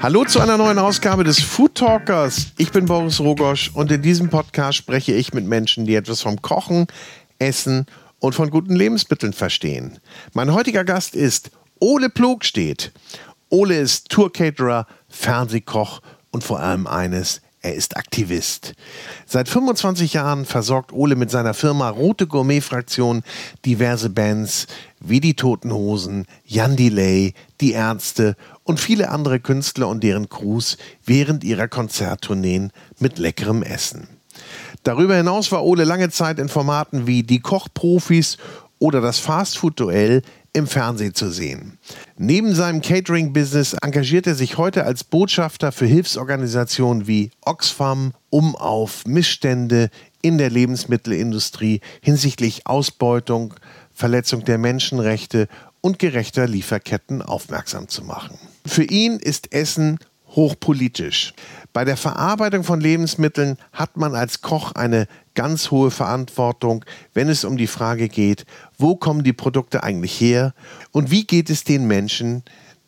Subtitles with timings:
[0.00, 2.52] Hallo zu einer neuen Ausgabe des Food Talkers.
[2.56, 6.40] Ich bin Boris Rogosch und in diesem Podcast spreche ich mit Menschen, die etwas vom
[6.40, 6.86] Kochen,
[7.40, 7.84] Essen
[8.20, 9.98] und von guten Lebensmitteln verstehen.
[10.34, 11.50] Mein heutiger Gast ist
[11.80, 12.92] Ole Plogstedt.
[13.50, 18.74] Ole ist Tourcaterer, Fernsehkoch und vor allem eines, er ist Aktivist.
[19.26, 23.22] Seit 25 Jahren versorgt Ole mit seiner Firma Rote Gourmet Fraktion
[23.64, 24.66] diverse Bands
[25.00, 30.76] wie die Toten Hosen, Jan Delay, die Ärzte und viele andere Künstler und deren Crews
[31.04, 34.08] während ihrer Konzerttourneen mit leckerem Essen.
[34.84, 38.36] Darüber hinaus war Ole lange Zeit in Formaten wie Die Kochprofis
[38.78, 41.78] oder das Fastfood-Duell im Fernsehen zu sehen.
[42.16, 49.90] Neben seinem Catering-Business engagiert er sich heute als Botschafter für Hilfsorganisationen wie Oxfam, Umauf, Missstände
[50.22, 53.54] in der Lebensmittelindustrie hinsichtlich Ausbeutung,
[53.92, 55.48] Verletzung der Menschenrechte
[55.80, 58.38] und gerechter Lieferketten aufmerksam zu machen.
[58.66, 59.98] Für ihn ist Essen
[60.34, 61.34] hochpolitisch.
[61.72, 65.06] Bei der Verarbeitung von Lebensmitteln hat man als Koch eine
[65.38, 68.44] ganz hohe Verantwortung, wenn es um die Frage geht,
[68.76, 70.52] wo kommen die Produkte eigentlich her
[70.90, 72.42] und wie geht es den Menschen,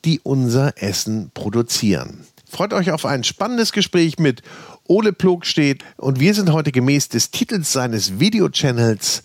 [0.04, 2.26] die unser Essen produzieren.
[2.50, 4.42] Freut euch auf ein spannendes Gespräch mit
[4.88, 9.22] Ole Plogstedt und wir sind heute gemäß des Titels seines Videochannels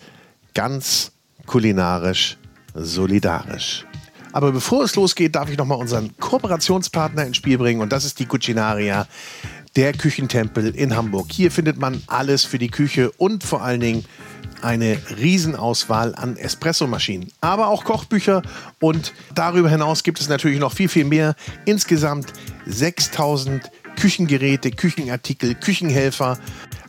[0.54, 1.10] ganz
[1.46, 2.38] kulinarisch
[2.74, 3.86] solidarisch.
[4.36, 8.20] Aber bevor es losgeht, darf ich nochmal unseren Kooperationspartner ins Spiel bringen und das ist
[8.20, 9.08] die Cucinaria,
[9.76, 11.26] der Küchentempel in Hamburg.
[11.30, 14.04] Hier findet man alles für die Küche und vor allen Dingen
[14.62, 18.42] eine Riesenauswahl an Espressomaschinen, aber auch Kochbücher
[18.80, 21.36] und darüber hinaus gibt es natürlich noch viel, viel mehr.
[21.66, 22.32] Insgesamt
[22.64, 26.38] 6000 Küchengeräte, Küchenartikel, Küchenhelfer,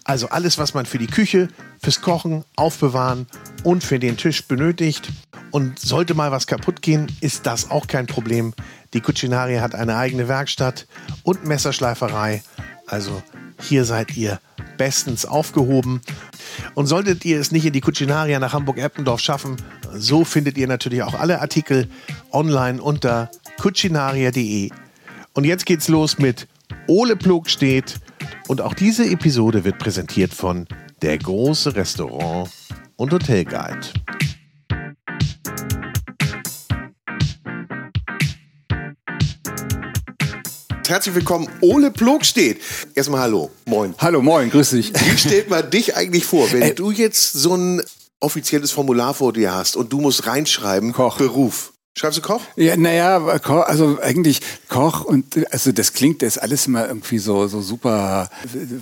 [0.05, 1.49] also alles, was man für die Küche,
[1.83, 3.27] fürs Kochen, Aufbewahren
[3.63, 5.09] und für den Tisch benötigt.
[5.52, 8.53] Und sollte mal was kaputt gehen, ist das auch kein Problem.
[8.93, 10.87] Die Cucinaria hat eine eigene Werkstatt
[11.23, 12.42] und Messerschleiferei.
[12.87, 13.21] Also
[13.61, 14.39] hier seid ihr
[14.77, 16.02] bestens aufgehoben.
[16.73, 19.58] Und solltet ihr es nicht in die Cucinaria nach Hamburg-Eppendorf schaffen,
[19.93, 21.87] so findet ihr natürlich auch alle Artikel
[22.31, 24.70] online unter cucinaria.de.
[25.33, 26.48] Und jetzt geht's los mit
[26.87, 27.99] Ole Plog steht.
[28.48, 30.67] Und auch diese Episode wird präsentiert von
[31.02, 32.49] Der große Restaurant
[32.95, 33.14] und
[40.87, 42.61] Herzlich willkommen, Ole Plogstedt.
[42.95, 43.93] Erstmal hallo, moin.
[43.98, 44.93] Hallo, moin, grüß dich.
[44.93, 47.81] Wie stellt man dich eigentlich vor, wenn du jetzt so ein
[48.21, 51.17] offizielles Formular vor dir hast und du musst reinschreiben, Koch.
[51.17, 51.73] Beruf.
[51.98, 52.42] Schreibst du Koch?
[52.55, 54.39] Ja, naja, also eigentlich
[54.70, 58.30] Koch und also das klingt jetzt alles immer irgendwie so, so super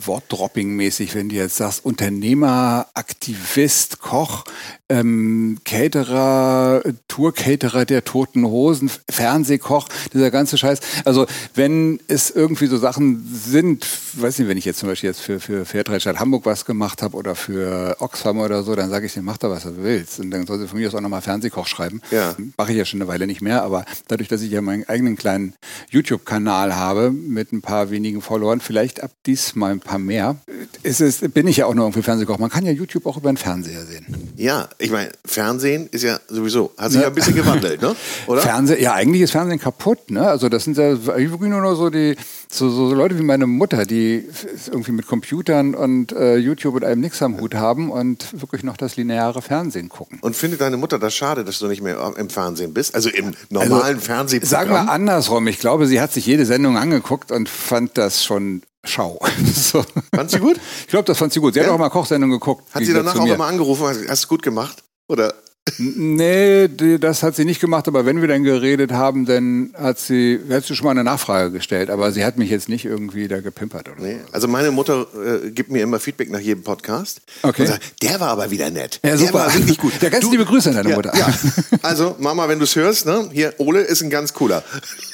[0.05, 4.43] Wortdropping-mäßig, wenn du jetzt sagst, Unternehmer, Aktivist, Koch,
[4.89, 10.79] ähm, Caterer, Tour-Caterer der Toten Hosen, Fernsehkoch, dieser ganze Scheiß.
[11.05, 11.25] Also
[11.55, 15.39] wenn es irgendwie so Sachen sind, weiß nicht, wenn ich jetzt zum Beispiel jetzt für,
[15.39, 19.21] für Fairtrade Hamburg was gemacht habe oder für Oxfam oder so, dann sage ich dir,
[19.21, 20.19] mach da was du willst.
[20.19, 22.01] Und dann soll sie von mir aus auch nochmal Fernsehkoch schreiben.
[22.11, 22.35] Ja.
[22.57, 25.15] Mache ich ja schon eine Weile nicht mehr, aber dadurch, dass ich ja meinen eigenen
[25.15, 25.55] kleinen
[25.89, 30.35] YouTube-Kanal habe mit ein paar wenigen Followern, vielleicht ab diesmal ein paar mehr,
[30.83, 32.37] ist es, bin ich ja auch noch irgendwie Fernsehkoch.
[32.37, 34.05] Man kann ja YouTube auch über den Fernseher sehen.
[34.35, 37.95] Ja, ich meine, Fernsehen ist ja sowieso, hat sich ja, ein bisschen gewandelt, ne?
[38.27, 38.41] Oder?
[38.41, 40.27] Fernsehen, ja, eigentlich ist Fernsehen kaputt, ne?
[40.27, 42.15] Also das sind ja wirklich nur noch so die,
[42.51, 44.27] so, so Leute wie meine Mutter, die
[44.67, 48.77] irgendwie mit Computern und äh, YouTube und allem nichts am Hut haben und wirklich noch
[48.77, 50.19] das lineare Fernsehen gucken.
[50.21, 52.95] Und findet deine Mutter das schade, dass du nicht mehr im Fernsehen bist?
[52.95, 54.67] Also im normalen also, Fernsehprogramm?
[54.67, 55.47] Sag mal andersrum.
[55.47, 59.19] Ich glaube, sie hat sich jede Sendung angeguckt und fand das schon Schau.
[59.53, 59.83] so.
[60.13, 60.57] Fand sie gut?
[60.81, 61.53] Ich glaube, das fand sie gut.
[61.53, 61.65] Sie ja?
[61.65, 62.63] hat auch mal Kochsendung geguckt.
[62.73, 64.83] Hat sie danach auch immer angerufen, hast du gut gemacht?
[65.07, 65.33] Oder?
[65.79, 66.67] Nee,
[66.99, 70.63] das hat sie nicht gemacht, aber wenn wir dann geredet haben, dann hat sie, hat
[70.63, 73.89] sie schon mal eine Nachfrage gestellt, aber sie hat mich jetzt nicht irgendwie da gepimpert
[73.89, 74.19] oder nee.
[74.31, 77.21] Also meine Mutter äh, gibt mir immer Feedback nach jedem Podcast.
[77.41, 77.65] Okay.
[77.65, 78.99] Sagt, der war aber wieder nett.
[79.03, 79.31] Ja, super.
[79.31, 79.93] Der war wirklich gut.
[80.01, 81.13] Ja, ganz du, liebe Grüße an deine ja, Mutter.
[81.17, 81.33] Ja.
[81.81, 83.29] Also, Mama, wenn du es hörst, ne?
[83.31, 84.63] Hier, Ole ist ein ganz cooler.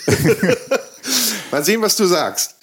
[1.52, 2.56] Mal sehen, was du sagst.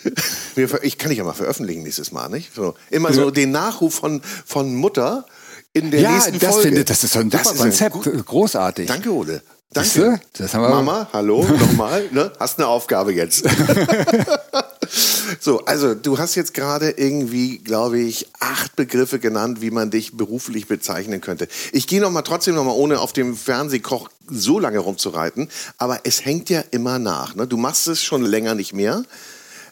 [0.82, 2.54] Ich kann dich ja mal veröffentlichen nächstes Mal, nicht?
[2.54, 5.26] So, immer so den Nachruf von, von Mutter
[5.72, 6.68] in der ja, nächsten das Folge.
[6.68, 7.96] Finde, das ist so ein Konzept.
[8.26, 8.86] Großartig.
[8.86, 9.42] Danke, Ole.
[9.72, 10.20] Danke.
[10.32, 12.08] Das haben wir Mama, hallo, nochmal.
[12.10, 12.32] Ne?
[12.40, 13.46] Hast eine Aufgabe jetzt.
[15.40, 20.16] so, also du hast jetzt gerade irgendwie, glaube ich, acht Begriffe genannt, wie man dich
[20.16, 21.48] beruflich bezeichnen könnte.
[21.72, 26.00] Ich gehe noch mal trotzdem noch mal, ohne auf dem Fernsehkoch so lange rumzureiten, aber
[26.04, 27.34] es hängt ja immer nach.
[27.34, 27.46] Ne?
[27.46, 29.04] Du machst es schon länger nicht mehr.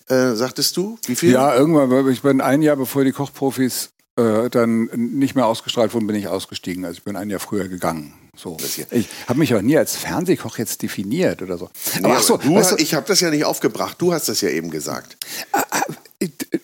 [0.08, 0.98] Äh, sagtest du?
[1.06, 1.32] Wie viel?
[1.32, 6.06] Ja, irgendwann, ich bin ein Jahr bevor die Kochprofis äh, dann nicht mehr ausgestrahlt wurden,
[6.06, 6.84] bin ich ausgestiegen.
[6.84, 8.12] Also ich bin ein Jahr früher gegangen.
[8.36, 8.56] So.
[8.90, 11.70] Ich habe mich auch nie als Fernsehkoch jetzt definiert oder so.
[11.98, 13.96] Aber, nee, ach so, du, weißt du, ich habe das ja nicht aufgebracht.
[13.98, 15.16] Du hast das ja eben gesagt.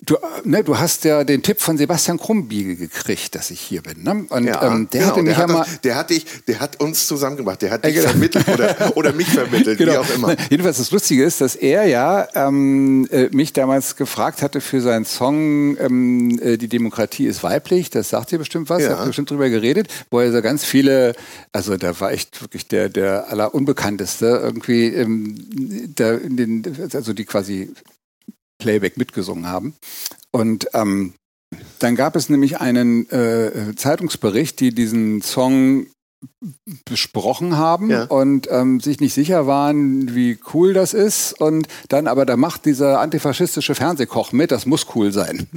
[0.05, 4.03] Du, ne, du hast ja den Tipp von Sebastian Krumbiegel gekriegt, dass ich hier bin.
[4.03, 4.27] Ne?
[4.31, 5.67] Und ja, ähm, der genau, hatte mich der ja mal.
[5.85, 8.09] Der hat, dich, der hat uns zusammengemacht, der hat dich genau.
[8.09, 9.93] vermittelt oder, oder mich vermittelt, genau.
[9.93, 10.35] wie auch immer.
[10.51, 15.05] Jedenfalls das Lustige ist, dass er ja ähm, äh, mich damals gefragt hatte für seinen
[15.05, 17.89] Song ähm, äh, Die Demokratie ist weiblich.
[17.91, 18.99] Das sagt ihr bestimmt was, ja.
[18.99, 21.15] habt bestimmt drüber geredet, wo er so ganz viele,
[21.53, 25.37] also da war echt wirklich der, der allerunbekannteste irgendwie, ähm,
[25.95, 27.71] da in den, also die quasi
[28.62, 29.75] Playback mitgesungen haben.
[30.31, 31.14] Und ähm,
[31.79, 35.87] dann gab es nämlich einen äh, Zeitungsbericht, die diesen Song
[36.85, 38.05] besprochen haben ja.
[38.05, 41.32] und ähm, sich nicht sicher waren, wie cool das ist.
[41.41, 45.49] Und dann aber, da macht dieser antifaschistische Fernsehkoch mit, das muss cool sein.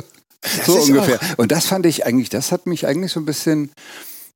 [0.66, 1.20] so ungefähr.
[1.20, 1.38] Auch.
[1.38, 3.70] Und das fand ich eigentlich, das hat mich eigentlich so ein bisschen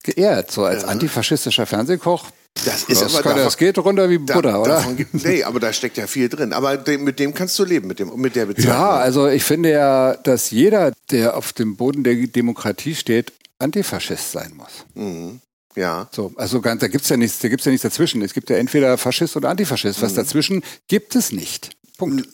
[0.05, 0.51] geehrt.
[0.51, 0.89] So als ja.
[0.89, 2.31] antifaschistischer Fernsehkoch
[2.65, 4.75] das ist das, aber davon, das geht runter wie Butter, da, oder?
[4.77, 6.53] Davon, nee, aber da steckt ja viel drin.
[6.53, 8.73] Aber mit dem kannst du leben, mit, dem, mit der Bezeichnung.
[8.73, 14.31] Ja, also ich finde ja, dass jeder, der auf dem Boden der Demokratie steht, Antifaschist
[14.31, 14.85] sein muss.
[14.95, 15.41] Mhm.
[15.75, 16.09] Ja.
[16.13, 18.23] So, also ganz, da gibt's ja nichts, da gibt's ja nichts dazwischen.
[18.23, 20.01] Es gibt ja entweder Faschist oder Antifaschist.
[20.01, 20.17] Was mhm.
[20.17, 21.71] dazwischen gibt es nicht.
[21.97, 22.27] Punkt.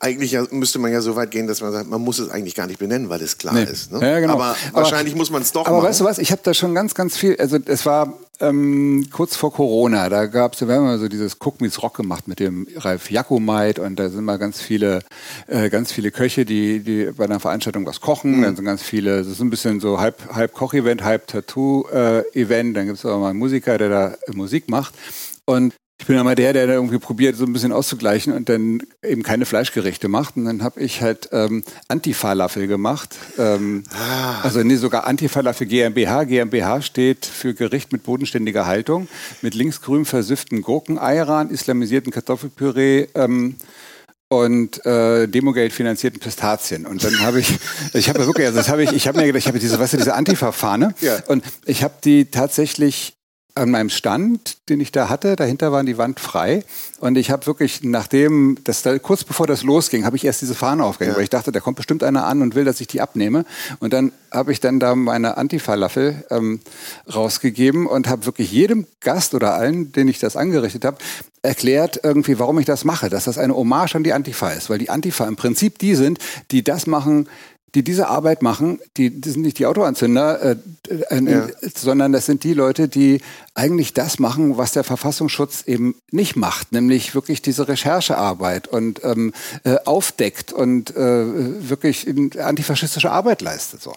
[0.00, 2.54] Eigentlich ja, müsste man ja so weit gehen, dass man sagt, man muss es eigentlich
[2.54, 3.64] gar nicht benennen, weil es klar nee.
[3.64, 3.92] ist.
[3.92, 4.00] Ne?
[4.00, 4.34] Ja, genau.
[4.34, 5.88] Aber, aber wahrscheinlich muss man es doch Aber machen.
[5.88, 9.36] weißt du was, ich habe da schon ganz, ganz viel, also es war ähm, kurz
[9.36, 12.40] vor Corona, da gab es, wir haben mal so dieses Cook Meets Rock gemacht mit
[12.40, 15.00] dem Ralf Jakomait und da sind mal ganz viele,
[15.46, 18.38] äh, ganz viele Köche, die, die bei einer Veranstaltung was kochen.
[18.38, 18.42] Mhm.
[18.42, 22.70] Dann sind ganz viele, das ist ein bisschen so halb, halb Koch-Event, halb Tattoo-Event.
[22.70, 24.94] Äh, dann gibt es auch mal einen Musiker, der da Musik macht.
[25.44, 29.22] Und ich bin immer der, der irgendwie probiert, so ein bisschen auszugleichen und dann eben
[29.22, 30.36] keine Fleischgerichte macht.
[30.36, 33.16] Und dann habe ich halt ähm, Antifalafel gemacht.
[33.38, 34.42] Ähm, ah.
[34.42, 36.24] Also nee, sogar Antifalafel GmbH.
[36.24, 39.08] GmbH steht für Gericht mit bodenständiger Haltung,
[39.40, 43.56] mit linksgrün versifften Gurken, Ayran, islamisierten Kartoffelpüree, ähm,
[44.28, 46.84] und äh, Demogeld finanzierten Pistazien.
[46.84, 47.58] Und dann habe ich,
[47.92, 49.92] ich habe wirklich, also das habe ich, ich habe mir gedacht, ich habe diese, weißt
[49.92, 51.20] du, diese Antifa-Fahne ja.
[51.28, 53.15] und ich habe die tatsächlich
[53.56, 56.62] an meinem Stand, den ich da hatte, dahinter war die Wand frei.
[57.00, 60.84] Und ich habe wirklich, nachdem, das, kurz bevor das losging, habe ich erst diese Fahne
[60.84, 61.16] aufgehängt, ja.
[61.16, 63.46] weil ich dachte, da kommt bestimmt einer an und will, dass ich die abnehme.
[63.80, 66.60] Und dann habe ich dann da meine Antifalafel ähm,
[67.12, 70.98] rausgegeben und habe wirklich jedem Gast oder allen, den ich das angerichtet habe,
[71.42, 74.78] erklärt irgendwie, warum ich das mache, dass das eine Hommage an die Antifa ist, weil
[74.78, 76.18] die Antifa im Prinzip die sind,
[76.50, 77.28] die das machen,
[77.74, 80.56] die diese Arbeit machen, die, die sind nicht die Autoanzünder, äh,
[80.88, 81.46] äh, ja.
[81.74, 83.20] sondern das sind die Leute, die
[83.54, 89.34] eigentlich das machen, was der Verfassungsschutz eben nicht macht, nämlich wirklich diese Recherchearbeit und ähm,
[89.64, 92.06] äh, aufdeckt und äh, wirklich
[92.38, 93.82] antifaschistische Arbeit leistet.
[93.82, 93.94] So.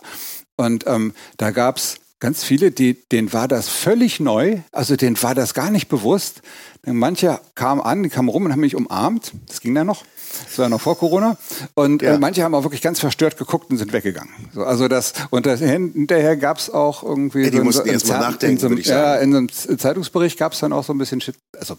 [0.58, 5.36] Und ähm, da gab's ganz viele, die, denen war das völlig neu, also denen war
[5.36, 6.42] das gar nicht bewusst.
[6.86, 10.04] Manche kamen an, die kamen rum und haben mich umarmt, das ging dann noch.
[10.46, 11.38] Das war noch vor Corona.
[11.74, 12.16] Und äh, ja.
[12.16, 14.34] äh, manche haben auch wirklich ganz verstört geguckt und sind weggegangen.
[14.54, 17.44] So, also das, und das, hinterher gab es auch irgendwie.
[17.44, 19.00] Ja, die so mussten so, erst mal nachdenken, so, würde ich sagen.
[19.02, 21.78] Ja, in so einem Zeitungsbericht gab es dann auch so ein bisschen Shit, also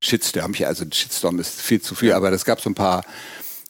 [0.00, 3.02] Shitstorm, also Shitstorm ist viel zu viel, aber das gab so ein paar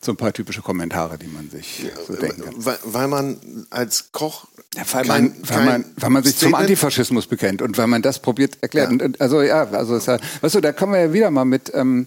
[0.04, 2.54] so ein paar typische Kommentare, die man sich so denken kann.
[2.56, 4.46] Weil, weil, man als Koch.
[4.74, 6.56] Ja, weil, kein, man, weil, man, weil man sich Statement?
[6.56, 8.92] zum Antifaschismus bekennt und weil man das probiert erklärt.
[8.92, 9.04] Ja.
[9.04, 11.72] Und, also ja, also ja, weißt du, da kommen wir ja wieder mal mit.
[11.74, 12.06] Ähm,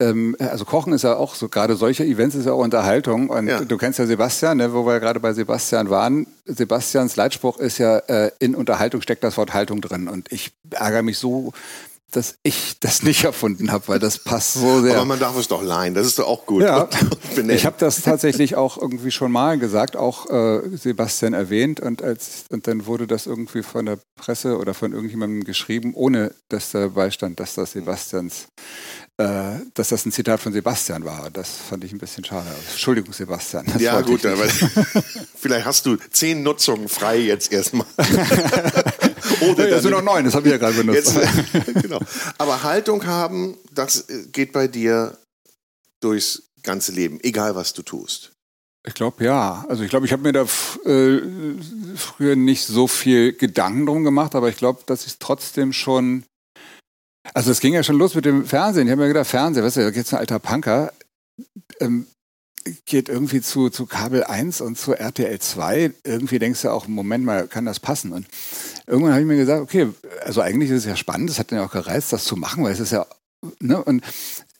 [0.00, 3.30] ähm, also Kochen ist ja auch so, gerade solche Events ist ja auch Unterhaltung.
[3.30, 3.60] Und ja.
[3.60, 6.26] du kennst ja Sebastian, ne, wo wir gerade bei Sebastian waren.
[6.44, 10.08] Sebastians Leitspruch ist ja, äh, in Unterhaltung steckt das Wort Haltung drin.
[10.08, 11.52] Und ich ärgere mich so
[12.10, 14.96] dass ich das nicht erfunden habe, weil das passt so sehr.
[14.96, 16.62] Aber man darf es doch leihen, das ist doch auch gut.
[16.62, 16.88] Ja,
[17.48, 22.44] ich habe das tatsächlich auch irgendwie schon mal gesagt, auch äh, Sebastian erwähnt und, als,
[22.48, 27.10] und dann wurde das irgendwie von der Presse oder von irgendjemandem geschrieben, ohne dass dabei
[27.10, 28.48] stand, dass das Sebastians
[29.18, 31.28] dass das ein Zitat von Sebastian war.
[31.30, 32.46] Das fand ich ein bisschen schade.
[32.70, 33.66] Entschuldigung, Sebastian.
[33.78, 34.44] ja, gut, aber
[35.34, 37.86] vielleicht hast du zehn Nutzungen frei jetzt erstmal.
[39.40, 41.16] Oder ja, sind noch neun, das habe ich ja gerade benutzt.
[41.16, 42.00] Jetzt, genau.
[42.38, 45.16] Aber Haltung haben, das geht bei dir
[46.00, 48.32] durchs ganze Leben, egal was du tust.
[48.86, 49.64] Ich glaube ja.
[49.68, 51.20] Also ich glaube, ich habe mir da äh,
[51.96, 56.24] früher nicht so viel Gedanken drum gemacht, aber ich glaube, dass ich trotzdem schon
[57.34, 58.86] also es ging ja schon los mit dem Fernsehen.
[58.86, 60.92] Ich habe mir gedacht, Fernsehen, weißt du, da geht ein alter Punker,
[61.80, 62.06] ähm,
[62.86, 65.92] geht irgendwie zu, zu Kabel 1 und zu RTL 2.
[66.04, 68.12] Irgendwie denkst du auch, Moment mal, kann das passen?
[68.12, 68.26] Und
[68.86, 69.88] irgendwann habe ich mir gesagt, okay,
[70.24, 72.72] also eigentlich ist es ja spannend, es hat mir auch gereizt, das zu machen, weil
[72.72, 73.06] es ist ja,
[73.60, 74.02] ne, und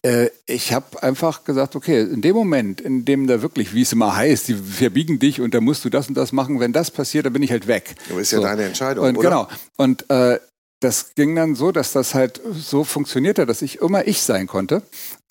[0.00, 3.92] Äh, ich habe einfach gesagt, okay, in dem Moment, in dem da wirklich, wie es
[3.92, 6.92] immer heißt, die verbiegen dich und da musst du das und das machen, wenn das
[6.92, 7.96] passiert, dann bin ich halt weg.
[8.08, 8.44] Aber ist ja So.
[8.44, 9.28] deine Entscheidung, Und oder?
[9.28, 9.48] genau.
[9.76, 10.38] Und äh,
[10.80, 14.82] das ging dann so, dass das halt so funktionierte, dass ich immer ich sein konnte.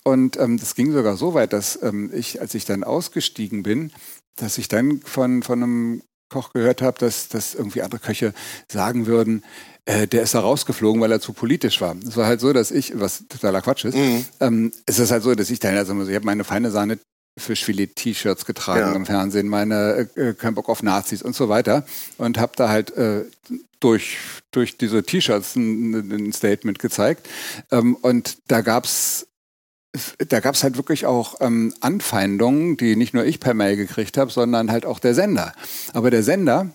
[0.04, 3.92] Und ähm, das ging sogar so weit, dass ähm, ich, als ich dann ausgestiegen bin,
[4.36, 8.34] dass ich dann von, von einem Koch gehört habe, dass, dass irgendwie andere Köche
[8.70, 9.42] sagen würden,
[9.86, 11.96] äh, der ist da rausgeflogen, weil er zu politisch war.
[12.06, 14.24] Es war halt so, dass ich, was totaler Quatsch ist, Mhm.
[14.40, 16.98] ähm, es ist halt so, dass ich dann, also ich habe meine feine Sahne
[17.38, 18.92] Fischfilet-T-Shirts getragen Ja.
[18.94, 21.84] im Fernsehen, meine äh, kein Bock auf Nazis und so weiter
[22.18, 23.24] und habe da halt äh,
[23.80, 24.18] durch,
[24.50, 27.28] durch diese T-Shirts ein, ein Statement gezeigt.
[27.70, 29.24] Ähm, und da gab's
[30.28, 34.30] da gab's halt wirklich auch ähm, Anfeindungen, die nicht nur ich per Mail gekriegt habe,
[34.30, 35.54] sondern halt auch der Sender.
[35.94, 36.70] Aber der Sender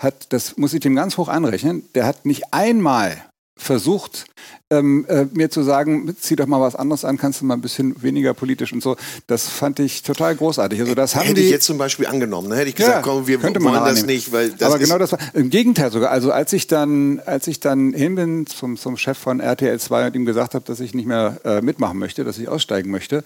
[0.00, 3.24] hat, das muss ich dem ganz hoch anrechnen, der hat nicht einmal
[3.56, 4.26] versucht,
[4.68, 7.60] ähm, äh, mir zu sagen, zieh doch mal was anderes an, kannst du mal ein
[7.60, 8.96] bisschen weniger politisch und so.
[9.26, 10.80] Das fand ich total großartig.
[10.80, 12.56] Also das haben Hätte die ich jetzt zum Beispiel angenommen, ne?
[12.56, 15.50] hätte ich gesagt, komm, wir wollen das nicht, weil das Aber genau das war im
[15.50, 16.10] Gegenteil sogar.
[16.10, 20.08] Also als ich dann, als ich dann hin bin zum, zum Chef von RTL 2
[20.08, 23.24] und ihm gesagt habe, dass ich nicht mehr äh, mitmachen möchte, dass ich aussteigen möchte,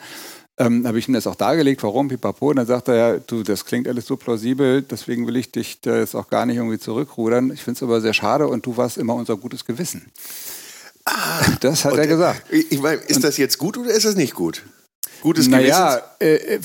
[0.61, 2.51] ähm, habe ich ihm das auch dargelegt, warum, pipapo.
[2.51, 5.81] Und dann sagt er, ja, du, das klingt alles so plausibel, deswegen will ich dich
[5.81, 7.51] da jetzt auch gar nicht irgendwie zurückrudern.
[7.51, 10.13] Ich finde es aber sehr schade und du warst immer unser gutes Gewissen.
[11.61, 12.45] das hat Und, er gesagt.
[12.53, 14.63] Ich meine, ist das jetzt gut oder ist das nicht gut?
[15.23, 15.71] Gutes Gewissen.
[15.71, 16.61] Naja, äh, äh,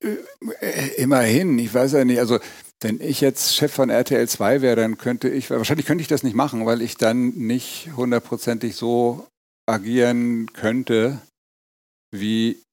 [0.00, 0.16] äh,
[0.60, 2.40] äh, immerhin, ich weiß ja nicht, also
[2.80, 6.24] wenn ich jetzt Chef von RTL 2 wäre, dann könnte ich, wahrscheinlich könnte ich das
[6.24, 9.28] nicht machen, weil ich dann nicht hundertprozentig so
[9.66, 11.20] agieren könnte,
[12.10, 12.63] wie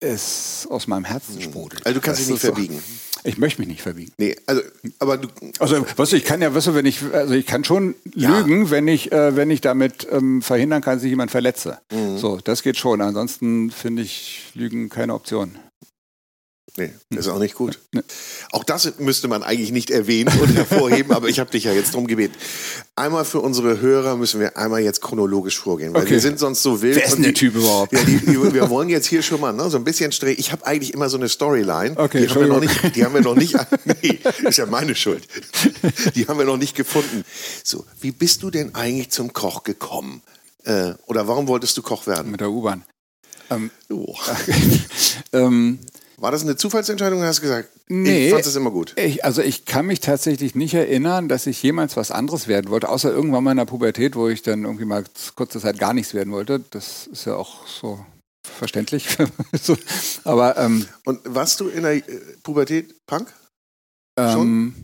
[0.00, 1.84] es aus meinem Herzen sprudelt.
[1.86, 2.82] Also du kannst dich nicht ist so- verbiegen.
[3.24, 4.12] Ich möchte mich nicht verbiegen.
[4.18, 4.60] Nee, also,
[5.00, 7.64] aber du, Also, weißt du, ich kann ja, weißt du, wenn ich, also ich kann
[7.64, 8.38] schon Ja.
[8.38, 11.78] lügen, wenn ich, äh, wenn ich damit ähm, verhindern kann, dass ich jemand verletze.
[11.90, 12.18] Mhm.
[12.18, 13.00] So, das geht schon.
[13.00, 15.58] Ansonsten finde ich Lügen keine Option.
[16.76, 17.78] Nee, ist auch nicht gut.
[17.92, 18.02] Nee.
[18.52, 21.94] Auch das müsste man eigentlich nicht erwähnen und hervorheben, aber ich habe dich ja jetzt
[21.94, 22.34] drum gebeten.
[22.94, 26.12] Einmal für unsere Hörer müssen wir einmal jetzt chronologisch vorgehen, weil Okay.
[26.12, 26.96] wir sind sonst so wild.
[26.96, 27.92] Wer ist denn der die- Typ überhaupt?
[27.92, 30.36] Ja, die, die, wir wollen jetzt hier schon mal ne, so ein bisschen streng.
[30.38, 31.96] Ich habe eigentlich immer so eine Storyline.
[31.98, 32.96] Okay, die haben wir noch nicht.
[32.96, 33.54] Die haben wir noch nicht.
[34.02, 34.18] Nee,
[34.48, 35.26] ist ja meine Schuld.
[36.14, 37.24] Die haben wir noch nicht gefunden.
[37.64, 40.22] So, wie bist du denn eigentlich zum Koch gekommen?
[40.64, 42.30] Äh, oder warum wolltest du Koch werden?
[42.30, 42.84] Mit der U-Bahn.
[43.50, 44.14] Ähm, Oh.
[45.32, 45.78] ähm,
[46.18, 48.26] War das eine Zufallsentscheidung oder hast du gesagt, Nee.
[48.26, 48.94] ich fand es immer gut?
[48.96, 52.88] ich, also ich kann mich tatsächlich nicht erinnern, dass ich jemals was anderes werden wollte,
[52.88, 55.04] außer irgendwann mal in der Pubertät, wo ich dann irgendwie mal
[55.34, 56.60] kurze Zeit gar nichts werden wollte.
[56.70, 58.04] Das ist ja auch so
[58.42, 59.08] verständlich.
[59.62, 59.76] so,
[60.24, 62.02] aber ähm, Und warst du in der äh,
[62.42, 63.28] Pubertät Punk?
[64.16, 64.74] Ähm,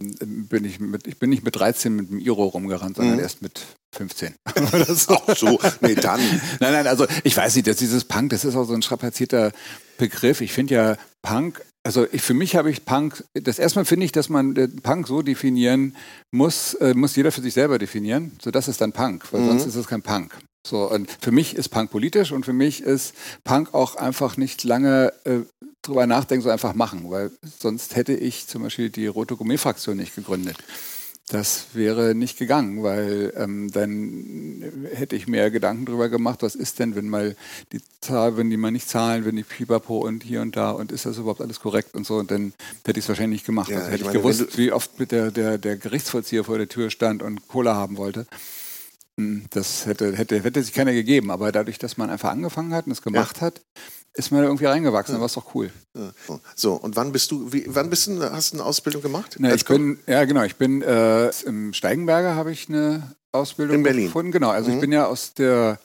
[0.48, 3.20] bin ich, mit, ich bin nicht mit 13 mit dem Iro rumgerannt, sondern Mhm.
[3.22, 3.60] erst mit
[3.94, 4.34] 15.
[4.54, 6.20] Ach so, nee, dann.
[6.60, 9.52] Nein, nein, also ich weiß nicht, dass dieses Punk, das ist auch so ein strapazierter
[9.98, 10.40] Begriff.
[10.40, 14.12] Ich finde ja Punk, also ich, für mich habe ich Punk, das erstmal finde ich,
[14.12, 15.96] dass man den Punk so definieren
[16.30, 18.32] muss, äh, muss jeder für sich selber definieren.
[18.42, 19.46] So, das ist dann Punk, weil Mhm.
[19.46, 20.36] sonst ist es kein Punk.
[20.66, 24.62] So, und für mich ist Punk politisch und für mich ist Punk auch einfach nicht
[24.62, 25.40] lange äh,
[25.82, 30.14] drüber nachdenken, so einfach machen, weil sonst hätte ich zum Beispiel die Rote Gourmet-Fraktion nicht
[30.14, 30.56] gegründet.
[31.28, 36.78] Das wäre nicht gegangen, weil ähm, dann hätte ich mir Gedanken darüber gemacht, was ist
[36.78, 37.36] denn, wenn mal
[37.72, 40.90] die Zahl, wenn die mal nicht zahlen, wenn die Pipapo und hier und da und
[40.92, 42.52] ist das überhaupt alles korrekt und so und dann
[42.84, 43.70] hätte ich es wahrscheinlich nicht gemacht.
[43.70, 46.58] Ja, also hätte ich ich, meine, gewusst, wie oft mit der, der, der Gerichtsvollzieher vor
[46.58, 48.26] der Tür stand und Cola haben wollte.
[49.16, 52.86] Hm, Das hätte, hätte, hätte sich keiner gegeben, aber dadurch, dass man einfach angefangen hat
[52.86, 53.62] und es gemacht hat,
[54.14, 55.70] ist man da irgendwie reingewachsen, war es doch cool.
[56.54, 59.36] So, und wann bist du, wie, wann bist du, hast du eine Ausbildung gemacht?
[59.38, 63.82] Na, ich bin, ja genau, ich bin äh, im Steigenberger habe ich eine Ausbildung In
[63.82, 64.04] Berlin.
[64.06, 64.30] gefunden.
[64.32, 64.74] Genau, also Mhm.
[64.74, 65.78] ich bin ja aus der,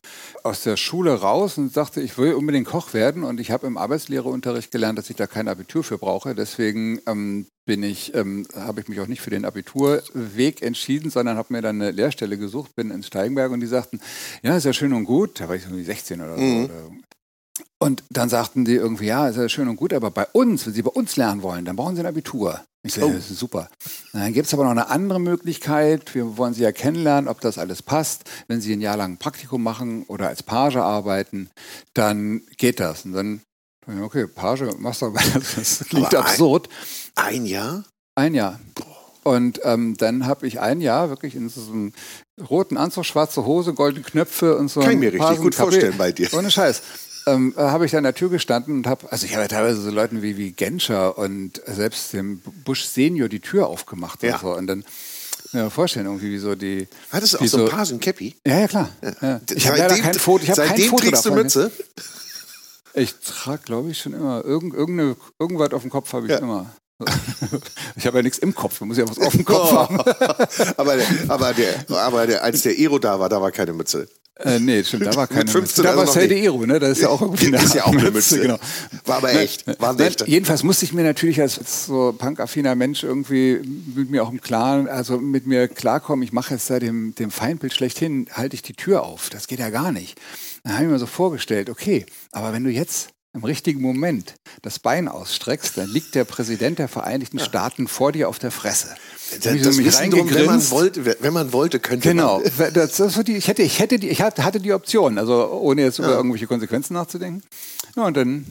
[0.43, 3.77] aus der Schule raus und sagte, ich will unbedingt Koch werden und ich habe im
[3.77, 6.35] Arbeitslehreunterricht gelernt, dass ich da kein Abitur für brauche.
[6.35, 11.37] Deswegen ähm, bin ich, ähm, habe ich mich auch nicht für den Abiturweg entschieden, sondern
[11.37, 14.01] habe mir dann eine Lehrstelle gesucht, bin ins Steigenberg und die sagten,
[14.43, 16.41] ja, ist ja schön und gut, da war ich irgendwie 16 oder so.
[16.41, 16.65] Mhm.
[16.65, 16.73] Oder,
[17.79, 20.73] und dann sagten die irgendwie, ja, ist ja schön und gut, aber bei uns, wenn
[20.73, 22.61] Sie bei uns lernen wollen, dann brauchen Sie ein Abitur.
[22.83, 23.09] Ich so, Oh.
[23.11, 23.69] das ist super.
[24.13, 26.13] Und dann gibt es aber noch eine andere Möglichkeit.
[26.15, 28.23] Wir wollen Sie ja kennenlernen, ob das alles passt.
[28.47, 31.49] Wenn Sie ein Jahr lang ein Praktikum machen oder als Page arbeiten,
[31.93, 33.05] dann geht das.
[33.05, 33.41] Und dann,
[34.01, 35.13] okay, Page, machst du,
[35.55, 36.69] das klingt Aber ein- absurd.
[37.15, 37.83] Ein Jahr?
[38.15, 38.59] Ein Jahr.
[39.23, 41.91] Und ähm, dann habe ich ein Jahr wirklich in so einem
[42.49, 44.79] roten Anzug, schwarze Hose, goldene Knöpfe und so.
[44.79, 46.33] Kann ich ein mir richtig gut Kaffee- vorstellen bei dir.
[46.33, 46.81] Ohne Scheiß.
[47.27, 49.47] Ähm, äh, habe ich da an der Tür gestanden und habe, also ich habe ja
[49.47, 54.35] teilweise so Leuten wie, wie Genscher und selbst dem Bush Senior die Tür aufgemacht Ja.
[54.35, 54.55] und so.
[54.55, 54.85] Und dann
[55.53, 56.87] ja, vorstellen irgendwie, wie so die.
[57.11, 58.35] Hattest du auch so ein Pagen Cappy?
[58.45, 58.89] Ja, ja, klar.
[59.21, 59.41] Ja.
[59.53, 60.43] Ich habe leider Seitdem- kein Foto.
[60.43, 61.43] Ich habe kein seitdem Foto trägst du davon.
[61.43, 61.71] Mütze?
[62.93, 64.43] Ich trage, glaube ich, schon immer.
[64.43, 66.39] Irgend, irgendeine, irgendwas auf dem Kopf habe ich ja.
[66.39, 66.69] immer.
[67.95, 69.75] Ich habe ja nichts im Kopf, man muss ja was auf dem Kopf oh.
[69.75, 69.99] haben.
[70.77, 74.07] aber, der, aber, der, aber der, als der Ero da war, da war keine Mütze.
[74.39, 75.95] Äh, nee, stimmt, da war keine Mit 15, Mütze.
[75.95, 76.79] Da war Sede Ero, ne?
[76.79, 78.39] Da ist ja auch irgendwie eine, ist ja auch eine Mütze.
[78.39, 78.59] Genau.
[79.05, 79.65] War aber echt.
[79.79, 83.61] War Nein, jedenfalls musste ich mir natürlich als, so punkaffiner Mensch irgendwie
[83.95, 87.31] mit mir auch im Klaren, also mit mir klarkommen, ich mache jetzt da dem, dem
[87.31, 89.29] Feindbild schlechthin, halte ich die Tür auf.
[89.29, 90.19] Das geht ja gar nicht.
[90.63, 94.79] Dann habe ich mir so vorgestellt, okay, aber wenn du jetzt im richtigen Moment das
[94.79, 98.95] Bein ausstreckst, dann liegt der Präsident der Vereinigten Staaten vor dir auf der Fresse.
[99.31, 102.39] Das, das so drum, wenn man wollte, wenn man wollte, könnte genau.
[102.39, 102.73] man.
[102.73, 102.85] Genau.
[103.37, 106.05] Ich hätte, ich hätte, die, ich hatte die Option, also ohne jetzt ja.
[106.05, 107.43] über irgendwelche Konsequenzen nachzudenken.
[107.95, 108.45] Ja, und dann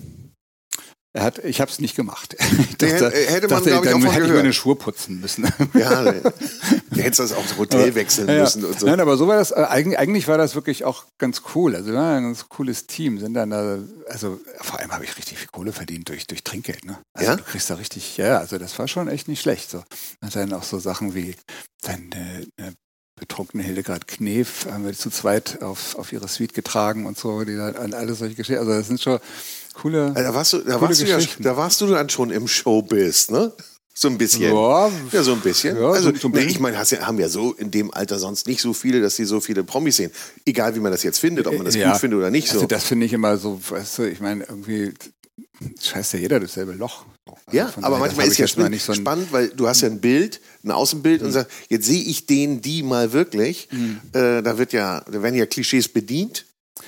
[1.16, 2.36] er hat, ich habe es nicht gemacht.
[2.68, 5.50] Ich dachte, hätte man, glaube ich, dann auch hätte ich meine Schuhe putzen müssen.
[5.74, 8.86] Ja, du hättest das aufs Hotel wechseln ja, müssen und so.
[8.86, 11.74] Nein, aber so war das, äh, eigentlich, eigentlich war das wirklich auch ganz cool.
[11.74, 13.18] Also wir waren ein ganz cooles Team.
[13.18, 16.84] Sind dann da, also vor allem habe ich richtig viel Kohle verdient durch, durch Trinkgeld.
[16.84, 16.98] Ne?
[17.14, 17.36] Also ja?
[17.36, 19.70] du kriegst da richtig, ja, also das war schon echt nicht schlecht.
[19.70, 19.82] So.
[20.20, 21.34] Und dann auch so Sachen wie
[21.82, 22.74] dann eine, eine
[23.18, 27.56] betrunkene Hildegard Knef haben wir zu zweit auf, auf ihre Suite getragen und so, die
[27.56, 28.60] dann alles solche Geschichten.
[28.60, 29.18] Also das sind schon
[29.76, 30.12] coole.
[30.14, 33.52] Da warst du, da warst du, ja, da warst du dann schon im Showbiz, ne?
[33.98, 34.52] So ein bisschen.
[34.52, 35.74] Ja, ja so ein bisschen.
[35.74, 38.74] Ja, also, so, ne, ich meine, haben ja so in dem Alter sonst nicht so
[38.74, 40.10] viele, dass sie so viele Promis sehen.
[40.44, 41.92] Egal, wie man das jetzt findet, ob man das ja.
[41.92, 42.52] gut findet oder nicht.
[42.52, 44.92] Also, das finde ich immer so, weißt du, ich meine, irgendwie
[45.80, 47.06] scheißt ja jeder dasselbe Loch.
[47.46, 50.40] Also ja, aber manchmal ist ja spannend, so spannend, weil du hast ja ein Bild,
[50.64, 51.26] ein Außenbild mhm.
[51.28, 53.68] und sagst, jetzt sehe ich den, die mal wirklich.
[53.70, 54.00] Mhm.
[54.12, 56.44] Äh, da wird ja, da werden ja Klischees bedient.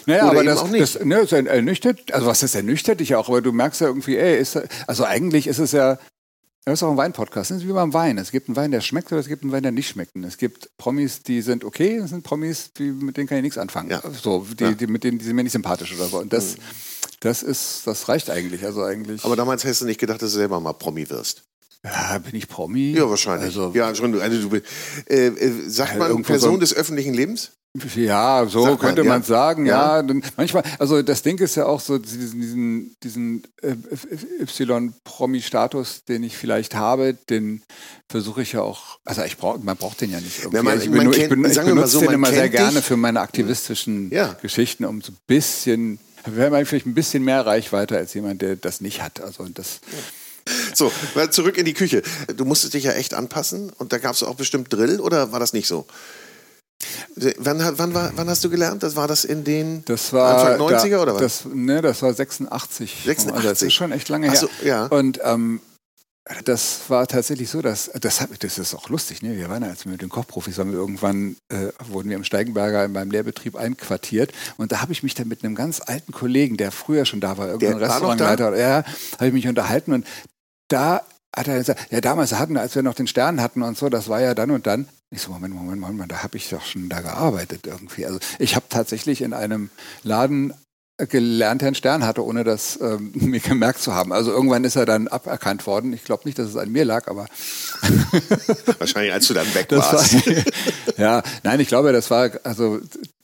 [0.06, 0.82] Naja, Oder aber das, auch nicht.
[0.82, 4.16] das ne, ist ernüchtert, also was ist ernüchtert dich auch, aber du merkst ja irgendwie,
[4.16, 5.98] ey, ist, also eigentlich ist es ja,
[6.68, 7.50] das ist auch ein Weinpodcast.
[7.50, 8.18] Das ist wie beim Wein.
[8.18, 10.14] Es gibt einen Wein, der schmeckt oder es gibt einen Wein, der nicht schmeckt.
[10.16, 13.56] es gibt Promis, die sind okay, es sind Promis, die, mit denen kann ich nichts
[13.56, 13.90] anfangen.
[13.90, 14.02] Ja.
[14.22, 14.72] So, die, ja.
[14.72, 16.18] die, mit denen die sind mir nicht sympathisch oder so.
[16.18, 16.62] Und das, mhm.
[17.20, 18.66] das ist, das reicht eigentlich.
[18.66, 19.24] Also eigentlich.
[19.24, 21.42] Aber damals hast du nicht gedacht, dass du selber mal Promi wirst.
[21.84, 22.92] Ja, bin ich Promi?
[22.92, 23.46] Ja, wahrscheinlich.
[23.46, 24.20] Also, ja, schon.
[24.20, 24.56] Also, du,
[25.06, 27.52] äh, äh, sagt man Person so des öffentlichen Lebens?
[27.96, 29.26] Ja, so Sagt könnte man, ja.
[29.26, 30.00] sagen, ja.
[30.00, 30.14] ja.
[30.36, 33.76] Manchmal, also das Ding ist ja auch so, diesen, diesen, diesen äh,
[34.40, 37.62] Y-Promi-Status, den ich vielleicht habe, den
[38.08, 40.56] versuche ich ja auch, also ich brauch, man braucht den ja nicht irgendwie.
[40.56, 42.96] Ja, man, also ich, benutze, kennt, ich, ben, ich so, den immer sehr gerne für
[42.96, 44.10] meine aktivistischen.
[44.42, 48.56] Geschichten, um so ein bisschen, wir haben vielleicht ein bisschen mehr Reichweite als jemand, der
[48.56, 49.20] das nicht hat.
[49.20, 49.80] Also das...
[50.74, 50.90] So,
[51.30, 52.02] zurück in die Küche.
[52.34, 55.40] Du musstest dich ja echt anpassen und da gab es auch bestimmt Drill oder war
[55.40, 55.86] das nicht so?
[57.38, 58.82] Wann, wann, war, wann hast du gelernt?
[58.82, 61.20] Das war das in den das Anfang 90er da, oder was?
[61.20, 63.02] Das, ne, das war 86.
[63.04, 63.34] 86.
[63.34, 64.36] Also das ist schon echt lange her.
[64.36, 64.86] So, ja.
[64.86, 65.60] Und ähm,
[66.44, 69.22] das war tatsächlich so, dass das, das ist auch lustig.
[69.22, 69.36] Ne?
[69.36, 72.24] Wir waren ja, als wir mit den Kochprofis waren, wir irgendwann äh, wurden wir im
[72.24, 76.12] Steigenberger in meinem Lehrbetrieb einquartiert und da habe ich mich dann mit einem ganz alten
[76.12, 80.06] Kollegen, der früher schon da war, irgendein Restaurantleiter, ja, habe ich mich unterhalten und
[80.68, 81.02] da
[81.38, 84.08] hat er gesagt, ja damals hatten, als wir noch den Stern hatten und so, das
[84.08, 84.88] war ja dann und dann.
[85.10, 88.04] Ich so, Moment, Moment, Moment, da habe ich doch schon da gearbeitet irgendwie.
[88.04, 89.70] Also ich habe tatsächlich in einem
[90.02, 90.52] Laden
[91.06, 94.12] gelernt einen Stern hatte, ohne das ähm, mir gemerkt zu haben.
[94.12, 95.92] Also irgendwann ist er dann aberkannt worden.
[95.92, 97.26] Ich glaube nicht, dass es an mir lag, aber
[98.78, 100.14] wahrscheinlich als du dann weg warst.
[100.14, 100.44] War,
[100.96, 102.80] ja, nein, ich glaube, das war also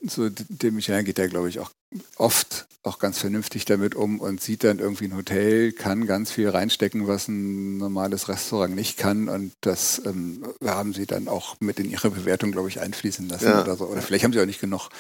[0.07, 1.70] so dem Michelin geht ja, glaube ich, auch
[2.16, 6.50] oft auch ganz vernünftig damit um und sieht dann irgendwie ein Hotel, kann ganz viel
[6.50, 9.30] reinstecken, was ein normales Restaurant nicht kann.
[9.30, 13.46] Und das ähm, haben sie dann auch mit in ihre Bewertung, glaube ich, einfließen lassen
[13.46, 13.62] ja.
[13.62, 13.87] oder so.
[13.87, 14.90] Oder vielleicht haben sie auch nicht genug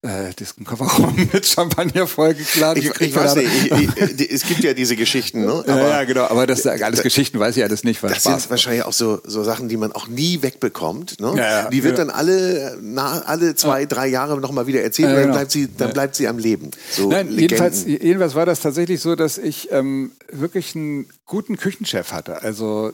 [0.00, 2.82] äh, diesen Kofferraum mit Champagner vollgeladen.
[2.82, 5.62] Ich, ich weiß nicht, ich, ich, es gibt ja diese Geschichten, ne?
[5.66, 8.02] Aber, ja, ja, genau, aber das alles Geschichten weiß ich alles nicht.
[8.02, 11.20] Was das Spaß sind wahrscheinlich auch so, so Sachen, die man auch nie wegbekommt.
[11.20, 11.34] Ne?
[11.36, 15.22] Ja, die wird dann alle, na, alle zwei, drei Jahre nochmal wieder erzählt und dann,
[15.24, 15.34] genau.
[15.34, 16.70] bleibt sie, dann bleibt sie am Leben.
[16.90, 22.12] So Nein, jedenfalls, jedenfalls war das tatsächlich so, dass ich ähm, wirklich einen guten Küchenchef
[22.12, 22.42] hatte.
[22.42, 22.92] Also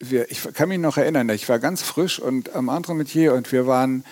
[0.00, 3.66] wir, ich kann mich noch erinnern, ich war ganz frisch und am Entremetier und wir
[3.66, 4.04] waren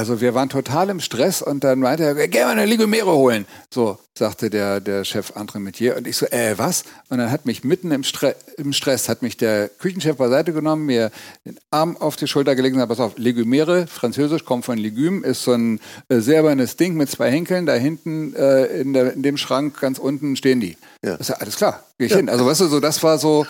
[0.00, 3.44] also wir waren total im Stress und dann meinte er, geh mal eine Ligomere holen.
[3.68, 5.94] So, sagte der, der Chef Entremetier.
[5.94, 6.84] Und ich so, äh, was?
[7.10, 10.86] Und dann hat mich mitten im, Stre im Stress, hat mich der Küchenchef beiseite genommen,
[10.86, 11.10] mir
[11.44, 15.22] den Arm auf die Schulter gelegt und gesagt, pass auf, Legumere, französisch, kommt von Legüm,
[15.22, 17.66] ist so ein äh, silbernes Ding mit zwei Henkeln.
[17.66, 20.78] Da hinten äh, in, der, in dem Schrank ganz unten stehen die.
[21.02, 21.14] Ja.
[21.14, 22.18] Ist ja alles klar, gehe ich ja.
[22.18, 22.28] hin.
[22.28, 23.46] Also weißt du, so, das war so,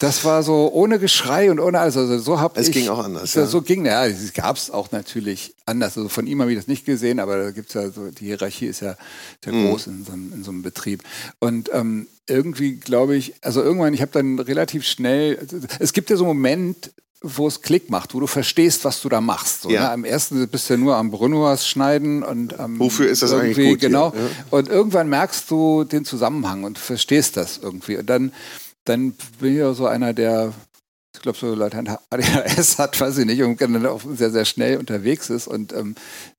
[0.00, 1.96] das war so ohne Geschrei und ohne alles.
[1.96, 2.66] Also so habe ich.
[2.66, 3.34] Es ging auch anders.
[3.34, 3.46] Ja.
[3.46, 5.96] So ging, ja, es gab es auch natürlich anders.
[5.96, 8.26] Also von ihm habe ich das nicht gesehen, aber da gibt es ja so, die
[8.26, 8.96] Hierarchie ist ja
[9.44, 9.68] sehr mhm.
[9.68, 11.04] groß in so, in so, einem Betrieb.
[11.38, 15.38] Und ähm, irgendwie glaube ich, also irgendwann, ich habe dann relativ schnell,
[15.78, 16.90] es gibt ja so einen Moment,
[17.22, 19.62] wo es Klick macht, wo du verstehst, was du da machst.
[19.62, 19.82] So, Ja.
[19.82, 19.90] ne?
[19.92, 23.58] Am ersten bist du ja nur am Brunnenhaus schneiden und am Wofür ist das eigentlich
[23.58, 23.88] irgendwie, gut hier?
[23.88, 24.12] Genau.
[24.14, 24.20] Ja.
[24.50, 27.96] Und irgendwann merkst du den Zusammenhang und verstehst das irgendwie.
[27.96, 28.32] Und dann,
[28.84, 30.52] dann bin ich ja so einer, der,
[31.14, 34.78] ich glaube, so latent ADHS hat, weiß ich nicht, und dann auch sehr, sehr schnell
[34.78, 35.46] unterwegs ist.
[35.46, 35.94] Und ähm,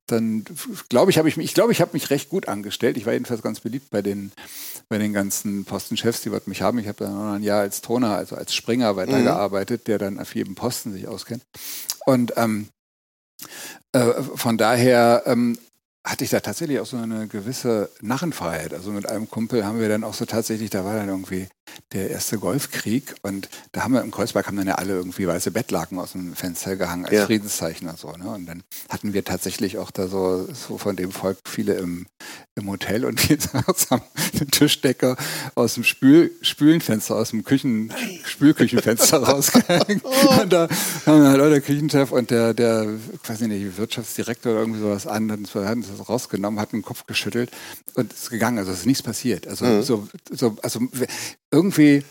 [0.06, 0.44] dann
[0.88, 2.96] glaube ich, habe ich mich, ich glaube, ich habe mich recht gut angestellt.
[2.96, 4.32] Ich war jedenfalls ganz beliebt bei den,
[4.88, 6.78] bei den ganzen Postenchefs, die wollten mich haben.
[6.78, 10.34] Ich habe dann noch ein Jahr als Toner, also als Springer weitergearbeitet, der dann auf
[10.34, 11.42] jedem Posten sich auskennt.
[12.04, 12.68] Und ähm,
[13.92, 15.58] äh, von daher ähm,
[16.04, 18.74] hatte ich da tatsächlich auch so eine gewisse Narrenfreiheit.
[18.74, 21.48] Also mit einem Kumpel haben wir dann auch so tatsächlich, da war dann irgendwie
[21.92, 25.50] der erste Golfkrieg und da haben wir im Kreuzberg haben dann ja alle irgendwie weiße
[25.50, 27.26] Bettlaken aus dem Fenster gehangen als Ja.
[27.26, 28.10] Friedenszeichen und so.
[28.12, 28.28] Ne?
[28.28, 32.06] Und dann hatten wir tatsächlich auch da so, so von dem Volk viele im,
[32.54, 33.38] im Hotel und wir
[33.90, 34.02] haben
[34.38, 35.16] den Tischdecker
[35.54, 37.92] aus dem Spül, Spülenfenster, aus dem Küchen,
[38.24, 40.04] Spülküchenfenster rausgehängt.
[40.04, 40.68] Und da
[41.06, 44.80] haben wir halt auch der Küchenchef und der, der, ich weiß nicht, Wirtschaftsdirektor oder irgendwie
[44.80, 45.44] sowas an, hatten
[45.82, 47.50] das rausgenommen, hat den Kopf geschüttelt
[47.94, 48.58] und ist gegangen.
[48.58, 49.46] Also es ist nichts passiert.
[49.46, 50.80] Also so, so, also
[51.54, 52.02] irgendwie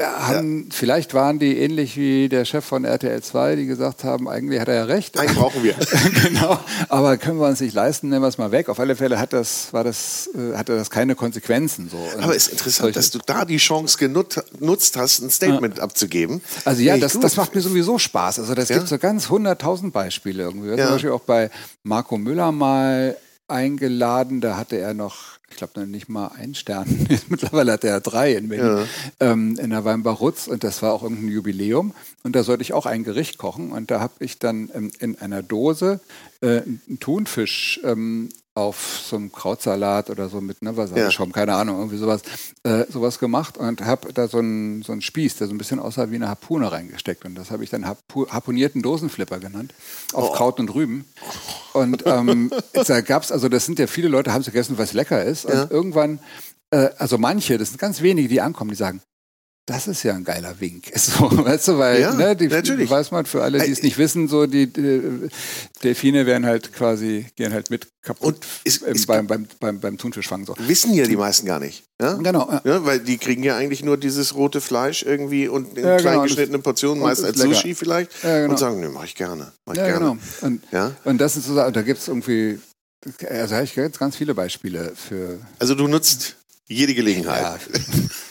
[0.00, 4.28] ja, haben, vielleicht waren die ähnlich wie der Chef von RTL 2, die gesagt haben,
[4.28, 5.18] eigentlich hat er ja recht.
[5.18, 5.74] Einen brauchen wir.
[6.22, 6.56] genau,
[6.88, 8.68] aber können wir uns nicht leisten, nehmen wir es mal weg.
[8.68, 11.90] Auf alle Fälle hat das, war das, äh, hatte das keine Konsequenzen.
[11.90, 11.98] So.
[12.22, 16.42] Aber es ist interessant, dass du da die Chance genut- genutzt hast, ein Statement abzugeben.
[16.64, 18.38] Also ja, das, das macht mir sowieso Spaß.
[18.38, 18.76] Also das Ja?
[18.76, 20.68] gibt so ganz hunderttausend Beispiele irgendwie.
[20.68, 20.76] Ja.
[20.76, 21.50] Zum Beispiel auch bei
[21.82, 23.16] Marco Müller mal
[23.48, 27.06] eingeladen, da hatte er noch, ich glaube noch nicht mal einen Stern.
[27.28, 28.86] Mittlerweile hat er ja drei in Berlin,
[29.20, 31.94] ähm, in der Weinbach-Rutz und das war auch irgendein Jubiläum.
[32.22, 35.18] Und da sollte ich auch ein Gericht kochen und da habe ich dann ähm, in
[35.18, 36.00] einer Dose
[36.40, 38.28] äh, einen Thunfisch ähm,
[38.58, 42.22] auf so einem Krautsalat oder so mit ne, Wasabi-Schaum, keine Ahnung, irgendwie sowas,
[42.64, 45.78] äh, sowas gemacht und habe da so einen, so einen Spieß, der so ein bisschen
[45.78, 47.24] aussah wie eine Harpune reingesteckt.
[47.24, 49.72] Und das habe ich dann harpu harpunierten Dosenflipper genannt,
[50.12, 51.04] auf Kraut und Rüben.
[51.72, 52.50] Und ähm,
[52.86, 55.44] da gab es, also das sind ja viele Leute, haben es gegessen, es lecker ist.
[55.44, 55.66] Und Ja.
[55.70, 56.18] irgendwann,
[56.70, 59.00] äh, also manche, das sind ganz wenige, die ankommen, die sagen,
[59.68, 60.86] das ist ja ein geiler Wink.
[60.96, 62.88] So, weißt du, weil, Ja, ne, die, natürlich.
[62.90, 65.28] weiß man, für alle, die es nicht wissen, so die, die
[65.82, 69.98] Delfine werden halt quasi, gehen halt mit kaputt Und ähm, es beim, beim, beim, beim
[69.98, 70.46] Thunfischfang.
[70.46, 70.54] So.
[70.58, 71.84] Wissen ja die meisten gar nicht.
[72.00, 72.14] Ja?
[72.14, 72.48] Genau.
[72.50, 72.62] Ja.
[72.64, 76.02] Ja, weil die kriegen ja eigentlich nur dieses rote Fleisch irgendwie und in Ja, genau,
[76.12, 77.54] klein geschnittenen Portionen, meist ist als lecker.
[77.54, 78.50] Sushi vielleicht, genau.
[78.50, 79.52] und sagen, ne, mach ich gerne.
[79.66, 79.98] Mach ich Ja, gerne.
[79.98, 80.16] genau.
[80.40, 80.92] Und, Ja?
[81.04, 82.58] und das ist so, da gibt es irgendwie,
[83.28, 85.38] also habe ich jetzt ganz viele Beispiele für.
[85.58, 86.36] Also du nutzt
[86.68, 87.42] jede Gelegenheit.
[87.42, 87.58] Ja,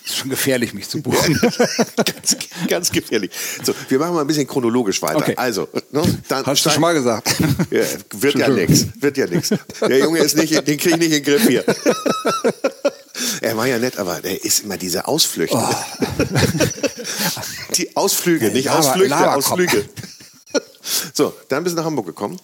[0.05, 1.39] ist schon gefährlich, mich zu buchen.
[1.95, 3.31] ganz, ganz gefährlich.
[3.63, 5.17] So, wir machen mal ein bisschen chronologisch weiter.
[5.17, 5.33] Okay.
[5.35, 7.35] Also, ne, dann Hast du schon mal gesagt?
[7.71, 8.85] Ja, wird ja nix.
[8.99, 9.49] Wird ja nix.
[9.81, 11.63] Der Junge ist nicht, den krieg ich nicht in den Griff hier.
[13.41, 15.57] Er war ja nett, aber der ist immer diese Ausflüchte.
[17.75, 19.51] Die Ausflüge, nicht Laber- Ausflüchte, Laberkopf.
[19.51, 19.89] Ausflüge.
[21.13, 22.39] So, dann bist du nach Hamburg gekommen.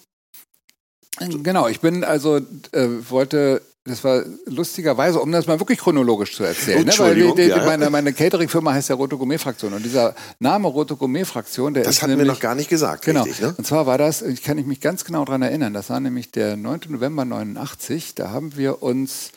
[1.19, 2.37] Genau, ich bin also,
[2.71, 6.93] äh, wollte, das war lustigerweise, um das mal wirklich chronologisch zu erzählen, ne?
[6.99, 7.65] weil die, die, ja.
[7.65, 12.01] meine, meine Catering-Firma heißt ja Rote Gourmet-Fraktion und dieser Name Rote Gourmet-Fraktion, der Das ist
[12.01, 13.23] hatten wir nämlich, noch gar nicht gesagt, Genau.
[13.23, 13.53] richtig, ne?
[13.57, 16.55] Und zwar war das, ich kann mich ganz genau daran erinnern, das war nämlich der
[16.55, 16.81] 9.
[16.89, 18.15] November 89.
[18.15, 19.31] Da haben wir uns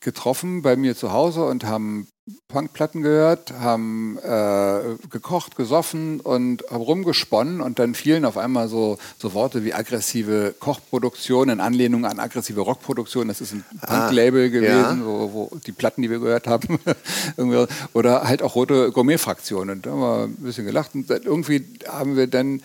[0.00, 2.06] getroffen bei mir zu Hause und haben
[2.46, 8.98] Punkplatten gehört, haben äh, gekocht, gesoffen und haben rumgesponnen und dann fielen auf einmal so,
[9.18, 13.26] so Worte wie aggressive Kochproduktion in Anlehnung an aggressive Rockproduktion.
[13.26, 15.04] Das ist ein Punk-Label gewesen, ja.
[15.04, 16.78] wo, wo die Platten, die wir gehört haben,
[17.92, 19.70] oder halt auch rote Gourmet-Fraktion.
[19.70, 22.62] Und da haben wir ein bisschen gelacht und irgendwie haben wir dann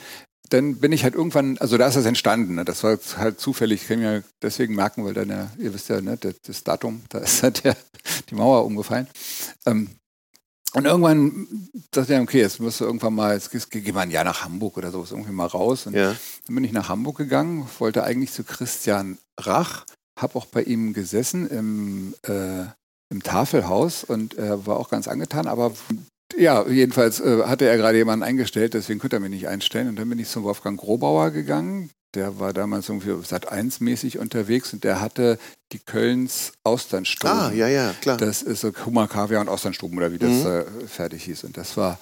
[0.50, 2.56] dann bin ich halt irgendwann, also da ist das entstanden.
[2.56, 2.66] Ne?
[2.66, 6.02] Das war halt zufällig, ich kann mir deswegen merken, weil dann ja, ihr wisst ja,
[6.02, 7.76] ne, das, das Datum, da ist halt der,
[8.30, 9.08] die Mauer umgefallen.
[9.66, 9.90] Ähm,
[10.74, 11.48] und irgendwann
[11.92, 14.78] dachte ich, okay, jetzt musst du irgendwann mal, jetzt geh mal ein Jahr nach Hamburg
[14.78, 15.88] oder so, ist irgendwie mal raus.
[15.88, 16.16] Und Ja.
[16.46, 19.86] dann bin ich nach Hamburg gegangen, wollte eigentlich zu Christian Rach,
[20.20, 22.66] habe auch bei ihm gesessen im, äh,
[23.10, 25.72] im Tafelhaus und er war auch ganz angetan, aber
[26.36, 29.88] ja, jedenfalls äh, hatte er gerade jemanden eingestellt, deswegen konnte er mich nicht einstellen.
[29.90, 31.90] Und dann bin ich zum Wolfgang Grobauer gegangen.
[32.16, 35.38] Der war damals irgendwie Sat 1 mäßig unterwegs und der hatte
[35.72, 37.38] die Kölns Austernstuben.
[37.38, 38.18] Ah, ja, ja, klar.
[38.18, 40.48] Das ist so Hummer, Kaviar und Austernstuben oder wie das Mhm.
[40.48, 41.44] äh, fertig hieß.
[41.44, 42.00] Und das war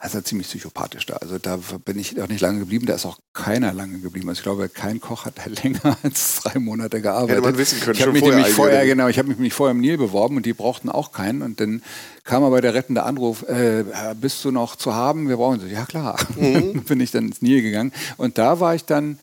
[0.00, 1.14] also ziemlich psychopathisch da.
[1.16, 2.86] Also da bin ich auch nicht lange geblieben.
[2.86, 4.28] Da ist auch keiner lange geblieben.
[4.28, 7.36] Also ich glaube, kein Koch hat da länger als drei Monate gearbeitet.
[7.36, 9.72] Hätte man wissen können, Ich habe mich vorher nämlich vorher, genau, ich habe mich vorher
[9.72, 11.42] im Nil beworben und die brauchten auch keinen.
[11.42, 11.82] Und dann
[12.22, 13.84] kam aber der rettende Anruf, äh,
[14.20, 15.28] bist du noch zu haben?
[15.28, 15.68] Wir brauchen sie.
[15.68, 16.16] Ja klar.
[16.36, 16.82] Mhm.
[16.86, 17.92] bin ich dann ins Nil gegangen.
[18.16, 19.18] Und da war ich dann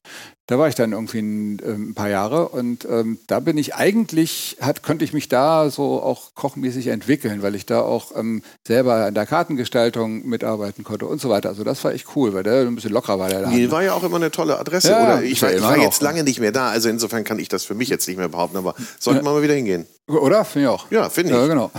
[0.47, 3.73] Da war ich dann irgendwie ein, ähm, ein paar Jahre und ähm, da bin ich
[3.73, 8.43] eigentlich, hat, konnte ich mich da so auch kochmäßig entwickeln, weil ich da auch ähm,
[8.65, 11.49] selber an der Kartengestaltung mitarbeiten konnte und so weiter.
[11.49, 13.29] Also das war echt cool, weil der ein bisschen lockerer war.
[13.29, 13.55] Der Laden.
[13.55, 14.89] Nil war ja auch immer eine tolle Adresse.
[14.89, 17.49] Ja, oder ich war, ich war jetzt lange nicht mehr da, also insofern kann ich
[17.49, 19.87] das für mich jetzt nicht mehr behaupten, aber sollten wir mal wieder hingehen.
[20.07, 20.45] Oder?
[20.45, 20.91] Finde ich auch.
[20.91, 21.37] Ja, finde ich.
[21.37, 21.71] Ja, genau.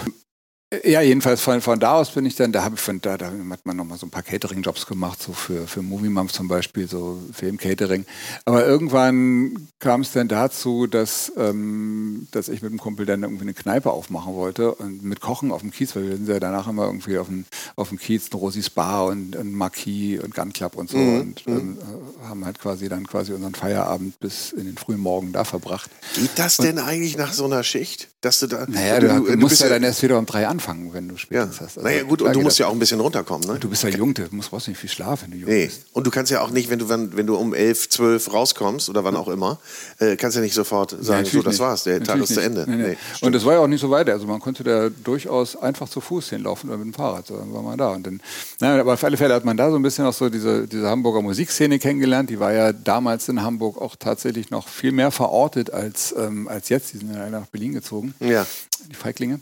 [0.83, 3.27] Ja, jedenfalls von, von da aus bin ich dann, da habe ich von da, da
[3.27, 6.89] hat man nochmal so ein paar Catering-Jobs gemacht, so für, für Movie Moms zum Beispiel,
[6.89, 8.05] so Film-Catering.
[8.47, 13.43] Aber irgendwann kam es dann dazu, dass, ähm, dass ich mit dem Kumpel dann irgendwie
[13.43, 16.67] eine Kneipe aufmachen wollte und mit Kochen auf dem Kiez, weil wir sind ja danach
[16.67, 17.45] immer irgendwie auf dem,
[17.77, 21.21] auf dem Kiez, ein Rosis Bar und ein Marquis und Gun Club und so mhm.
[21.21, 22.29] und ähm, mhm.
[22.29, 25.93] haben halt quasi dann quasi unseren Feierabend bis in den frühen Morgen da verbracht.
[26.17, 28.09] Geht das und, denn eigentlich nach so einer Schicht?
[28.21, 30.93] Dass du da, naja, du, du, du musst ja dann erst wieder um drei anfangen,
[30.93, 31.67] wenn du spätestens ja.
[31.67, 31.79] hast.
[31.79, 33.47] Also, naja, gut, und du musst ja auch ein bisschen runterkommen.
[33.49, 33.59] Ne?
[33.59, 35.67] Du bist ja jung, du musst, brauchst nicht viel Schlaf, wenn du jung nee.
[35.67, 35.83] bist.
[35.93, 38.89] Und du kannst ja auch nicht, wenn du, wenn, wenn du um elf, zwölf rauskommst
[38.89, 39.59] oder wann auch immer,
[39.99, 41.61] äh, kannst ja nicht sofort sagen, nee, so, das nicht.
[41.61, 42.65] war's, der Natürlich Tag ist zu Ende.
[42.69, 42.97] Nee, nee.
[43.21, 44.09] und das war ja auch nicht so weit.
[44.09, 47.27] Also man konnte da durchaus einfach zu Fuß hinlaufen oder mit dem Fahrrad.
[47.27, 47.93] So, dann war man da.
[47.93, 48.21] Und dann,
[48.61, 50.89] na, aber auf alle Fälle hat man da so ein bisschen auch so diese, diese
[50.89, 52.31] Hamburger Musikszene kennengelernt.
[52.31, 56.69] Die war ja damals in Hamburg auch tatsächlich noch viel mehr verortet als, ähm, als
[56.69, 56.93] jetzt.
[56.95, 58.15] Die sind ja nach Berlin gezogen.
[58.21, 58.47] Ja
[58.89, 59.41] die Feiglinge.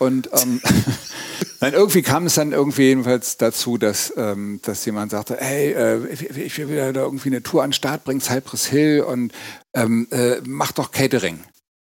[0.00, 0.60] Und ähm,
[1.62, 6.08] Nein, irgendwie kam es dann irgendwie jedenfalls dazu, dass, ähm, dass jemand sagte, hey, äh,
[6.08, 9.32] ich will wieder da irgendwie eine Tour an den Start bringen, Cypress Hill und
[9.74, 11.40] ähm, äh, mach doch Catering.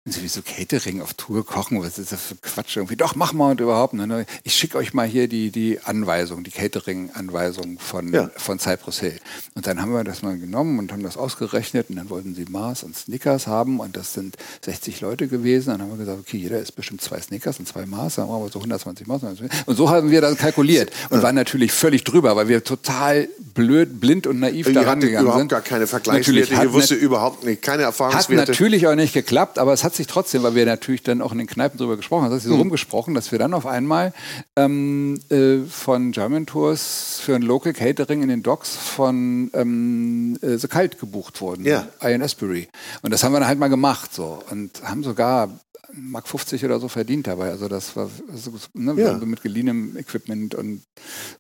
[0.09, 1.83] Und sie, wieso Catering auf Tour kochen?
[1.83, 2.97] Was ist das für Quatsch irgendwie?
[2.97, 3.93] Doch, mach mal und überhaupt.
[3.93, 4.25] Ne?
[4.43, 8.31] Ich schicke euch mal hier die, die Anweisung, die Catering-Anweisung von, ja.
[8.35, 9.21] von Cypress Hill.
[9.55, 12.47] Und dann haben wir das mal genommen und haben das ausgerechnet und dann wollten sie
[12.49, 15.73] Mars und Snickers haben und das sind 60 Leute gewesen.
[15.73, 18.43] Dann haben wir gesagt, okay, jeder ist bestimmt zwei Snickers und zwei Mars, dann haben
[18.43, 19.25] wir so 120 Mars.
[19.67, 24.01] Und so haben wir dann kalkuliert und waren natürlich völlig drüber, weil wir total blöd,
[24.01, 25.49] blind und naiv da rangegangen überhaupt sind.
[25.51, 28.41] gar keine Vergleichswerte, ihr wusste überhaupt nicht, keine Erfahrungswerte.
[28.41, 31.33] Hat natürlich auch nicht geklappt, aber es hat sich trotzdem, weil wir natürlich dann auch
[31.33, 32.63] in den Kneipen darüber gesprochen haben, das sich so mhm.
[32.63, 34.15] rumgesprochen, dass wir dann auf einmal
[34.57, 40.57] ähm, äh, von German Tours für ein Local Catering in den Docks von ähm, äh,
[40.57, 41.87] The Kalt gebucht wurden, ja.
[42.03, 42.69] Ian Asbury.
[43.03, 45.51] Und das haben wir dann halt mal gemacht so und haben sogar
[45.93, 47.51] Mark 50 oder so verdient dabei.
[47.51, 49.15] Also das war also, ne, ja.
[49.15, 50.83] mit geliehenem Equipment und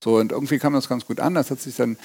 [0.02, 0.16] so.
[0.16, 1.34] Und irgendwie kam das ganz gut an.
[1.34, 1.96] Das hat sich dann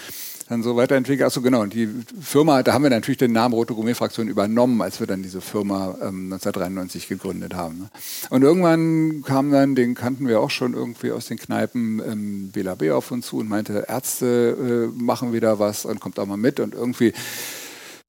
[0.49, 1.25] dann so weiterentwickelt.
[1.25, 1.61] Achso, genau.
[1.61, 1.89] Und die
[2.21, 5.41] Firma, da haben wir natürlich den Namen Rote Gourmet Fraktion übernommen, als wir dann diese
[5.41, 7.79] Firma ähm, 1993 gegründet haben.
[7.79, 7.89] Ne?
[8.29, 12.75] Und irgendwann kam dann, den kannten wir auch schon irgendwie aus den Kneipen, ähm, Bela
[12.75, 16.37] B auf uns zu und meinte, Ärzte äh, machen wieder was und kommt auch mal
[16.37, 16.59] mit.
[16.59, 17.13] Und irgendwie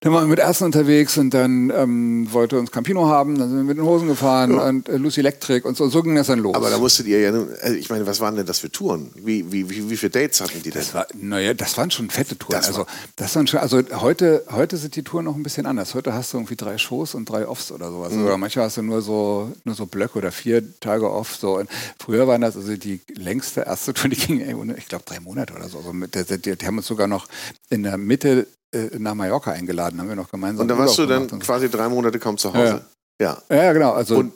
[0.05, 3.57] dann waren wir mit Ärzten unterwegs und dann ähm, wollte uns Campino haben, dann sind
[3.57, 4.69] wir mit den Hosen gefahren ja.
[4.69, 6.55] und äh, Lucy Electric und so, so ging das dann los.
[6.55, 9.11] Aber da musstet ihr ja, also ich meine, was waren denn das für Touren?
[9.15, 10.83] Wie, wie, wie, wie viele Dates hatten die denn?
[10.83, 12.61] Das war, naja, das waren schon fette Touren.
[12.61, 12.85] Das also,
[13.17, 15.95] das waren schon, also heute, heute sind die Touren noch ein bisschen anders.
[15.95, 18.13] Heute hast du irgendwie drei Shows und drei Offs oder sowas.
[18.13, 18.27] Mhm.
[18.27, 21.35] Oder manchmal hast du nur so, nur so Blöcke oder vier Tage Off.
[21.37, 21.57] So.
[21.57, 25.55] Und früher waren das also die längste erste Tour, die ging, ich glaube, drei Monate
[25.55, 25.79] oder so.
[25.79, 27.27] Also mit, die, die, die haben uns sogar noch
[27.71, 30.63] in der Mitte äh, nach Mallorca eingeladen, haben wir noch gemeinsam.
[30.63, 32.85] Und da warst du dann quasi drei Monate kaum zu Hause.
[33.21, 33.57] Ja, ja.
[33.57, 33.93] ja genau.
[33.93, 34.33] Also, und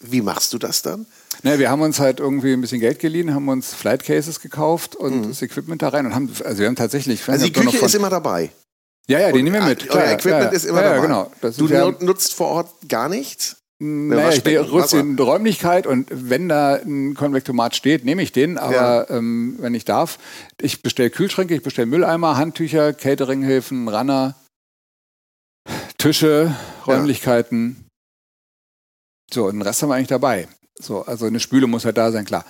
[0.00, 1.06] wie machst du das dann?
[1.42, 4.96] Naja, wir haben uns halt irgendwie ein bisschen Geld geliehen, haben uns Flight Cases gekauft
[4.96, 5.28] und mhm.
[5.28, 7.26] das Equipment da rein und haben, also wir haben tatsächlich.
[7.28, 8.50] Also die Küche ist immer dabei.
[9.06, 9.88] Ja, ja, die nehmen wir mit.
[9.88, 11.06] Klar, euer Equipment ja, ist immer ja, dabei.
[11.06, 11.30] Genau.
[11.40, 13.56] du nutzt vor Ort gar nichts?
[13.82, 19.08] Naja, ich rüste in Räumlichkeit und wenn da ein Konvektomat steht, nehme ich den, aber
[19.08, 19.16] ja.
[19.16, 20.18] ähm, wenn ich darf,
[20.60, 24.34] ich bestelle Kühlschränke, ich bestelle Mülleimer, Handtücher, Cateringhilfen, Runner,
[25.96, 26.54] Tische,
[26.86, 27.76] Räumlichkeiten.
[27.78, 27.84] Ja.
[29.32, 30.46] So, und den Rest haben wir eigentlich dabei.
[30.78, 32.44] So, also eine Spüle muss halt da sein, klar.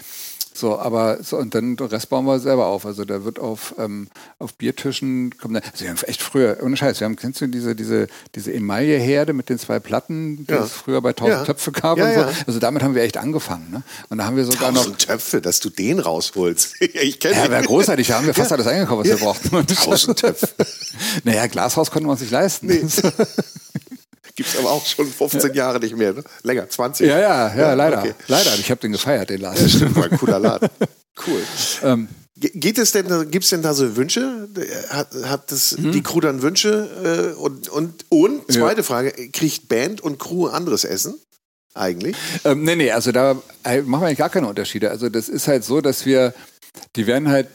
[0.53, 2.85] So, aber so, und dann den Rest bauen wir selber auf.
[2.85, 4.09] Also da wird auf, ähm,
[4.39, 5.57] auf Biertischen kommen.
[5.57, 9.33] Also wir haben echt früher, ohne Scheiß, wir haben, kennst du diese, diese, diese Emailleherde
[9.33, 10.65] mit den zwei Platten, die ja.
[10.65, 11.45] es früher bei 1000 ja.
[11.45, 12.45] Töpfe gab ja, und so.
[12.47, 13.71] Also damit haben wir echt angefangen.
[13.71, 13.83] Ne?
[14.09, 14.99] Und da haben wir sogar 1000 noch.
[14.99, 16.77] Töpfe, dass du den rausholst.
[16.81, 19.57] ich kenne Ja, wäre großartig, da haben wir fast alles eingekauft, was wir brauchten.
[19.57, 20.49] 1000 Töpfe.
[21.25, 22.67] naja, Glashaus konnten wir uns nicht leisten.
[22.67, 22.85] Nee.
[24.41, 26.25] Gibt es aber auch schon 15 Jahre nicht mehr, ne?
[26.45, 27.07] Länger, 20.
[27.07, 27.99] Ja, ja, ja, leider.
[27.99, 28.15] Okay.
[28.27, 28.55] Leider.
[28.55, 29.69] Ich habe den gefeiert, den Laden.
[29.69, 30.69] Ja, war ein cooler Laden.
[31.27, 31.43] Cool.
[31.83, 34.49] Ähm, Geht es denn, gibt es denn da so Wünsche?
[34.89, 35.93] Hat, hat das, mhm.
[35.93, 37.35] die Crew dann Wünsche?
[37.37, 38.83] Äh, und, und, und, zweite ja.
[38.83, 41.21] Frage, kriegt Band und Crew anderes Essen?
[41.75, 42.17] Eigentlich?
[42.45, 43.33] Ähm, nee, nee, also da
[43.65, 44.91] äh, machen wir eigentlich gar keine Unterschiede.
[44.91, 46.33] Also das ist halt so, dass wir,
[46.97, 47.49] die werden halt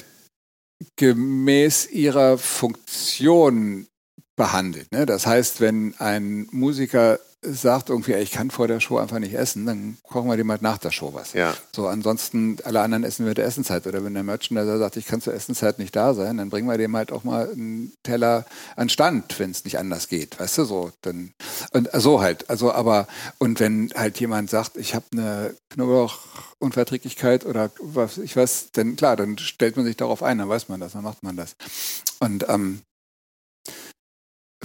[0.98, 3.88] gemäß ihrer Funktion
[4.36, 4.91] behandelt.
[4.91, 5.06] Ne?
[5.06, 9.65] Das heißt, wenn ein Musiker sagt irgendwie, ich kann vor der Show einfach nicht essen,
[9.65, 11.34] dann kochen wir dem halt nach der Show was.
[11.34, 11.54] Ja.
[11.74, 13.86] So, ansonsten alle anderen essen wir der Essenszeit.
[13.88, 16.78] Oder wenn der Merchandiser sagt, ich kann zur Essenszeit nicht da sein, dann bringen wir
[16.78, 18.45] dem halt auch mal einen Teller
[18.76, 20.39] an Stand, wenn es nicht anders geht.
[20.39, 20.91] Weißt du, so.
[21.02, 21.34] Dann,
[21.71, 22.50] und so halt.
[22.50, 28.71] Also, aber, und wenn halt jemand sagt, ich habe eine Knoblauchunverträglichkeit oder was ich weiß,
[28.74, 31.36] dann klar, dann stellt man sich darauf ein, dann weiß man das, dann macht man
[31.36, 31.56] das.
[32.19, 32.82] Und ähm,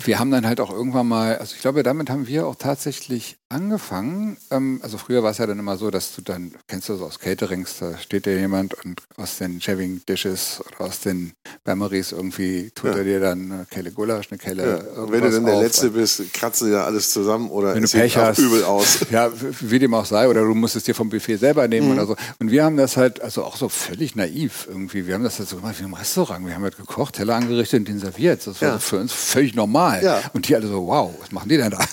[0.06, 3.39] wir haben dann halt auch irgendwann mal, also ich glaube, damit haben wir auch tatsächlich
[3.50, 4.36] angefangen.
[4.50, 7.02] Ähm, also früher war es ja dann immer so, dass du dann, kennst du das
[7.02, 11.32] aus Caterings, da steht dir jemand und aus den Shaving Dishes oder aus den
[11.64, 12.98] Bameries irgendwie tut ja.
[12.98, 14.84] er dir dann eine Kelle Gulasch, eine Kelle.
[14.94, 15.02] Ja.
[15.02, 17.88] Und wenn du dann der Letzte bist, kratzt du ja alles zusammen oder wenn du
[17.88, 19.00] Pech hast, übel aus.
[19.10, 21.94] Ja, wie dem auch sei, oder du musst es dir vom Buffet selber nehmen mhm.
[21.94, 22.16] oder so.
[22.38, 25.06] Und wir haben das halt, also auch so völlig naiv irgendwie.
[25.06, 26.46] Wir haben das halt so gemacht wie im Restaurant.
[26.46, 28.46] Wir haben halt gekocht, Teller angerichtet und den serviert.
[28.46, 28.78] Das war ja.
[28.78, 30.22] für uns völlig normal.
[30.32, 31.78] Und die alle so, wow, was machen die denn da?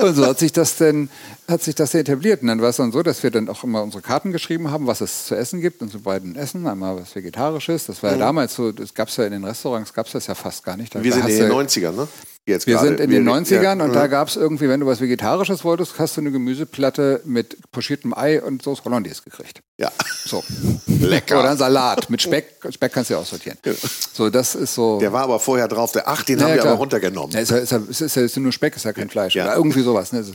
[0.03, 1.09] und so hat sich das denn,
[1.47, 2.41] hat sich das etabliert.
[2.41, 4.87] Und dann war es dann so, dass wir dann auch immer unsere Karten geschrieben haben,
[4.87, 5.81] was es zu essen gibt.
[5.81, 7.85] Und zu beiden Essen, einmal was Vegetarisches.
[7.85, 8.19] Das war mhm.
[8.19, 10.63] ja damals so, das gab es ja in den Restaurants, gab es das ja fast
[10.63, 10.93] gar nicht.
[10.93, 12.07] Da wir sind in den 90ern, ne?
[12.47, 13.85] Jetzt wir sind in den 90ern ja.
[13.85, 17.55] und da gab es irgendwie, wenn du was Vegetarisches wolltest, hast du eine Gemüseplatte mit
[17.71, 19.61] pochiertem Ei und Sauce Hollandaise gekriegt.
[19.77, 19.91] Ja.
[20.25, 20.43] So.
[20.87, 21.39] Lecker.
[21.39, 22.55] Oder ein Salat mit Speck.
[22.71, 23.59] Speck kannst du ja aussortieren.
[23.63, 23.73] Ja.
[24.11, 24.99] So, das ist so.
[24.99, 26.73] Der war aber vorher drauf, der 8, den ja, haben wir klar.
[26.73, 27.31] aber runtergenommen.
[27.31, 29.35] Ja, ist, ja, ist, ja, ist, ist, nur Speck, ist ja kein Fleisch.
[29.35, 30.11] Oder irgendwie sowas.
[30.11, 30.25] Ne?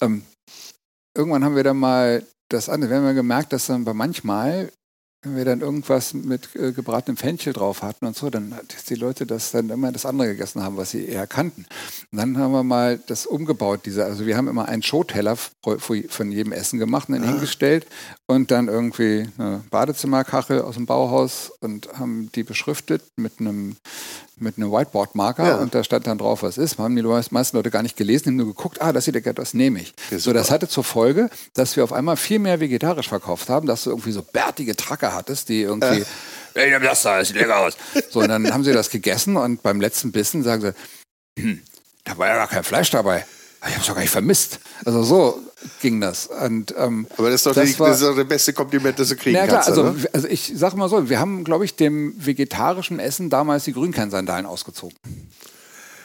[0.00, 0.22] Ähm,
[1.14, 2.90] irgendwann haben wir dann mal das andere.
[2.90, 4.72] Wir haben ja gemerkt, dass dann bei manchmal
[5.22, 8.96] wenn wir dann irgendwas mit äh, gebratenem Fenchel drauf hatten und so, dann dass die
[8.96, 11.64] Leute das dann immer das andere gegessen haben, was sie eher kannten.
[12.10, 16.32] Und dann haben wir mal das umgebaut, diese, also wir haben immer einen Showteller von
[16.32, 17.30] jedem Essen gemacht und dann ah.
[17.30, 17.86] hingestellt
[18.26, 23.76] und dann irgendwie eine Badezimmerkachel aus dem Bauhaus und haben die beschriftet mit einem
[24.36, 25.56] mit einem Whiteboard-Marker ja.
[25.56, 26.78] und da stand dann drauf, was ist.
[26.78, 29.54] Haben die meisten Leute gar nicht gelesen, haben nur geguckt, ah, das sieht ja, das
[29.54, 29.94] nehme ich.
[30.10, 33.66] Ja, so, das hatte zur Folge, dass wir auf einmal viel mehr vegetarisch verkauft haben,
[33.66, 36.00] dass du irgendwie so bärtige Tracker hattest, die irgendwie,
[36.54, 36.64] äh.
[36.64, 37.76] ich nehme das da, das sieht lecker aus.
[38.10, 40.74] So, und dann haben sie das gegessen und beim letzten Bissen sagen sie,
[41.42, 41.62] hm,
[42.04, 43.24] da war ja gar kein Fleisch dabei.
[43.64, 44.58] Ich habe es doch gar nicht vermisst.
[44.84, 45.40] Also so
[45.80, 46.26] ging das.
[46.26, 48.98] Und, ähm, Aber das ist, doch das, die, war, das ist doch das beste Kompliment,
[48.98, 49.68] das du kriegen na, klar, kannst.
[49.68, 50.08] Also, ne?
[50.12, 54.46] also ich sage mal so, wir haben, glaube ich, dem vegetarischen Essen damals die Grünkernsandalen
[54.46, 54.96] ausgezogen.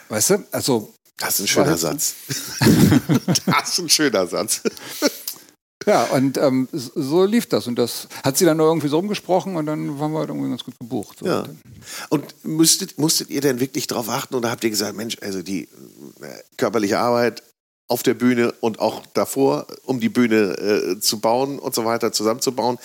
[0.10, 0.43] Weißt du?
[0.52, 2.15] Also das ist ein schöner Satz.
[3.46, 4.62] das ist ein schöner Satz.
[5.88, 7.65] Ja, und ähm, so lief das.
[7.65, 10.50] Und das hat sie dann nur irgendwie so rumgesprochen und dann waren wir halt irgendwie
[10.50, 11.20] ganz gut gebucht.
[11.20, 11.26] So.
[11.26, 11.46] Ja.
[12.10, 15.63] Und musstet, musstet ihr denn wirklich darauf achten oder habt ihr gesagt, Mensch, also die
[15.63, 17.41] äh, körperliche Arbeit
[17.89, 22.12] auf der Bühne und auch davor, um die Bühne äh, zu bauen und so weiter
[22.12, 22.78] zusammenzubauen,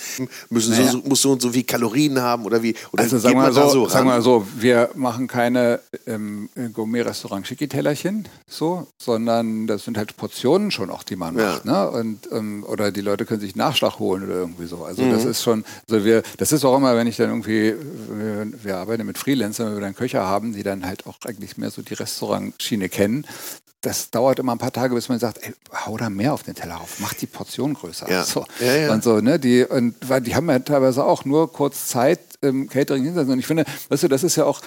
[0.49, 0.91] müssen naja.
[0.91, 2.73] so, muss so und so viel Kalorien haben oder wie?
[2.93, 8.29] Oder also sagen wir, so, so sagen wir so, wir machen keine ähm, Gourmet-Restaurant Schicki-Tellerchen,
[8.47, 11.51] so, sondern das sind halt Portionen schon auch, die man ja.
[11.51, 11.89] macht, ne?
[11.89, 14.85] Und ähm, oder die Leute können sich Nachschlag holen oder irgendwie so.
[14.85, 15.11] Also mhm.
[15.11, 17.75] das ist schon, also wir, das ist auch immer, wenn ich dann irgendwie,
[18.09, 21.57] wir, wir arbeiten mit Freelancern, wenn wir dann Köcher haben, die dann halt auch eigentlich
[21.57, 23.27] mehr so die Restaurantschiene kennen,
[23.83, 25.53] das dauert immer ein paar Tage, bis man sagt, ey,
[25.85, 28.09] hau da mehr auf den Teller auf, mach die Portion größer.
[28.09, 28.23] Ja.
[28.23, 28.45] So.
[28.59, 28.93] Ja, ja.
[28.93, 32.69] Und so, ne, die, und weil die haben ja teilweise auch nur kurz Zeit im
[32.69, 33.33] Catering hinsetzen.
[33.33, 34.61] Und ich finde, weißt du, das ist ja auch,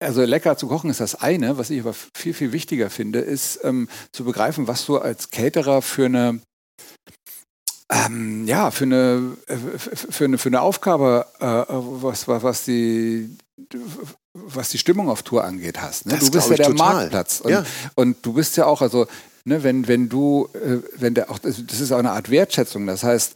[0.00, 3.60] also lecker zu kochen ist das eine, was ich aber viel, viel wichtiger finde, ist
[3.64, 6.40] ähm, zu begreifen, was du als Caterer für eine
[7.90, 13.36] ähm, ja, für eine, äh, für eine, für eine Aufgabe, äh, was, was, die,
[14.34, 16.06] was die Stimmung auf Tour angeht, hast.
[16.06, 16.16] Ne?
[16.18, 16.94] Du bist ja der total.
[16.94, 17.40] Marktplatz.
[17.40, 17.64] Und, ja.
[17.94, 19.06] und, du bist ja auch, also,
[19.44, 22.86] ne, wenn, wenn du, äh, wenn der auch, das ist auch eine Art Wertschätzung.
[22.86, 23.34] Das heißt,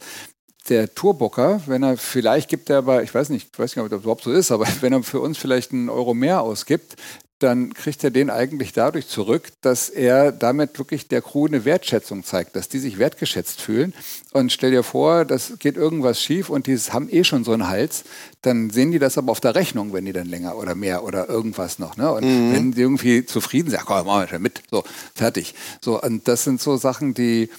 [0.69, 3.89] der Tourbooker, wenn er vielleicht gibt er aber, ich weiß nicht, ich weiß nicht, ob
[3.89, 6.95] das überhaupt so ist, aber wenn er für uns vielleicht einen Euro mehr ausgibt,
[7.39, 12.23] dann kriegt er den eigentlich dadurch zurück, dass er damit wirklich der Crew eine Wertschätzung
[12.23, 13.93] zeigt, dass die sich wertgeschätzt fühlen.
[14.33, 17.67] Und stell dir vor, das geht irgendwas schief und die haben eh schon so einen
[17.67, 18.05] Hals,
[18.41, 21.29] dann sehen die das aber auf der Rechnung, wenn die dann länger oder mehr oder
[21.29, 21.95] irgendwas noch.
[21.95, 22.11] Ne?
[22.11, 22.53] Und mhm.
[22.53, 25.53] wenn die irgendwie zufrieden sind, komm, machen wir schon mit, so, fertig.
[25.81, 27.49] So, und das sind so Sachen, die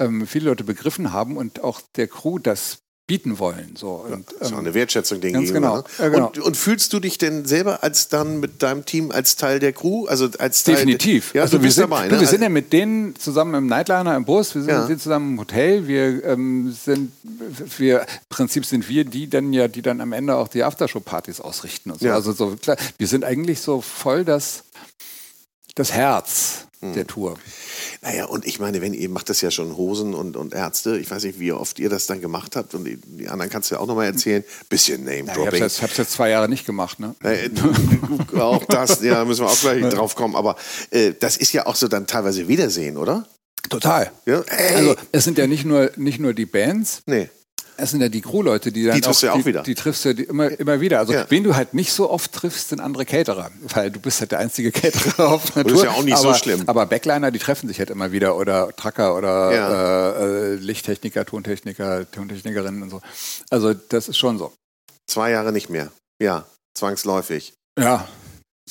[0.00, 3.74] ähm, viele Leute begriffen haben und auch der Crew das bieten wollen.
[3.76, 4.06] So.
[4.08, 5.68] Und, das ist auch ähm, eine Wertschätzung den ganz gegenüber.
[5.68, 5.76] Genau.
[5.78, 5.84] Ne?
[5.98, 6.26] Ja, genau.
[6.28, 9.72] Und, und, fühlst du dich denn selber als dann mit deinem Team als Teil der
[9.72, 10.06] Crew?
[10.06, 11.34] Also als Teil Definitiv.
[11.34, 12.20] Ja, also wir sind, dabei, ne?
[12.20, 14.98] wir sind ja mit denen zusammen im Nightliner im Bus, wir sind, ja.
[14.98, 17.12] zusammen im Hotel, wir ähm, sind,
[17.78, 21.40] wir, im Prinzip sind wir die dann ja, die dann am Ende auch die Aftershow-Partys
[21.40, 22.06] ausrichten und so.
[22.06, 22.14] Ja.
[22.14, 24.64] Also so, klar, wir sind eigentlich so voll das,
[25.74, 26.94] das Herz hm.
[26.94, 27.36] der Tour.
[28.04, 31.08] Naja, und ich meine, wenn ihr macht das ja schon Hosen und, und Ärzte, ich
[31.08, 33.80] weiß nicht, wie oft ihr das dann gemacht habt und die, anderen kannst du ja
[33.80, 34.42] auch nochmal erzählen.
[34.68, 35.64] Bisschen Name-Dropping.
[35.64, 37.14] ich habe es jetzt, zwei Jahre nicht gemacht, ne?
[38.36, 40.34] auch das, ja, müssen wir auch gleich drauf kommen.
[40.34, 40.56] Aber
[40.90, 43.24] äh, das ist ja auch so dann teilweise Wiedersehen, oder?
[43.70, 44.10] Total.
[44.26, 44.42] Ja?
[44.74, 47.02] Also es sind ja nicht nur, nicht nur die Bands.
[47.06, 47.28] Nee.
[47.76, 49.62] Es sind ja die Crew-Leute, die dann die triffst auch, du ja auch die, wieder.
[49.62, 50.98] Die triffst du immer, immer wieder.
[51.00, 51.26] Also Ja.
[51.28, 53.50] wen du halt nicht so oft triffst, sind andere Caterer.
[53.74, 55.84] Weil du bist halt der einzige Caterer auf einer Das ist Tour.
[55.90, 56.62] ja auch nicht so aber, schlimm.
[56.66, 58.36] Aber Backliner, die treffen sich halt immer wieder.
[58.36, 60.10] Oder Trucker oder Ja.
[60.12, 63.00] äh, äh, Lichttechniker, Tontechniker, Tontechnikerinnen und so.
[63.50, 64.52] Also das ist schon so.
[65.10, 65.90] Zwei Jahre nicht mehr.
[66.22, 66.46] Ja,
[66.76, 67.52] zwangsläufig.
[67.78, 68.06] Ja,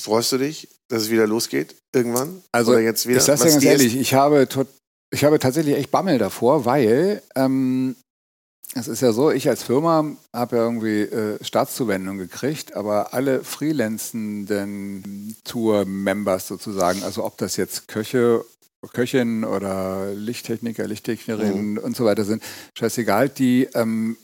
[0.00, 1.76] Freust du dich, dass es wieder losgeht?
[1.94, 2.42] Irgendwann?
[2.50, 3.18] Also, Oder jetzt wieder?
[3.18, 4.48] ich sag's dir ganz ehrlich, ich habe,
[5.12, 7.94] ich habe tatsächlich echt Bammel davor, weil ähm,
[8.74, 13.44] es ist ja so, ich als Firma habe ja irgendwie äh, Staatszuwendung gekriegt, aber alle
[13.44, 18.44] freelancenden Tour-Members sozusagen, also ob das jetzt Köche,
[18.92, 22.42] Köchin oder Lichttechniker, Lichttechnerinnen und so weiter sind,
[22.76, 24.16] scheißegal, die ähm,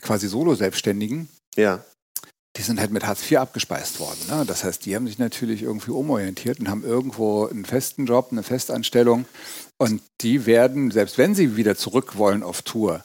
[0.00, 1.84] quasi Solo-Selbstständigen, Ja,
[2.58, 4.18] die sind halt mit Hartz IV abgespeist worden.
[4.28, 4.44] Ne?
[4.44, 8.42] Das heißt, die haben sich natürlich irgendwie umorientiert und haben irgendwo einen festen Job, eine
[8.42, 9.26] Festanstellung.
[9.78, 13.04] Und die werden, selbst wenn sie wieder zurück wollen auf Tour,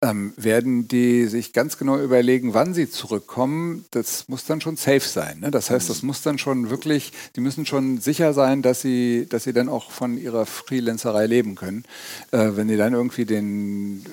[0.00, 3.84] ähm, werden die sich ganz genau überlegen, wann sie zurückkommen.
[3.90, 5.40] Das muss dann schon safe sein.
[5.40, 5.50] Ne?
[5.50, 9.44] Das heißt, das muss dann schon wirklich, die müssen schon sicher sein, dass sie, dass
[9.44, 11.84] sie dann auch von ihrer Freelancerei leben können.
[12.30, 14.04] Äh, wenn die dann irgendwie den,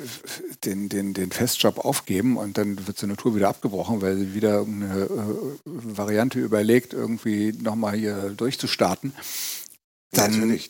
[0.63, 4.33] den, den, den Festjob aufgeben und dann wird so eine Tour wieder abgebrochen, weil sie
[4.33, 5.07] wieder irgendeine äh,
[5.65, 9.13] Variante überlegt, irgendwie nochmal hier durchzustarten.
[10.15, 10.69] Dann Natürlich,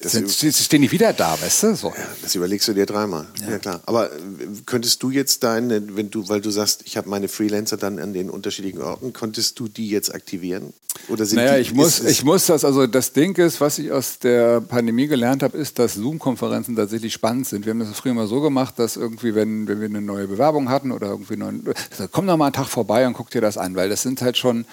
[0.58, 1.76] stehen die wieder da, weißt du?
[1.76, 1.90] So.
[1.90, 3.28] Ja, das überlegst du dir dreimal.
[3.50, 3.82] Ja, klar.
[3.86, 4.18] Aber äh,
[4.66, 8.14] könntest du jetzt deine, wenn du, weil du sagst, ich habe meine Freelancer dann an
[8.14, 10.74] den unterschiedlichen Orten, konntest du die jetzt aktivieren?
[11.08, 13.92] Oder sind Naja, die, ich muss, ich muss das, also das Ding ist, was ich
[13.92, 17.66] aus der Pandemie gelernt habe, ist, dass Zoom-Konferenzen tatsächlich spannend sind.
[17.66, 20.70] Wir haben das früher mal so gemacht, dass irgendwie, wenn, wenn wir eine neue Bewerbung
[20.70, 23.42] hatten oder irgendwie einen neuen, also komm doch mal einen Tag vorbei und guck dir
[23.42, 24.66] das an, weil das sind halt schon,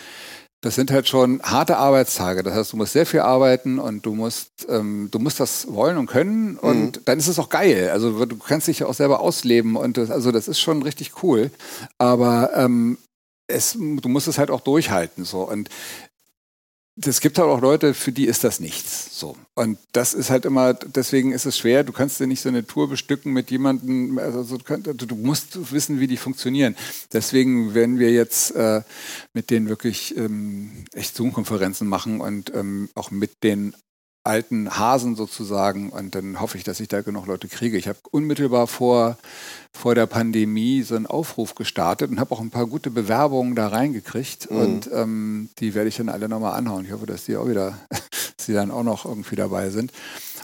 [0.63, 2.45] das sind halt schon harte Arbeitstage.
[2.45, 5.99] Das heißt, du musst sehr viel arbeiten und du musst, ähm, du musst das wollen
[5.99, 7.91] und können und dann ist es auch geil.
[7.93, 11.23] Also du kannst dich ja auch selber ausleben und das, also das ist schon richtig
[11.23, 11.51] cool.
[11.99, 12.97] Aber ähm,
[13.49, 15.69] es, du musst es halt auch durchhalten so und
[17.01, 19.19] es gibt halt auch Leute, für die ist das nichts.
[19.19, 19.37] So.
[19.55, 21.85] Und das ist halt immer, deswegen ist es schwer.
[21.85, 25.73] Du kannst dir nicht so eine Tour bestücken mit jemandem, also du, kannst- du musst
[25.73, 26.77] wissen, wie die funktionieren.
[27.13, 28.83] Deswegen werden wir jetzt äh,
[29.33, 33.75] mit denen wirklich ähm, echt Zoom-Konferenzen machen und ähm, auch mit den
[34.25, 35.91] alten Hasen sozusagen.
[35.91, 37.77] Und dann hoffe ich, dass ich da genug Leute kriege.
[37.77, 39.19] Ich habe unmittelbar vor,
[39.73, 43.69] vor der Pandemie so einen Aufruf gestartet und habe auch ein paar gute Bewerbungen da
[43.69, 44.47] reingekriegt.
[44.47, 46.85] Und ähm, die werde ich dann alle nochmal anhauen.
[46.85, 49.93] Ich hoffe, dass die auch wieder, dass die dann auch noch irgendwie dabei sind.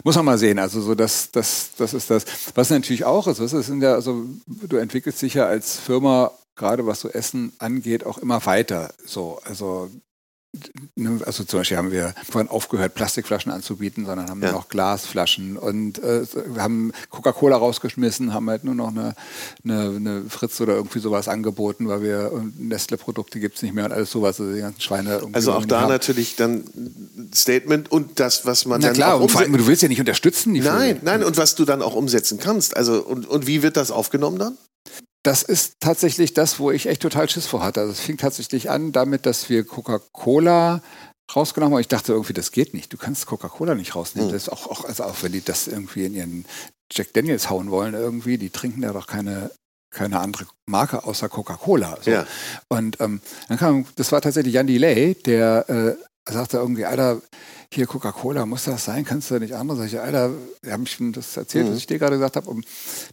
[0.03, 0.59] Muss man mal sehen.
[0.59, 2.25] Also so das, das, das ist das.
[2.55, 6.85] Was natürlich auch ist, was ist ja, also du entwickelst dich ja als Firma gerade
[6.85, 8.93] was so Essen angeht, auch immer weiter.
[9.05, 9.89] So, also
[11.25, 14.51] Also zum Beispiel haben wir vorhin aufgehört, Plastikflaschen anzubieten, sondern haben Ja.
[14.51, 19.13] noch Glasflaschen und äh, wir haben Coca-Cola rausgeschmissen, haben halt nur noch eine,
[19.63, 23.85] eine, eine Fritz oder irgendwie sowas angeboten, weil wir und Nestle-Produkte gibt es nicht mehr
[23.85, 25.15] und alles sowas, also die ganzen Schweine.
[25.17, 25.89] irgendwie Also auch da haben.
[25.89, 29.55] natürlich dann ein Statement und das, was man Na dann klar, auch und vor allem,
[29.55, 31.01] du willst ja nicht unterstützen, die Nein, Firmen.
[31.05, 32.75] nein, und was du dann auch umsetzen kannst.
[32.75, 34.57] Also und, und wie wird das aufgenommen dann?
[35.23, 37.81] Das ist tatsächlich das, wo ich echt total Schiss vor hatte.
[37.81, 40.81] Also es fing tatsächlich an damit, dass wir Coca-Cola
[41.35, 41.81] rausgenommen haben.
[41.81, 42.91] Ich dachte irgendwie, das geht nicht.
[42.93, 44.29] Du kannst Coca-Cola nicht rausnehmen.
[44.29, 44.33] Hm.
[44.33, 46.45] Das ist auch, auch, also auch wenn die das irgendwie in ihren
[46.91, 49.51] Jack Daniels hauen wollen irgendwie, die trinken ja doch keine,
[49.93, 51.97] keine andere Marke außer Coca-Cola.
[52.01, 52.11] So.
[52.11, 52.25] Ja.
[52.69, 57.21] Und ähm, dann kam, das war tatsächlich Jan Delay, der äh, sagte irgendwie, Alter,
[57.73, 59.05] hier Coca-Cola, muss das sein?
[59.05, 59.77] Kannst du nicht andere?
[59.77, 60.31] Sag ich, Alter,
[60.63, 61.71] wir haben schon das erzählt, Mhm.
[61.71, 62.49] was ich dir gerade gesagt habe.
[62.49, 62.65] Und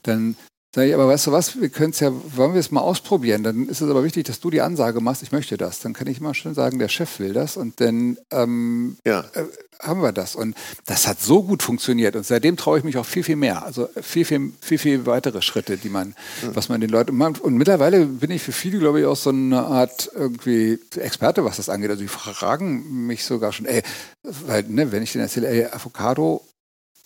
[0.04, 0.36] dann
[0.74, 3.42] sage ich, aber weißt du was, wir können es ja, wollen wir es mal ausprobieren?
[3.42, 5.80] Dann ist es aber wichtig, dass du die Ansage machst, ich möchte das.
[5.80, 9.20] Dann kann ich immer schön sagen, der Chef will das und dann ähm, Ja.
[9.32, 9.44] äh,
[9.80, 10.34] haben wir das.
[10.34, 10.54] Und
[10.86, 12.16] das hat so gut funktioniert.
[12.16, 13.64] Und seitdem traue ich mich auch viel, viel mehr.
[13.64, 17.40] Also viel, viel, viel, viel weitere Schritte, die man, was man den Leuten macht.
[17.40, 21.56] Und mittlerweile bin ich für viele, glaube ich, auch so eine Art irgendwie Experte, was
[21.58, 21.90] das angeht.
[21.90, 23.82] Also die fragen mich sogar schon, ey,
[24.22, 26.42] weil, ne, wenn ich denen erzähle, ey, Avocado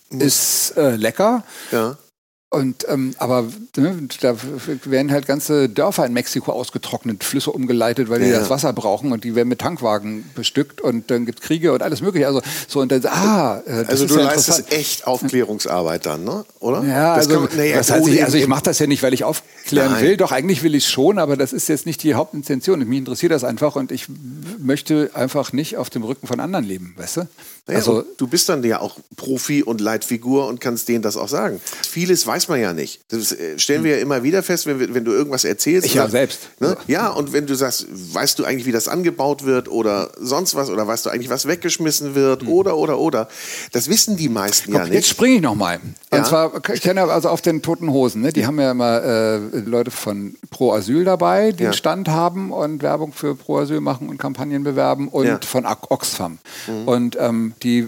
[0.09, 1.97] ist äh, lecker, Ja.
[2.53, 3.45] Und ähm, aber
[3.77, 4.35] ne, da
[4.83, 8.39] werden halt ganze Dörfer in Mexiko ausgetrocknet, Flüsse umgeleitet, weil die ja.
[8.39, 12.01] das Wasser brauchen und die werden mit Tankwagen bestückt und dann gibt Kriege und alles
[12.01, 12.27] mögliche.
[12.27, 16.43] Also so und dann, ah, äh, also du ja leistest echt Aufklärungsarbeit dann, ne?
[16.59, 16.83] Oder?
[16.83, 19.13] Ja, das also, man, nee, das heißt, ich, also ich mache das ja nicht, weil
[19.13, 20.03] ich aufklären Nein.
[20.03, 20.17] will.
[20.17, 22.79] Doch eigentlich will ich es schon, aber das ist jetzt nicht die Hauptintention.
[22.79, 24.07] Mich interessiert das einfach und ich
[24.59, 27.27] möchte einfach nicht auf dem Rücken von anderen leben, weißt du?
[27.67, 31.27] Naja, also du bist dann ja auch Profi und Leitfigur und kannst denen das auch
[31.27, 31.61] sagen.
[31.87, 33.01] Vieles weiß man ja nicht.
[33.09, 35.85] Das äh, stellen wir ja immer wieder fest, wenn, wenn du irgendwas erzählst.
[35.85, 36.39] Ich ja selbst.
[36.59, 36.75] Ne?
[36.87, 40.71] Ja, und wenn du sagst, weißt du eigentlich, wie das angebaut wird oder sonst was
[40.71, 42.49] oder weißt du eigentlich, was weggeschmissen wird mhm.
[42.49, 43.27] oder oder oder.
[43.73, 44.95] Das wissen die meisten Komm, ja nicht.
[44.95, 45.79] Jetzt springe ich nochmal.
[46.11, 46.17] Ja?
[46.17, 48.33] Und zwar, ich kenne ja also auf den Toten Hosen, ne?
[48.33, 51.69] die haben ja immer äh, Leute von Pro Asyl dabei, die ja.
[51.69, 55.39] einen Stand haben und Werbung für Pro Asyl machen und Kampagnen bewerben und ja.
[55.45, 56.39] von Oxfam.
[56.67, 56.87] Mhm.
[56.87, 57.87] Und ähm, die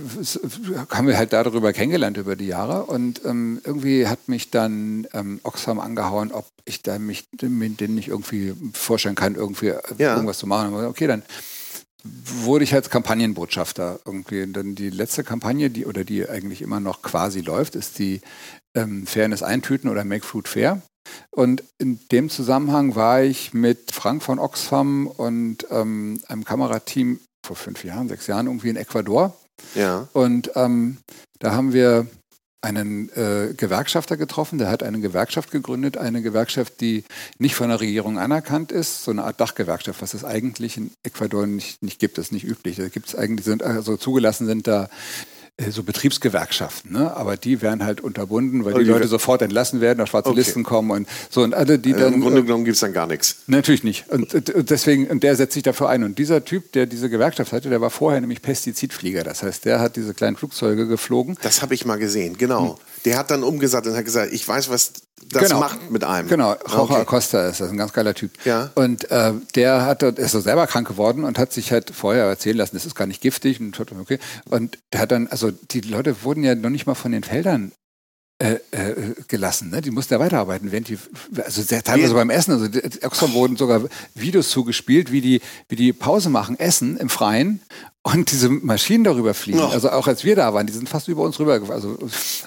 [0.89, 5.39] haben wir halt darüber kennengelernt über die Jahre und ähm, irgendwie hat mich dann ähm,
[5.43, 10.13] Oxfam angehauen, ob ich da mich mit denen nicht irgendwie vorstellen kann, irgendwie äh, ja.
[10.13, 10.73] irgendwas zu machen.
[10.73, 11.23] Okay, dann
[12.03, 14.43] wurde ich als Kampagnenbotschafter irgendwie.
[14.43, 18.21] Und dann die letzte Kampagne, die oder die eigentlich immer noch quasi läuft, ist die
[18.75, 20.81] ähm, Fairness eintüten oder Make Food Fair.
[21.31, 27.55] Und in dem Zusammenhang war ich mit Frank von Oxfam und ähm, einem Kamerateam vor
[27.55, 29.37] fünf Jahren, sechs Jahren irgendwie in Ecuador.
[29.75, 30.07] Ja.
[30.13, 30.97] Und ähm,
[31.39, 32.07] da haben wir
[32.63, 37.03] einen äh, Gewerkschafter getroffen, der hat eine Gewerkschaft gegründet, eine Gewerkschaft, die
[37.37, 41.45] nicht von der Regierung anerkannt ist, so eine Art Dachgewerkschaft, was es eigentlich in Ecuador
[41.45, 42.77] nicht, nicht gibt, das ist nicht üblich.
[42.77, 44.89] Da gibt es eigentlich, sind, also zugelassen sind da
[45.69, 47.15] so Betriebsgewerkschaften, ne?
[47.15, 50.39] aber die werden halt unterbunden, weil die, die Leute sofort entlassen werden, auf schwarze okay.
[50.39, 52.13] Listen kommen und so und alle, die also dann.
[52.15, 53.43] Im Grunde äh, genommen gibt es dann gar nichts.
[53.45, 54.09] Natürlich nicht.
[54.09, 56.03] Und, und, deswegen, und der setzt sich dafür ein.
[56.03, 59.23] Und dieser Typ, der diese Gewerkschaft hatte, der war vorher nämlich Pestizidflieger.
[59.23, 61.37] Das heißt, der hat diese kleinen Flugzeuge geflogen.
[61.43, 62.79] Das habe ich mal gesehen, genau.
[63.05, 64.93] Der hat dann umgesattelt und hat gesagt, ich weiß, was
[65.29, 65.59] das genau.
[65.59, 66.27] macht mit einem.
[66.27, 67.01] Genau, Jorge okay.
[67.01, 68.31] Acosta ist das, ein ganz geiler Typ.
[68.45, 68.71] Ja.
[68.75, 72.57] Und äh, der hat, ist so selber krank geworden und hat sich halt vorher erzählen
[72.57, 74.19] lassen, das ist gar nicht giftig und okay.
[74.49, 77.71] Und der hat dann, also die Leute wurden ja noch nicht mal von den Feldern
[78.43, 79.69] äh, äh, gelassen.
[79.69, 79.79] Ne?
[79.79, 80.69] Die mussten ja weiterarbeiten.
[80.73, 80.97] Während die,
[81.41, 82.67] also sehr, teilweise beim Essen, also
[83.03, 83.83] Oxfam wurden sogar
[84.15, 87.61] Videos zugespielt, wie die, wie die Pause machen, essen im Freien
[88.01, 89.61] und diese Maschinen darüber fliegen.
[89.61, 89.67] Oh.
[89.67, 91.61] Also auch als wir da waren, die sind fast über uns rüber.
[91.69, 91.97] Also,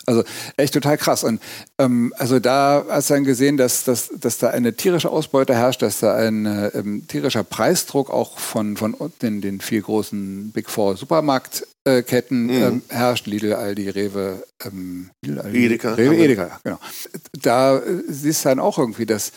[0.05, 0.23] also
[0.59, 1.25] echt total krass.
[1.25, 1.41] Und
[1.79, 5.81] ähm, also da hast du dann gesehen, dass, dass, dass da eine tierische Ausbeute herrscht,
[5.81, 10.69] dass da ein äh, ähm, tierischer Preisdruck auch von, von den, den vier großen Big
[10.69, 10.99] Four
[11.87, 12.51] Supermarktketten mhm.
[12.51, 13.26] ähm, herrscht.
[13.26, 15.95] Lidl, Aldi, Rewe, ähm, Aldi, Edeka.
[15.95, 16.78] Rewe, Edeka, genau.
[17.32, 19.32] Da äh, siehst du dann auch irgendwie, dass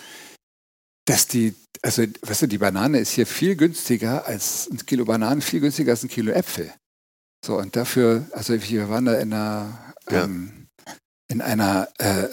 [1.06, 5.42] dass die, also weißt du, die Banane ist hier viel günstiger als ein Kilo Bananen,
[5.42, 6.72] viel günstiger als ein Kilo Äpfel.
[7.44, 10.59] So, und dafür, also wir waren da in einer, ähm,
[11.32, 12.28] in einer äh,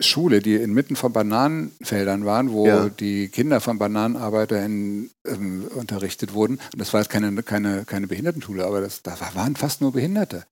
[0.00, 2.88] Schule, die inmitten von Bananenfeldern waren, wo ja.
[2.88, 6.58] die Kinder von BananenarbeiterInnen ähm, unterrichtet wurden.
[6.72, 10.44] Und das war jetzt keine, keine, keine Behindertenschule, aber das, da waren fast nur Behinderte.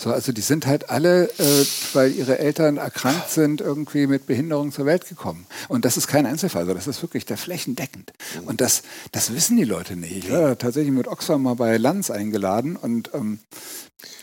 [0.00, 4.72] So, also die sind halt alle, äh, weil ihre Eltern erkrankt sind, irgendwie mit Behinderung
[4.72, 5.46] zur Welt gekommen.
[5.68, 8.12] Und das ist kein Einzelfall, also das ist wirklich der flächendeckend.
[8.46, 8.82] Und das,
[9.12, 10.24] das wissen die Leute nicht.
[10.24, 13.40] Ich war tatsächlich mit Oxfam mal bei Lanz eingeladen und ähm,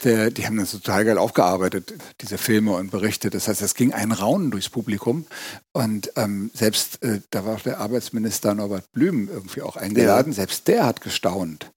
[0.04, 3.30] der, die haben das total geil aufgearbeitet, diese Filme und Berichte.
[3.30, 5.26] Das heißt, es ging ein Raunen durchs Publikum.
[5.74, 10.38] Und ähm, selbst, äh, da war der Arbeitsminister Norbert Blüm irgendwie auch eingeladen, ja.
[10.38, 11.72] selbst der hat gestaunt.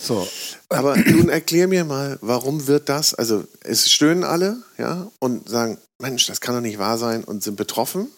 [0.00, 0.26] So.
[0.68, 3.14] Aber nun erklär mir mal, warum wird das?
[3.14, 7.42] Also es stöhnen alle, ja, und sagen, Mensch, das kann doch nicht wahr sein und
[7.42, 8.08] sind betroffen.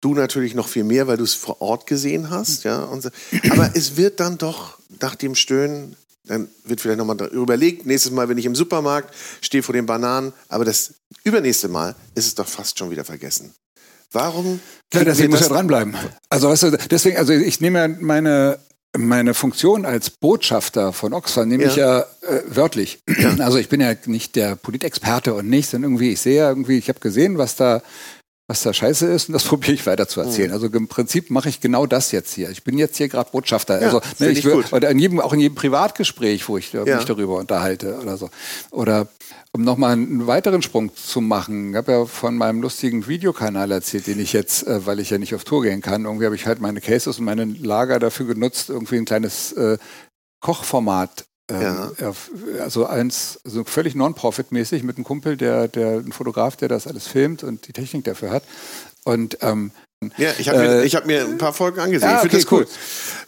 [0.00, 2.88] Du natürlich noch viel mehr, weil du es vor Ort gesehen hast, ja.
[3.00, 3.10] So.
[3.50, 5.96] Aber es wird dann doch nach dem Stöhnen,
[6.28, 10.32] dann wird vielleicht nochmal überlegt, nächstes Mal, wenn ich im Supermarkt stehe vor den Bananen,
[10.48, 13.52] aber das übernächste Mal ist es doch fast schon wieder vergessen.
[14.12, 14.60] Warum?
[14.94, 15.94] Ja, deswegen muss er dranbleiben.
[16.30, 18.58] Also, weißt du, deswegen, also ich nehme meine
[18.96, 21.68] meine Funktion als Botschafter von Oxfam nehme ja.
[21.68, 23.00] ich ja äh, wörtlich.
[23.38, 26.78] Also ich bin ja nicht der Politexperte und nichts, sondern irgendwie, ich sehe ja irgendwie,
[26.78, 27.82] ich habe gesehen, was da,
[28.48, 30.48] was da scheiße ist und das probiere ich weiter zu erzählen.
[30.48, 30.54] Mhm.
[30.54, 32.50] Also im Prinzip mache ich genau das jetzt hier.
[32.50, 33.80] Ich bin jetzt hier gerade Botschafter.
[33.80, 36.84] Ja, also ne, ich will, oder in jedem, auch in jedem Privatgespräch, wo ich ja.
[36.84, 38.30] mich darüber unterhalte oder so.
[38.70, 39.06] Oder
[39.52, 44.06] um nochmal einen weiteren Sprung zu machen, ich habe ja von meinem lustigen Videokanal erzählt,
[44.06, 46.46] den ich jetzt, äh, weil ich ja nicht auf Tour gehen kann, irgendwie habe ich
[46.46, 49.78] halt meine Cases und meine Lager dafür genutzt, irgendwie ein kleines äh,
[50.40, 51.90] Kochformat ja.
[52.60, 57.06] also eins, also völlig non-profit-mäßig mit einem Kumpel, der, der, ein Fotograf, der das alles
[57.08, 58.42] filmt und die Technik dafür hat.
[59.04, 59.70] Und ähm,
[60.16, 62.08] Ja, ich habe mir, Äh, ich hab mir ein paar Folgen angesehen.
[62.08, 62.66] ja, ich finde okay, das cool.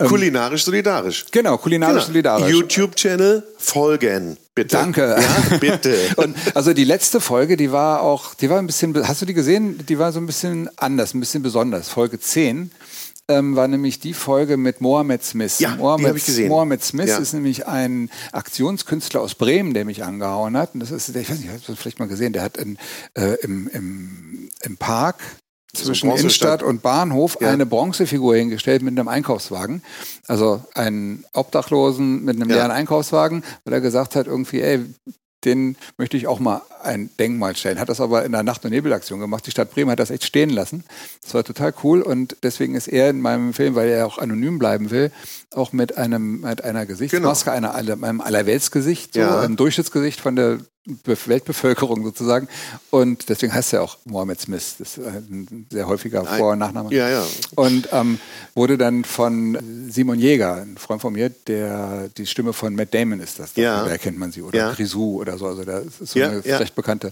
[0.01, 0.09] cool.
[0.09, 1.27] Kulinarisch solidarisch.
[1.33, 2.51] Genau, kulinarisch solidarisch.
[2.51, 4.77] YouTube-Channel folgen, bitte.
[4.77, 5.17] Danke.
[5.19, 5.97] Ja, bitte.
[6.17, 9.35] Und also die letzte Folge, die war auch, die war ein bisschen, hast du die
[9.35, 9.85] gesehen?
[9.89, 11.89] Die war so ein bisschen anders, ein bisschen besonders.
[11.89, 12.71] Folge 10
[13.31, 15.59] ähm, war nämlich die Folge mit Mohamed Smith.
[15.61, 16.49] Ja, die Mohamed, hab ich gesehen.
[16.49, 17.19] Mohamed Smith Ja.
[17.19, 20.75] ist nämlich ein Aktionskünstler aus Bremen, der mich angehauen hat.
[20.75, 22.77] Und das ist, ich weiß nicht, hast du das vielleicht mal gesehen, der hat in,
[23.15, 25.17] äh, im, im, im Park
[25.75, 26.11] zwischen.
[26.11, 27.51] Innenstadt und Bahnhof Ja.
[27.51, 29.83] eine Bronzefigur hingestellt mit einem Einkaufswagen.
[30.27, 32.57] Also einen Obdachlosen mit einem Ja.
[32.57, 34.81] leeren Einkaufswagen, weil er gesagt hat, irgendwie, ey,
[35.45, 37.79] den möchte ich auch mal ein Denkmal stellen.
[37.81, 39.47] Hat das aber in der Nacht- und Nebelaktion gemacht.
[39.47, 40.85] Die Stadt Bremen hat das echt stehen lassen.
[41.23, 44.59] Das war total cool und deswegen ist er in meinem Film, weil er auch anonym
[44.59, 45.11] bleiben will,
[45.55, 49.41] auch mit einem mit einer Gesichtsmaske, einer aller, einem Allerweltsgesicht, so, Ja.
[49.41, 50.59] einem Durchschnittsgesicht von der
[51.05, 52.49] Be Weltbevölkerung sozusagen.
[52.89, 54.77] Und deswegen heißt er auch Mohammed Smith.
[54.79, 56.93] Das ist ein sehr häufiger Vor- und Nachname.
[56.93, 57.23] Ja, ja.
[57.55, 58.19] Und ähm,
[58.55, 59.59] wurde dann von
[59.91, 63.55] Simon Jäger, ein Freund von mir, der die Stimme von Matt Damon ist das.
[63.57, 63.85] Ja.
[63.85, 64.41] Da erkennt man sie.
[64.41, 64.73] Oder Ja.
[64.73, 65.47] Grisou oder so.
[65.49, 66.41] Also da ist so eine
[66.71, 67.11] recht bekannte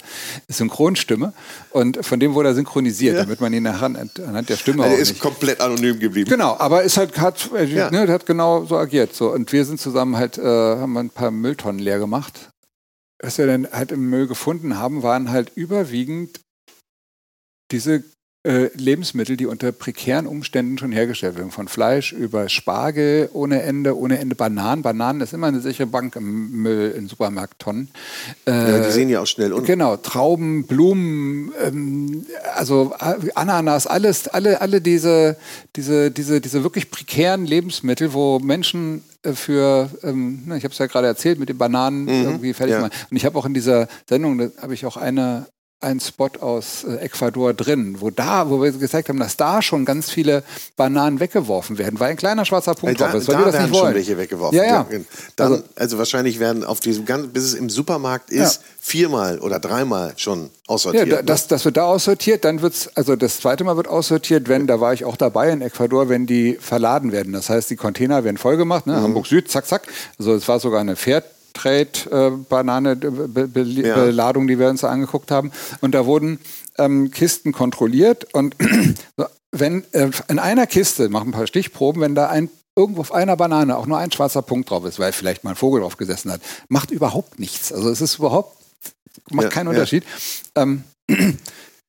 [0.48, 1.32] Synchronstimme.
[1.70, 3.22] Und von dem wurde er synchronisiert, Ja.
[3.22, 6.30] damit man ihn anhand, anhand der Stimme Also auch er ist komplett anonym geblieben.
[6.30, 7.90] Genau, aber ist halt hat, Ja.
[7.90, 9.14] ne, hat genau so agiert.
[9.14, 9.32] So.
[9.32, 12.50] Und wir sind zusammen halt, äh, haben ein paar Mülltonnen leer gemacht.
[13.20, 16.40] Was wir dann halt im Müll gefunden haben, waren halt überwiegend
[17.72, 18.04] diese
[18.44, 21.50] äh, Lebensmittel, die unter prekären Umständen schon hergestellt werden.
[21.50, 24.82] Von Fleisch über Spargel ohne Ende, ohne Ende Bananen.
[24.82, 27.88] Bananen ist immer eine sichere Bank im Müll in Supermarkttonnen.
[28.46, 33.88] Äh, Ja, die sehen ja auch schnell un Genau, Trauben, Blumen, ähm, also äh, Ananas,
[33.88, 35.36] alles, alle, alle diese,
[35.74, 40.78] diese, diese, diese wirklich prekären Lebensmittel, wo Menschen äh, für, ähm, na, ich habe es
[40.78, 42.82] ja gerade erzählt, mit den Bananen irgendwie fertig ja.
[42.82, 42.92] machen.
[43.10, 45.46] Und ich habe auch in dieser Sendung, da habe ich auch eine
[45.80, 49.84] einen Spot aus äh, Ecuador drin, wo da, wo wir gezeigt haben, dass da schon
[49.84, 50.42] ganz viele
[50.76, 53.64] Bananen weggeworfen werden, weil ein kleiner schwarzer Punkt drauf ist, weil da wir das werden
[53.70, 53.94] nicht schon wollen.
[53.94, 54.56] welche weggeworfen.
[54.58, 54.86] Ja, ja.
[55.36, 58.60] Dann, Also- also, wahrscheinlich werden auf diesem ganzen, bis es im Supermarkt ist, Ja.
[58.80, 61.12] viermal oder dreimal schon Ja, aussortiert.
[61.12, 61.22] da, ne?
[61.24, 64.80] das, das wird da aussortiert, dann wird's, also das zweite Mal wird aussortiert, wenn, da
[64.80, 67.32] war ich auch dabei in Ecuador, wenn die verladen werden.
[67.32, 68.94] Das heißt, die Container werden vollgemacht, Mhm.
[68.94, 69.02] ne?
[69.02, 69.86] Hamburg Süd, zack, zack.
[70.18, 70.96] Also es war sogar eine
[71.56, 75.52] Fairtrade-Banane-Beladung, die wir uns angeguckt haben.
[75.80, 76.38] Und da wurden
[76.78, 78.54] ähm, Kisten kontrolliert und
[79.50, 83.36] wenn äh, in einer Kiste, machen ein paar Stichproben, wenn da ein irgendwo auf einer
[83.36, 86.30] Banane auch nur ein schwarzer Punkt drauf ist, weil vielleicht mal ein Vogel drauf gesessen
[86.30, 87.72] hat, macht überhaupt nichts.
[87.72, 88.56] Also es ist überhaupt,
[89.30, 89.70] macht Ja, keinen ja.
[89.70, 90.04] Unterschied.
[90.54, 90.84] Ähm,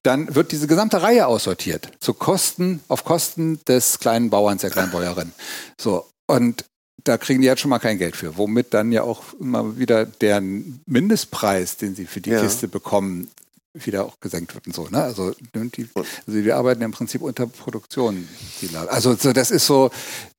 [0.04, 1.92] dann wird diese gesamte Reihe aussortiert.
[2.00, 5.32] Zu Kosten, auf Kosten des kleinen Bauerns, der kleinen Bäuerin.
[5.80, 6.08] So.
[6.26, 6.66] Und
[7.04, 10.06] da kriegen die jetzt schon mal kein Geld für, womit dann ja auch immer wieder
[10.06, 12.42] der Mindestpreis, den sie für die Ja.
[12.42, 13.30] Kiste bekommen,
[13.74, 14.88] wieder auch gesenkt wird und so.
[14.90, 15.02] Ne?
[15.02, 18.28] Also, die, also wir arbeiten im Prinzip unter Produktion.
[18.88, 19.92] Also so, das ist so,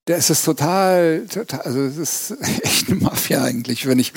[0.07, 4.13] das ist total, total, also es ist echt eine Mafia eigentlich, wenn ich,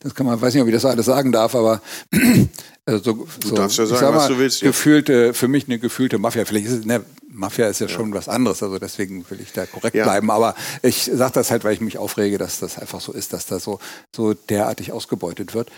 [0.00, 1.80] das kann man, weiß nicht, ob ich das alles sagen darf, aber
[2.86, 4.68] also so, so, darfst ja sagen, sag was mal, du willst, ja.
[4.68, 6.44] Gefühlte, für mich eine gefühlte Mafia.
[6.44, 9.66] Vielleicht ist es, ne, Mafia ist ja, schon was anderes, also deswegen will ich da
[9.66, 10.04] korrekt Ja.
[10.04, 10.30] bleiben.
[10.30, 13.46] Aber ich sage das halt, weil ich mich aufrege, dass das einfach so ist, dass
[13.46, 13.80] da so,
[14.14, 15.70] so derartig ausgebeutet wird.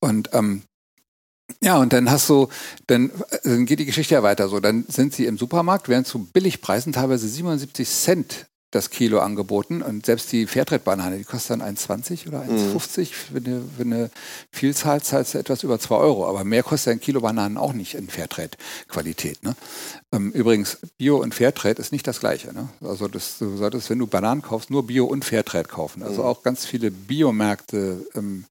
[0.00, 0.62] Und ähm,
[1.62, 2.48] ja, und dann hast du,
[2.86, 4.60] dann, äh, dann geht die Geschichte ja weiter so.
[4.60, 10.04] Dann sind sie im Supermarkt, werden zu Billigpreisen teilweise 77 Cent das Kilo angeboten und
[10.06, 13.12] selbst die Fairtrade-Banane, die kostet dann 1,20 oder 1,50.
[13.12, 14.10] Für, eine, für eine
[14.50, 17.94] Vielzahl zahlst du etwas über 2 Euro, aber mehr kostet ein Kilo Bananen auch nicht
[17.94, 19.42] in Fairtrade-Qualität.
[19.42, 19.54] Ne?
[20.12, 22.52] Ähm, übrigens, Bio und Fairtrade ist nicht das Gleiche.
[22.52, 22.68] Ne?
[22.80, 26.02] Also das, du solltest, wenn du Bananen kaufst, nur Bio und Fairtrade kaufen.
[26.02, 28.44] Also auch ganz viele Biomärkte ähm,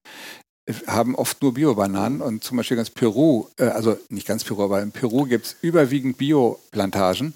[0.86, 4.82] haben oft nur Biobananen und zum Beispiel ganz Peru, äh, also nicht ganz Peru, aber
[4.82, 7.34] in Peru gibt es überwiegend Bioplantagen,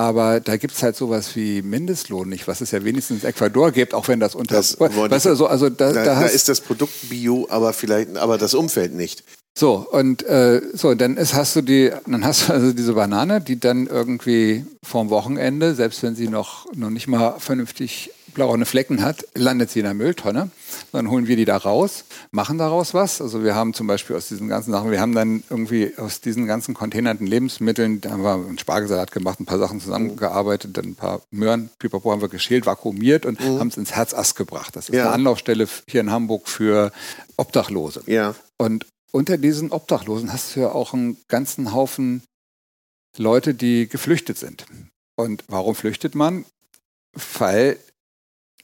[0.00, 3.70] aber da gibt es halt sowas wie Mindestlohn nicht, was es ja wenigstens in Ecuador
[3.70, 4.54] gibt, auch wenn das unter...
[4.56, 8.16] Das weißt du, ich- so, also da, da, da ist das Produkt bio, aber vielleicht,
[8.16, 9.24] aber das Umfeld nicht.
[9.58, 13.42] so, und äh, so, dann ist, hast du die, dann hast du also diese Banane,
[13.42, 19.02] die dann irgendwie vorm Wochenende, selbst wenn sie noch, noch nicht mal vernünftig blaue Flecken
[19.02, 20.50] hat, landet sie in der Mülltonne.
[20.92, 23.20] Dann holen wir die da raus, machen daraus was.
[23.20, 26.46] Also wir haben zum Beispiel aus diesen ganzen Sachen, wir haben dann irgendwie aus diesen
[26.46, 30.94] ganzen containerten Lebensmitteln, da haben wir einen Spargelsalat gemacht, ein paar Sachen zusammengearbeitet, dann ein
[30.94, 34.74] paar Möhren, Pipapo haben wir geschält, vakuumiert und haben es ins Herzass gebracht.
[34.76, 35.04] Das ist Ja.
[35.04, 36.92] eine Anlaufstelle hier in Hamburg für
[37.36, 38.02] Obdachlose.
[38.06, 38.34] Ja.
[38.58, 42.22] Und unter diesen Obdachlosen hast du ja auch einen ganzen Haufen
[43.16, 44.66] Leute, die geflüchtet sind.
[45.16, 46.44] Und warum flüchtet man?
[47.38, 47.76] Weil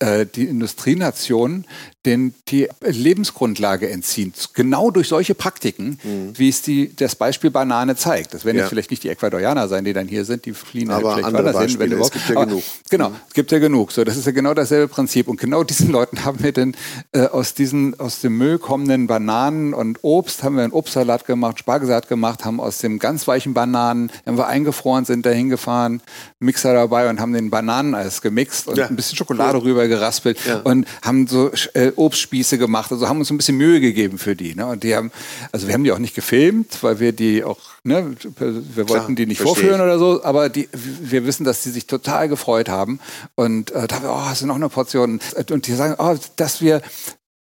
[0.01, 1.67] die Industrienationen
[2.07, 4.33] den die Lebensgrundlage entziehen.
[4.55, 6.39] Genau durch solche Praktiken, mhm.
[6.39, 8.33] wie es die, das Beispiel Banane zeigt.
[8.33, 8.63] Das werden ja.
[8.63, 11.27] jetzt vielleicht nicht die Ecuadorianer sein, die dann hier sind, die fliehen halt Aber halt
[11.27, 12.63] vielleicht Beispiele, hin, es gibt ja Aber, genug.
[12.89, 13.93] Genau, es gibt ja genug.
[13.93, 15.29] So, das ist ja genau dasselbe Prinzip.
[15.29, 16.75] Und genau diesen Leuten haben wir dann
[17.13, 21.59] äh, aus diesen aus dem Müll kommenden Bananen und Obst haben wir einen Obstsalat gemacht,
[21.59, 26.01] Spargelsalat gemacht, haben aus dem ganz weichen Bananen, haben wir eingefroren, sind dahin gefahren,
[26.39, 28.87] Mixer dabei und haben den Bananeneis gemixt und ja.
[28.87, 30.61] ein bisschen Schokolade rüber geraspelt ja.
[30.61, 32.93] und haben so äh, Obstspieße gemacht.
[32.93, 34.55] Also haben uns ein bisschen Mühe gegeben für die.
[34.55, 34.67] Ne?
[34.67, 35.11] Und die haben,
[35.53, 39.17] also wir haben die auch nicht gefilmt, weil wir die auch, ne, wir Klar, wollten
[39.17, 43.01] die nicht vorführen oder so, aber die, wir wissen, dass die sich total gefreut haben.
[43.35, 45.21] Und äh, da, oh, hast du noch eine Portion?
[45.51, 46.83] Und die sagen, oh, dass wir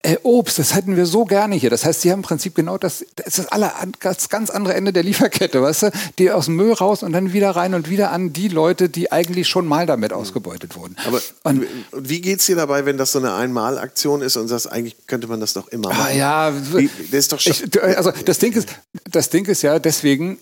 [0.05, 1.71] äh, Obst, das hätten wir so gerne hier.
[1.71, 4.75] Das heißt, sie haben im Prinzip genau das, das ist das, alle, das ganz andere
[4.75, 5.91] Ende der Lieferkette, weißt du?
[6.19, 9.11] Die aus dem Müll raus und dann wieder rein und wieder an die Leute, die
[9.11, 10.19] eigentlich schon mal damit mhm.
[10.19, 10.97] ausgebeutet wurden.
[11.07, 15.07] Aber und, wie geht's dir dabei, wenn das so eine Einmalaktion ist und sagst, eigentlich
[15.07, 16.07] könnte man das doch immer ah, machen?
[16.11, 18.69] Ah, ja, wie, das ist doch schon ich, also das Ding ist,
[19.11, 20.39] das Ding ist ja deswegen,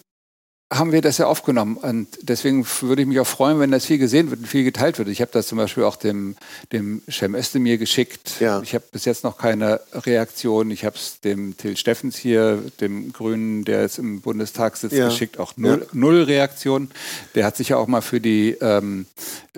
[0.73, 1.77] haben wir das ja aufgenommen.
[1.77, 4.99] Und deswegen würde ich mich auch freuen, wenn das viel gesehen wird und viel geteilt
[4.99, 5.09] wird.
[5.09, 6.37] Ich habe das zum Beispiel auch dem,
[6.73, 8.41] dem Cem Özdemir geschickt.
[8.41, 8.61] Ja.
[8.63, 10.71] Ich habe bis jetzt noch keine Reaktion.
[10.71, 15.09] Ich habe es dem Till Steffens hier, dem Grünen, der jetzt im Bundestag sitzt, ja.
[15.09, 15.39] geschickt.
[15.39, 15.87] Auch null, ja.
[15.93, 16.91] null Reaktion.
[17.35, 19.07] Der hat sich ja auch mal für die ähm,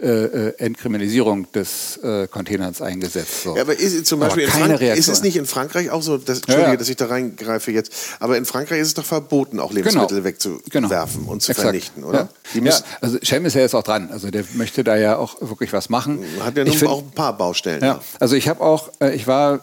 [0.01, 3.43] äh, äh Entkriminalisierung des äh, Containers eingesetzt.
[3.45, 3.57] So.
[3.57, 4.99] Ja, aber ist, zum Beispiel keine Reaktion.
[4.99, 8.37] ist es nicht in Frankreich auch so, das, Entschuldige, dass ich da reingreife jetzt, aber
[8.37, 10.25] in Frankreich ist es doch verboten, auch Lebensmittel genau.
[10.25, 10.71] wegzuwerfen.
[10.71, 11.66] Genau werfen und zu Exakt.
[11.66, 12.28] vernichten, oder?
[12.55, 12.62] Ja.
[12.62, 12.78] ja.
[13.00, 14.11] also Schem ist ja jetzt auch dran.
[14.11, 16.24] Also der möchte da ja auch wirklich was machen.
[16.40, 17.82] Hat ja nun auch ein paar Baustellen.
[17.82, 19.61] Ja, also ich habe auch, äh, ich war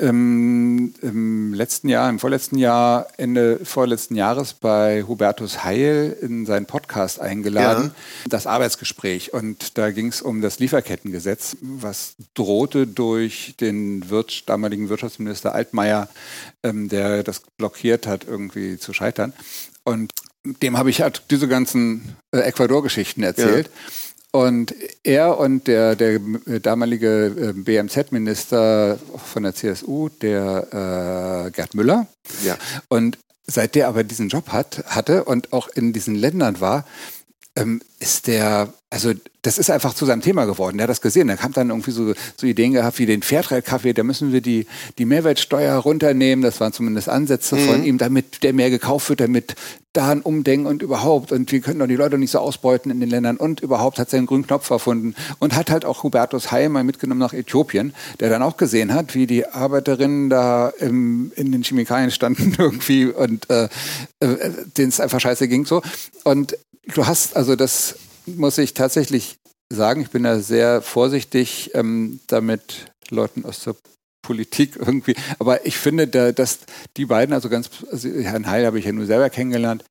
[0.00, 6.66] ähm, im letzten Jahr, im vorletzten Jahr, Ende vorletzten Jahres bei Hubertus Heil in seinen
[6.66, 8.28] Podcast eingeladen, ja.
[8.28, 9.32] das Arbeitsgespräch.
[9.32, 16.08] Und da ging es um das Lieferkettengesetz, was drohte durch den Wirt, damaligen Wirtschaftsminister Altmaier,
[16.62, 19.32] ähm, der das blockiert hat, irgendwie zu scheitern.
[19.84, 20.12] Und
[20.44, 23.66] dem habe ich halt diese ganzen äh, Ecuador-Geschichten erzählt.
[23.66, 24.40] Ja.
[24.40, 26.18] Und er und der, der
[26.60, 32.06] damalige äh, BMZ-Minister von der CSU, der äh, Gerd Müller.
[32.42, 32.56] Ja.
[32.88, 36.86] Und seit der aber diesen Job hat, hatte und auch in diesen Ländern war,
[37.54, 40.78] ähm, ist der, also das ist einfach zu seinem Thema geworden.
[40.78, 41.28] Der hat das gesehen.
[41.28, 44.66] Er kam dann irgendwie so, so Ideen gehabt wie den Fairtrade-Kaffee, da müssen wir die,
[44.98, 46.42] die Mehrwertsteuer runternehmen.
[46.42, 47.66] Das waren zumindest Ansätze mhm.
[47.66, 49.54] von ihm, damit der mehr gekauft wird, damit
[49.92, 51.32] da ein Umdenken und überhaupt.
[51.32, 53.36] Und wir können doch die Leute nicht so ausbeuten in den Ländern.
[53.36, 56.84] Und überhaupt hat er einen grünen Knopf erfunden und hat halt auch Hubertus Heil mal
[56.84, 61.62] mitgenommen nach Äthiopien, der dann auch gesehen hat, wie die Arbeiterinnen da im, in den
[61.62, 63.68] Chemikalien standen irgendwie und äh,
[64.20, 65.82] äh, denen es einfach scheiße ging so.
[66.24, 66.56] Und
[66.86, 69.36] du hast also das muss ich tatsächlich
[69.72, 73.74] sagen, ich bin da sehr vorsichtig ähm, damit, Leuten aus der
[74.22, 75.14] Politik irgendwie.
[75.38, 76.60] Aber ich finde, da, dass
[76.96, 79.84] die beiden, also ganz, also Herrn Heil habe ich ja nur selber kennengelernt,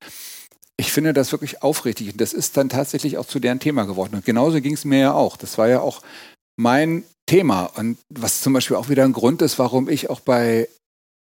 [0.78, 2.12] ich finde das wirklich aufrichtig.
[2.12, 4.16] Und das ist dann tatsächlich auch zu deren Thema geworden.
[4.16, 5.36] Und genauso ging es mir ja auch.
[5.36, 6.02] Das war ja auch
[6.56, 7.66] mein Thema.
[7.76, 10.68] Und was zum Beispiel auch wieder ein Grund ist, warum ich auch bei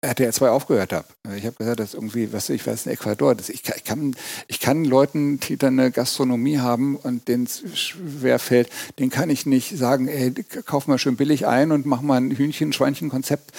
[0.07, 1.07] RTL 2 aufgehört habe.
[1.37, 3.35] Ich habe gesagt, das ist irgendwie, was ich weiß, in Ecuador.
[3.35, 4.15] Das, ich, ich, kann,
[4.49, 9.31] ich kann Leuten, die dann eine Gastronomie haben und denen es schwer fällt, den kann
[9.31, 10.33] ich nicht sagen, ey,
[10.65, 13.53] kauf mal schön billig ein und mach mal ein Hühnchen-Schweinchen-Konzept.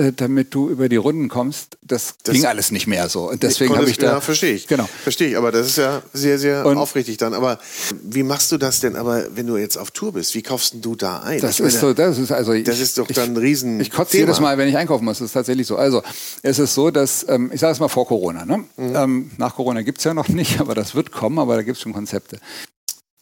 [0.00, 1.76] Äh, damit du über die Runden kommst.
[1.82, 3.28] Das, das ging alles nicht mehr so.
[3.28, 4.12] Und deswegen habe ich da.
[4.12, 4.66] Ja, verstehe ich.
[4.66, 4.88] Genau.
[5.02, 5.36] Verstehe ich.
[5.36, 7.34] Aber das ist ja sehr, sehr und aufrichtig dann.
[7.34, 7.58] Aber
[8.02, 8.96] wie machst du das denn?
[8.96, 11.40] Aber wenn du jetzt auf Tour bist, wie kaufst du da ein?
[11.40, 11.92] Das ich ist meine, so.
[11.94, 12.54] Das ist also.
[12.62, 13.78] Das ist doch dann ein Riesen.
[13.80, 15.18] Ich kotze jedes Mal, wenn ich einkaufen muss.
[15.18, 15.76] Das ist tatsächlich so.
[15.76, 16.02] Also
[16.42, 18.46] es ist so, dass ähm, ich sage es mal vor Corona.
[18.46, 18.64] Ne?
[18.76, 18.96] Mhm.
[18.96, 21.38] Ähm, nach Corona gibt es ja noch nicht, aber das wird kommen.
[21.38, 22.38] Aber da gibt es schon Konzepte.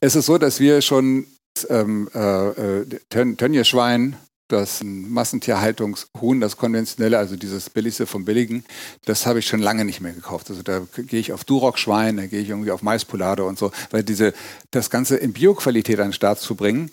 [0.01, 1.27] Es ist so, dass wir schon
[1.71, 4.17] ähm, äh, äh Tönnies-Schwein,
[4.49, 8.65] das Massentierhaltungshuhn, das konventionelle, also dieses billigste vom billigen,
[9.05, 10.51] das habe ich schon lange nicht mehr gekauft.
[10.51, 14.03] Also da gehe ich auf Duroc-Schwein, da gehe ich irgendwie auf Maispolade und so, weil
[14.03, 14.33] diese,
[14.71, 16.91] das Ganze in Bioqualität an den Start zu bringen,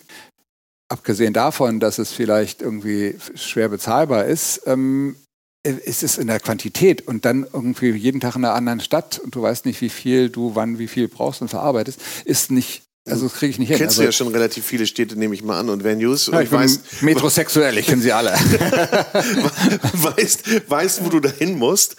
[0.88, 5.16] abgesehen davon, dass es vielleicht irgendwie schwer bezahlbar ist, ähm,
[5.66, 9.34] ist es in der Quantität und dann irgendwie jeden Tag in einer anderen Stadt und
[9.34, 13.28] du weißt nicht, wie viel du wann wie viel brauchst und verarbeitest, ist nicht also
[13.28, 13.78] das kriege ich nicht hin.
[13.78, 16.26] Kennst also, du ja schon relativ viele Städte, nehme ich mal an, und Venues.
[16.26, 18.30] Ja, und ich weiß, metrosexuell, ich kenne sie alle.
[19.92, 21.94] weißt, weißt, wo du dahin musst.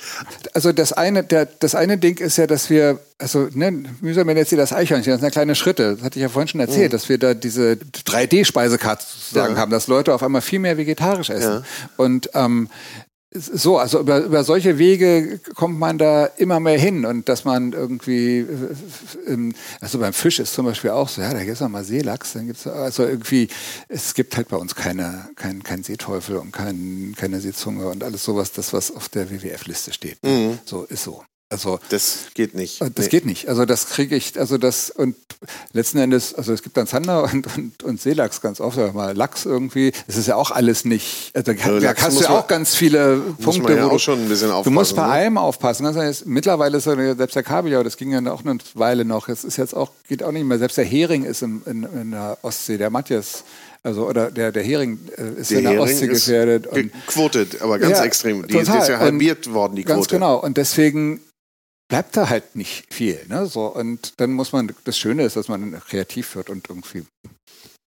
[0.54, 4.50] Also das eine, der, das eine Ding ist ja, dass wir, also ne, mühsam jetzt
[4.50, 5.96] hier das Eichhörnchen, das sind ja kleine Schritte.
[5.96, 6.98] Das hatte ich ja vorhin schon erzählt, mhm.
[6.98, 9.62] dass wir da diese 3D-Speisekarte sozusagen ja.
[9.62, 11.64] haben, dass Leute auf einmal viel mehr vegetarisch essen.
[11.64, 11.64] Ja.
[11.96, 12.68] Und ähm,
[13.34, 17.74] so, also über, über solche Wege kommt man da immer mehr hin und dass man
[17.74, 21.84] irgendwie, äh, also beim Fisch ist zum Beispiel auch so, ja, da gibt es mal
[21.84, 23.50] Seelachs, dann gibt es also irgendwie,
[23.90, 28.24] es gibt halt bei uns keine, kein, kein Seeteufel und kein, keine Seezunge und alles
[28.24, 30.24] sowas, das was auf der WWF-Liste steht.
[30.24, 30.60] Mhm.
[30.66, 31.24] So ist so.
[31.50, 32.82] Also das geht nicht.
[32.82, 33.08] Das nee.
[33.08, 33.48] geht nicht.
[33.48, 35.16] Also das kriege ich, also das und
[35.72, 39.16] letzten Endes, also es gibt dann Zander und, und, und Seelachs ganz oft, aber mal
[39.16, 39.94] Lachs irgendwie.
[40.08, 41.32] Es ist ja auch alles nicht.
[41.34, 44.28] Also da, also hast du ja auch ganz viele Punkte, ja wo du, schon ein
[44.28, 45.12] bisschen aufpassen, du musst bei ne?
[45.12, 45.86] allem aufpassen.
[45.86, 49.30] Also mittlerweile ist ja selbst der Kabeljau, das ging ja auch eine Weile noch.
[49.30, 50.60] Es ist jetzt auch geht auch nicht mehr.
[50.60, 53.46] Selbst der Hering ist im, in, in der Ostsee, der Matthias.
[53.84, 56.68] Also oder der, der Hering äh, ist der in der Hering Ostsee gefährdet.
[56.68, 58.46] Und, quotet, aber ganz ja, extrem.
[58.46, 58.82] Die total.
[58.82, 59.96] ist ja halbiert worden, die Quote.
[59.96, 60.40] Ganz genau.
[60.40, 61.22] Und deswegen
[61.88, 63.24] bleibt da halt nicht viel.
[63.28, 63.46] Ne?
[63.46, 67.06] So, und dann muss man, das Schöne ist, dass man kreativ wird und irgendwie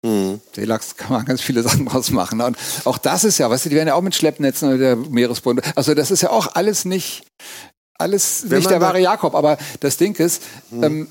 [0.02, 0.40] Mhm.
[0.54, 2.40] Seelachs kann man ganz viele Sachen draus machen.
[2.40, 4.96] Und auch das ist ja, weißt du, die werden ja auch mit Schleppnetzen oder der
[4.96, 5.62] Meeresboden.
[5.74, 7.26] Also das ist ja auch alles nicht,
[7.98, 9.34] alles Wenn nicht der wahre Jakob.
[9.34, 10.84] Aber das Ding ist, mhm.
[10.84, 11.08] ähm,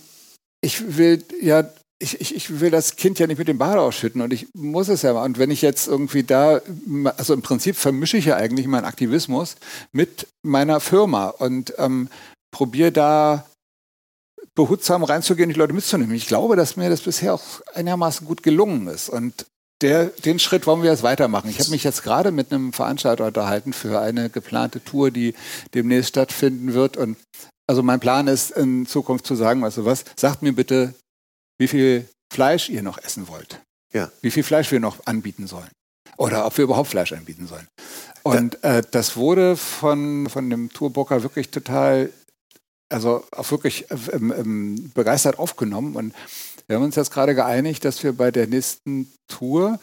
[0.62, 1.70] ich will ja,
[2.02, 4.88] ich, ich, ich will das Kind ja nicht mit dem Bade ausschütten und ich muss
[4.88, 5.26] es ja mal.
[5.26, 6.62] Und wenn ich jetzt irgendwie da,
[7.18, 9.58] also im Prinzip vermische ich ja eigentlich meinen Aktivismus
[9.92, 11.28] mit meiner Firma.
[11.28, 12.08] Und ähm,
[12.52, 13.46] probiere da
[14.56, 16.16] behutsam reinzugehen, die Leute mitzunehmen.
[16.16, 17.44] Ich glaube, dass mir das bisher auch
[17.74, 19.10] einigermaßen gut gelungen ist.
[19.10, 19.46] Und
[19.82, 21.50] der, den Schritt wollen wir jetzt weitermachen.
[21.50, 25.34] Ich habe mich jetzt gerade mit einem Veranstalter unterhalten für eine geplante Tour, die
[25.74, 26.98] demnächst stattfinden wird.
[26.98, 27.18] Und
[27.68, 30.94] also mein Plan ist in Zukunft zu sagen, weißt du was, sagt mir bitte,
[31.58, 33.62] wie viel Fleisch ihr noch essen wollt.
[33.94, 34.12] Ja.
[34.22, 35.70] Wie viel Fleisch wir noch anbieten sollen.
[36.18, 37.68] Oder ob wir überhaupt Fleisch anbieten sollen.
[38.24, 42.10] Und äh, das wurde von, von dem Tourbooker wirklich total
[42.90, 45.96] also auch wirklich ähm, ähm, begeistert aufgenommen.
[45.96, 46.14] Und
[46.68, 49.80] wir haben uns jetzt gerade geeinigt, dass wir bei der nächsten Tour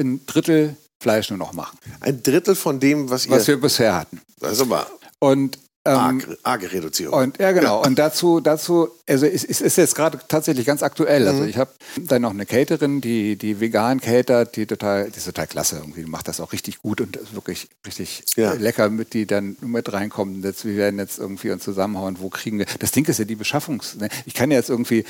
[0.00, 1.78] ein Drittel Fleisch nur noch machen.
[2.00, 3.32] Ein Drittel von dem, was ihr.
[3.32, 4.20] Was wir bisher hatten.
[4.42, 4.86] Also mal.
[5.18, 7.18] Und ähm, arge Reduzierung.
[7.18, 7.82] Und, ja, genau.
[7.82, 11.26] Und dazu, dazu also es, es ist jetzt gerade tatsächlich ganz aktuell.
[11.26, 11.48] Also mhm.
[11.48, 15.46] ich habe dann noch eine Caterin, die, die vegan catert, die total, die ist total
[15.46, 18.52] klasse irgendwie, die macht das auch richtig gut und ist wirklich richtig ja.
[18.52, 20.42] lecker, mit die dann mit reinkommen.
[20.42, 22.66] Jetzt, wir werden jetzt irgendwie uns zusammenhauen, wo kriegen wir.
[22.78, 23.96] Das Ding ist ja die Beschaffungs.
[23.96, 24.10] Ne?
[24.26, 25.04] Ich kann ja jetzt irgendwie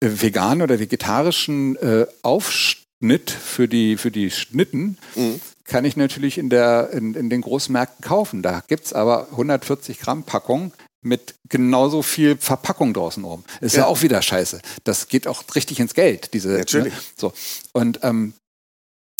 [0.00, 4.98] äh, vegan oder vegetarischen äh, Aufschnitt für die, für die Schnitten.
[5.14, 5.40] Mhm
[5.70, 8.42] kann ich natürlich in, der, in, in den Großmärkten kaufen.
[8.42, 13.44] Da gibt es aber 140 Gramm Packung mit genauso viel Verpackung draußen oben.
[13.60, 13.82] Ist ja.
[13.82, 13.86] ja.
[13.86, 14.60] auch wieder scheiße.
[14.82, 16.34] Das geht auch richtig ins Geld.
[16.34, 16.92] Diese, Natürlich.
[16.92, 17.00] Ne?
[17.16, 17.32] So.
[17.72, 18.34] Und ähm,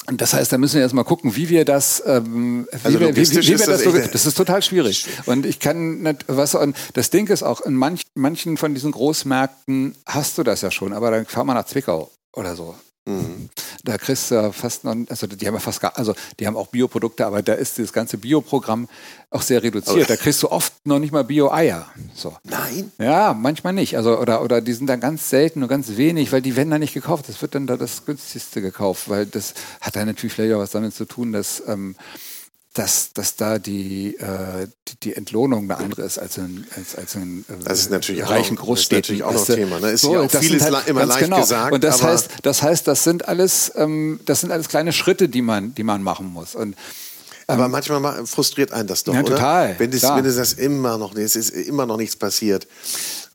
[0.07, 3.15] das heißt, da müssen wir jetzt mal gucken, wie wir das, ähm, wie also wir,
[3.15, 5.07] wie, wie, wie wir das, so, das ist total schwierig.
[5.27, 8.91] Und ich kann nicht, was, und das Ding ist auch, in manch, manchen von diesen
[8.91, 12.75] Großmärkten hast du das ja schon, aber dann fahr mal nach Zwickau oder so.
[13.07, 13.49] Mhm.
[13.83, 16.57] Da kriegst du ja fast noch, also die haben ja fast gar, also die haben
[16.57, 18.89] auch Bioprodukte, aber da ist das ganze Bioprogramm
[19.31, 20.11] auch sehr reduziert.
[20.11, 21.87] Da kriegst du oft noch nicht mal Bio-Eier.
[22.15, 22.37] So.
[22.45, 22.93] Nein?
[22.99, 23.97] Ja, manchmal nicht.
[23.97, 26.81] Also, oder, oder die sind dann ganz selten und ganz wenig, weil die werden dann
[26.81, 27.29] nicht gekauft.
[27.29, 30.73] Das wird dann da das günstigste gekauft, weil das hat dann natürlich vielleicht auch was
[30.73, 31.97] damit zu tun, dass ähm,
[32.75, 37.17] dass, dass da die, äh, die, die, Entlohnung eine andere ist als in, als, als
[37.17, 39.19] in äh, das ist natürlich reichen auch, Großstädten.
[39.19, 39.81] Das ist natürlich auch noch Thema.
[39.81, 39.91] Ne?
[39.93, 41.41] Ist so, ja auch vieles halt, immer leicht genau.
[41.41, 41.73] gesagt.
[41.73, 45.43] Und das heißt, das heißt, das sind alles, ähm, das sind alles kleine Schritte, die
[45.43, 46.55] man, die man machen muss.
[46.55, 46.77] Und
[47.49, 49.31] aber ähm, manchmal frustriert einen das doch, ja, oder?
[49.35, 49.75] Total.
[49.79, 52.69] Wenn das, wenn das immer noch, es ist immer noch nichts passiert.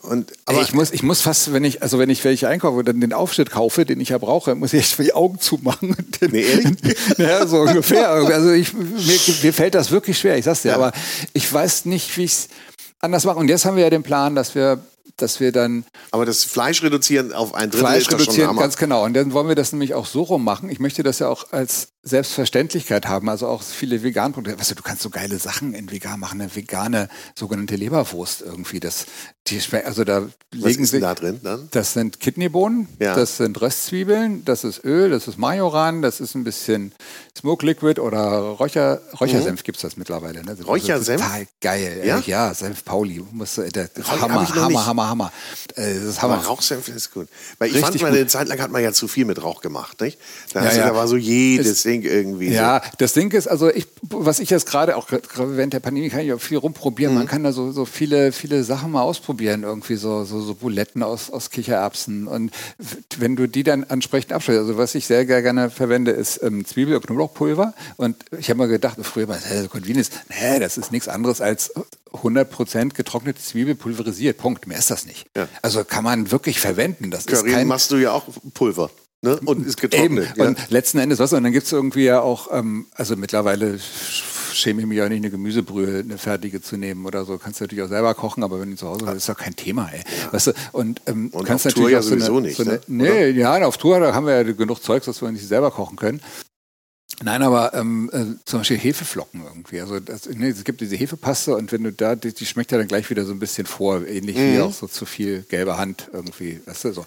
[0.06, 3.02] Und, aber ich muss, ich muss fast, wenn ich, also wenn ich welche einkaufe dann
[3.02, 5.96] den Aufschnitt kaufe, den ich ja brauche, muss ich echt die Augen zumachen.
[6.22, 6.78] Den, nee, ehrlich?
[7.18, 8.10] ja, so ungefähr.
[8.10, 10.76] Also ich, mir, mir fällt das wirklich schwer, ich sag's dir, ja.
[10.76, 10.92] aber
[11.34, 12.48] ich weiß nicht, wie ich es
[13.00, 13.38] anders mache.
[13.38, 14.80] Und jetzt haben wir ja den Plan, dass wir
[15.18, 15.86] dass wir dann.
[16.12, 19.06] Aber das Fleisch reduzieren auf ein Drittel Fleisch ist reduzieren, schon ganz genau.
[19.06, 20.70] Und dann wollen wir das nämlich auch so rum machen.
[20.70, 23.30] Ich möchte das ja auch als Selbstverständlichkeit haben.
[23.30, 24.60] Also auch viele Vegan-Produkte.
[24.60, 26.40] Weißt du, du kannst so geile Sachen in vegan machen.
[26.40, 28.80] Eine vegane sogenannte Leberwurst irgendwie.
[28.80, 29.08] Das,
[29.48, 31.68] die also da Was legen ist denn da drin dann?
[31.72, 33.16] Das sind Kidneybohnen, ja.
[33.16, 36.94] das sind Röstzwiebeln, das ist Öl, das ist Majoran, das ist ein bisschen
[37.38, 39.64] Smoke Liquid oder Räucher, Räuchersenf mhm.
[39.64, 40.44] gibt es das mittlerweile.
[40.44, 40.56] Ne?
[40.56, 41.22] Das Räuchersenf?
[41.22, 42.02] Total geil.
[42.06, 43.24] Ja, ja Senf Pauli.
[43.32, 45.32] Musst, der, Hammer, Hammer, Hammer, Hammer.
[45.76, 46.36] Äh, das ist Hammer.
[46.36, 47.28] Aber Rauchsenf ist gut.
[47.58, 49.62] Weil ich Richtig fand, mal, eine Zeit lang hat man ja zu viel mit Rauch
[49.62, 50.02] gemacht.
[50.02, 50.20] Nicht?
[50.54, 50.88] Da, ja, ja.
[50.90, 52.50] da war so jedes es, Ding irgendwie.
[52.50, 52.92] Ja, so.
[52.98, 56.34] das Ding ist, also ich, was ich jetzt gerade, auch während der Pandemie kann ich
[56.34, 57.14] auch viel rumprobieren.
[57.14, 57.20] Mhm.
[57.20, 59.64] Man kann da so, so viele, viele Sachen mal ausprobieren.
[59.64, 62.28] Irgendwie so, so, so Buletten aus, aus Kichererbsen.
[62.28, 62.52] Und
[63.18, 66.96] wenn du die dann entsprechend abschreibst, also was ich sehr gerne verwende, ist ähm, Zwiebel-
[66.96, 67.74] und Knoblauchpulver.
[67.98, 71.72] Und ich habe mal gedacht, früher war es Convenience, nee, das ist nichts anderes als
[72.14, 74.38] 100% getrocknete Zwiebel pulverisiert.
[74.38, 74.68] Punkt.
[74.68, 75.28] Mehr ist das nicht.
[75.36, 75.48] Ja.
[75.62, 77.12] Also kann man wirklich verwenden.
[77.12, 78.90] Das Karin, ist kein machst du ja auch Pulver.
[79.26, 79.40] Ne?
[79.44, 80.38] Und ist getrocknet.
[80.38, 80.46] Ja.
[80.46, 81.34] Und letzten Endes was?
[81.34, 83.80] Und dann gibt es irgendwie ja auch, ähm, also mittlerweile
[84.54, 87.38] schäme ich mich auch nicht, eine Gemüsebrühe, eine fertige zu nehmen oder so.
[87.40, 89.56] Kannst du natürlich auch selber kochen, aber wenn du zu Hause bist, ist doch kein
[89.56, 90.00] Thema, ey.
[90.00, 90.34] Ja.
[90.34, 92.58] Weißt du, und, ähm, und kannst auf Tour natürlich ja auch so eine, sowieso nicht,
[92.58, 93.10] so eine, ne?
[93.10, 95.98] Nee, ja, auf Tour, da haben wir ja genug Zeugs, dass wir nicht selber kochen
[95.98, 96.22] können.
[97.24, 99.80] Nein, aber ähm, äh, zum Beispiel Hefeflocken irgendwie.
[99.80, 102.78] Also das, ne, es gibt diese Hefepaste und wenn du da, die, die schmeckt ja
[102.78, 104.62] dann gleich wieder so ein bisschen vor, ähnlich wie Mhm.
[104.64, 106.60] auch so zu viel gelbe Hand irgendwie.
[106.66, 107.06] Weißt du, so.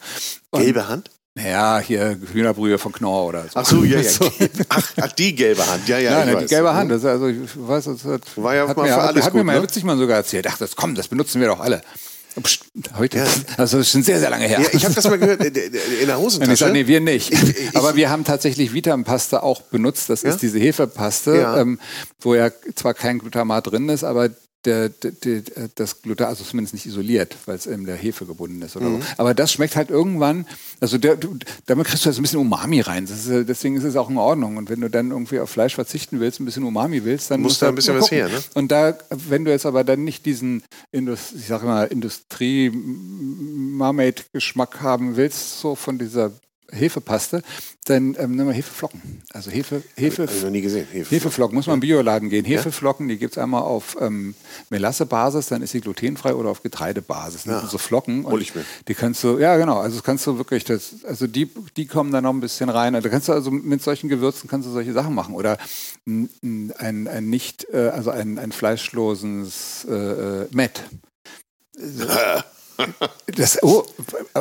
[0.51, 1.11] Und, Gelbe Hand?
[1.43, 3.51] Naja, hier Hühnerbrühe von Knorr oder so.
[3.55, 4.11] Ach so, ja, ja.
[5.01, 5.87] Ach, die gelbe Hand.
[5.89, 6.43] Ja, ja, Ja, ich ne, weiß.
[6.43, 6.91] die gelbe Hand.
[6.91, 9.41] Das, also, ich weiß, das hat, War ja hat, mal mir, für alles hat mir
[9.41, 9.59] gut, mal ne?
[9.59, 10.47] Herr Witzigmann sogar erzählt.
[10.51, 11.81] Ach, das komm, das benutzen wir doch alle.
[12.43, 12.65] Psst,
[12.97, 13.25] heute,
[13.57, 14.61] also das ist schon sehr, sehr lange her.
[14.61, 15.73] Ja, ich habe das mal gehört in der Und
[16.03, 16.71] ich Hosentasche.
[16.71, 17.33] nee, wir nicht.
[17.33, 20.09] ich- Aber wir haben tatsächlich Vitampaste auch benutzt.
[20.09, 20.31] Das Ja?
[20.31, 21.61] ist diese Hefepaste, Ja.
[21.61, 21.81] ähm,
[22.21, 24.29] wo ja zwar kein Glutamat drin ist, aber
[24.65, 25.43] der, der, der,
[25.77, 29.01] das Glutamat, also zumindest nicht isoliert, weil es in der Hefe gebunden ist oder Mhm.
[29.03, 29.07] so.
[29.17, 30.45] Aber das schmeckt halt irgendwann,
[30.81, 31.37] also der, du,
[31.67, 33.05] damit kriegst du jetzt ein bisschen Umami rein.
[33.05, 34.57] Ist, äh, deswegen ist es auch in Ordnung.
[34.57, 37.53] Und wenn du dann irgendwie auf Fleisch verzichten willst, ein bisschen Umami willst, dann Muss
[37.53, 38.43] musst da du ein bisschen was her, ne?
[38.55, 45.17] Und da, wenn du jetzt aber dann nicht diesen, Indus, ich sag mal, Industrie-Marmade-Geschmack haben
[45.17, 46.33] willst, so von dieser
[46.71, 47.43] Hefepaste,
[47.87, 49.23] dann ähm, nimm mal Hefeflocken.
[49.33, 50.87] Also Hefe, Hefe, Hab ich noch nie gesehen.
[50.91, 51.15] Hefe.
[51.15, 52.45] Hefeflocken, muss man im Bioladen gehen.
[52.45, 54.35] Hefeflocken, die gibt es einmal auf ähm,
[54.69, 57.45] Melassebasis, dann ist sie glutenfrei oder auf Getreidebasis.
[57.45, 58.27] Das sind so Flocken.
[58.27, 58.65] hol ich mir.
[58.87, 62.13] Die kannst du, ja genau, also das kannst du wirklich, das, also die, die kommen
[62.13, 62.93] dann noch ein bisschen rein.
[62.93, 65.35] Da kannst du also mit solchen Gewürzen kannst du solche Sachen machen.
[65.35, 65.57] Oder
[66.07, 66.71] ein,
[67.09, 70.83] ein nicht, äh, also ein, ein fleischloses äh, äh, Met.
[73.37, 73.85] Das, oh,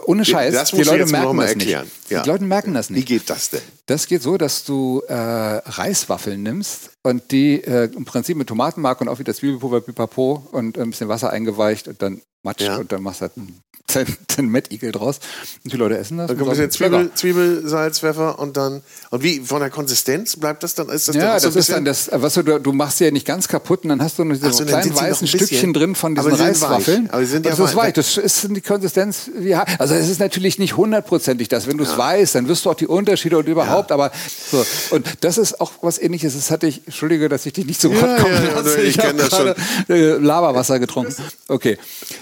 [0.06, 1.86] ohne Scheiß, Das die Leute merken mal das erklären.
[1.86, 2.10] nicht.
[2.12, 2.24] Ja.
[2.24, 3.08] Die Leute merken das Wie nicht.
[3.08, 3.62] geht das denn?
[3.88, 9.02] Das geht so, dass du äh, Reiswaffeln nimmst und die äh, im Prinzip mit Tomatenmark
[9.02, 12.78] und auch wieder Zwiebelpulver, Pipapo und ein bisschen Wasser eingeweicht und dann matscht Ja.
[12.78, 13.62] und dann machst du halt einen,
[14.38, 15.20] einen Mettigel draus.
[15.64, 16.28] Und die Leute essen das.
[16.28, 18.82] Da und kommt ein bisschen Zwiebel, Zwiebel, Salz, Pfeffer und dann.
[19.12, 20.90] Und wie von der Konsistenz bleibt das dann?
[20.90, 23.06] Ist das dann Ja, so das ein ist dann das, was du, du machst sie
[23.06, 25.72] ja nicht ganz kaputt und dann hast du noch diese so, dann kleinen weißen Stückchen
[25.74, 26.70] drin von Aber diesen die sind weich.
[26.72, 27.10] Reiswaffeln.
[27.12, 27.94] Aber die sind ja das ist weich.
[27.94, 31.66] Das ist die Konsistenz wie Ha- Also es ist natürlich nicht hundertprozentig das.
[31.68, 33.92] Wenn du es weißt, dann wirst du auch die Unterschiede und überhaupt.
[33.94, 34.12] Aber
[34.52, 34.66] so.
[34.92, 36.34] Und das ist auch was ähnliches.
[36.36, 38.82] Das hatte ich, entschuldige, dass ich dich nicht so Ja, Wort kommen ja, ja, lasse.
[38.82, 39.54] ich hab kenn das schon.
[39.88, 41.16] äh, Laberwasser getrunken.
[41.48, 41.78] Okay.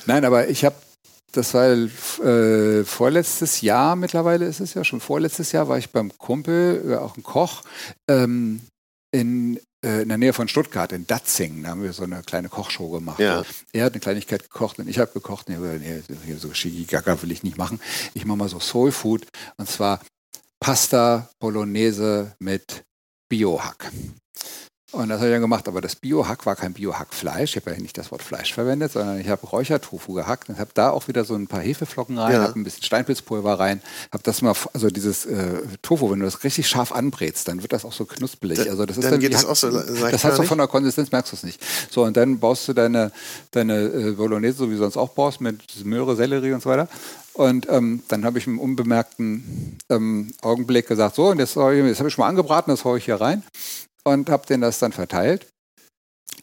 [0.05, 0.75] Nein, aber ich habe
[1.35, 6.17] das war äh, vorletztes Jahr, mittlerweile ist es ja schon vorletztes Jahr, war ich beim
[6.17, 7.63] Kumpel, äh, auch ein Koch,
[8.07, 8.61] ähm,
[9.11, 11.63] in, äh, in der Nähe von Stuttgart, in Datzing.
[11.63, 13.19] Da haben wir so eine kleine Kochshow gemacht.
[13.19, 13.43] Ja.
[13.73, 15.49] Er hat eine Kleinigkeit gekocht und ich habe gekocht.
[15.49, 17.79] Nee, nee, hier so Schigi-Gaga will ich nicht machen.
[18.13, 19.99] Ich mache mal so Soul Food und zwar
[20.59, 22.83] Pasta Bolognese mit
[23.29, 23.91] Biohack.
[24.91, 27.57] Und das habe ich dann gemacht, aber das Biohack war kein Biohackfleisch.
[27.57, 30.69] Ich habe ja nicht das Wort Fleisch verwendet, sondern ich habe Räuchertofu gehackt und habe
[30.73, 32.43] da auch wieder so ein paar Hefeflocken rein, Ja.
[32.43, 33.81] habe ein bisschen Steinpilzpulver rein,
[34.13, 37.73] habe das mal, also dieses äh, Tofu, wenn du das richtig scharf anbrätst, dann wird
[37.73, 38.59] das auch so knuspelig.
[38.59, 40.47] Da- also das ist dann dann geht das auch so Das so nicht?
[40.47, 41.61] von der Konsistenz merkst du es nicht.
[41.91, 43.11] So und dann baust du deine
[43.51, 46.87] deine äh, Bolognese, so wie du sonst auch baust, mit Möhre, Sellerie und so weiter.
[47.33, 52.07] Und ähm, dann habe ich im unbemerkten ähm, Augenblick gesagt, so, und ich- jetzt habe
[52.07, 53.43] ich schon mal angebraten, das haue ich hier rein.
[54.05, 55.47] Und habe den das dann verteilt.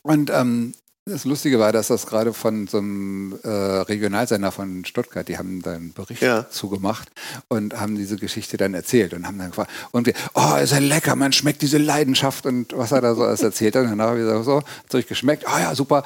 [0.02, 5.26] Und ähm, das Lustige war, dass das gerade von so einem äh, Regionalsender von Stuttgart,
[5.26, 6.48] die haben da einen Bericht Ja.
[6.48, 7.10] zugemacht
[7.48, 10.78] und haben diese Geschichte dann erzählt und haben dann gefragt, und wir, oh, ist ja
[10.78, 13.82] lecker, man schmeckt diese Leidenschaft und was er da so alles erzählt hat.
[13.84, 15.46] Und dann habe ich gesagt, so, hat euch geschmeckt?
[15.48, 16.04] Ah ja, super.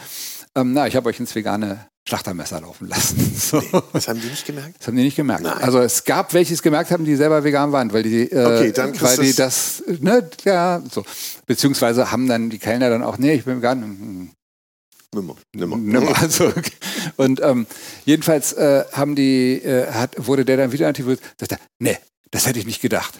[0.56, 3.16] Ähm, na, ich habe euch ins vegane Schlachtermesser laufen lassen.
[3.46, 3.62] So.
[3.92, 4.76] Das haben die nicht gemerkt?
[4.78, 5.42] Das haben die nicht gemerkt.
[5.42, 5.58] Nein.
[5.58, 8.44] Also es gab welche, die es gemerkt haben, die selber vegan waren, weil die, äh,
[8.44, 11.04] Okay, dann weil die das, ne, ja, so.
[11.46, 13.82] Beziehungsweise haben dann die Kellner dann auch, nee, ich bin vegan.
[13.82, 14.30] Hm,
[15.14, 15.36] Nimmer.
[15.54, 15.76] Nimmer.
[15.76, 16.18] Nimmer.
[16.20, 16.72] Also, okay.
[17.16, 17.66] Und ähm,
[18.04, 21.98] jedenfalls äh, haben die, äh, hat, wurde der dann wieder interviewt, sagt er, nee,
[22.30, 23.14] das hätte ich nicht gedacht.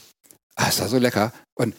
[0.57, 1.33] Ah, es war so lecker.
[1.55, 1.75] Und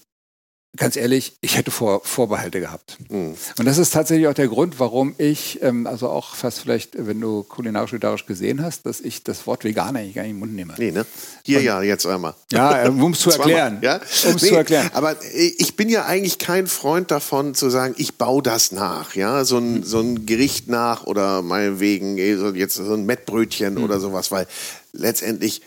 [0.78, 2.98] ganz ehrlich, ich hätte vor, Vorbehalte gehabt.
[3.10, 3.36] Mhm.
[3.58, 7.20] Und das ist tatsächlich auch der Grund, warum ich, ähm, also auch fast vielleicht, wenn
[7.20, 10.56] du kulinarisch-literarisch gesehen hast, dass ich das Wort vegan eigentlich gar nicht in den Mund
[10.56, 10.76] nehme.
[10.78, 11.06] Nee, ne?
[11.44, 12.36] Hier ja, jetzt einmal.
[12.52, 13.80] Ja, äh, um es zu erklären.
[13.82, 13.96] Ja?
[13.96, 14.90] Um es Nee, zu erklären.
[14.94, 19.44] Aber ich bin ja eigentlich kein Freund davon zu sagen, ich baue das nach, ja,
[19.46, 23.84] so ein, so ein Gericht nach oder meinetwegen so jetzt so ein Mettbrötchen Hm.
[23.84, 24.48] oder sowas, weil
[24.92, 25.62] letztendlich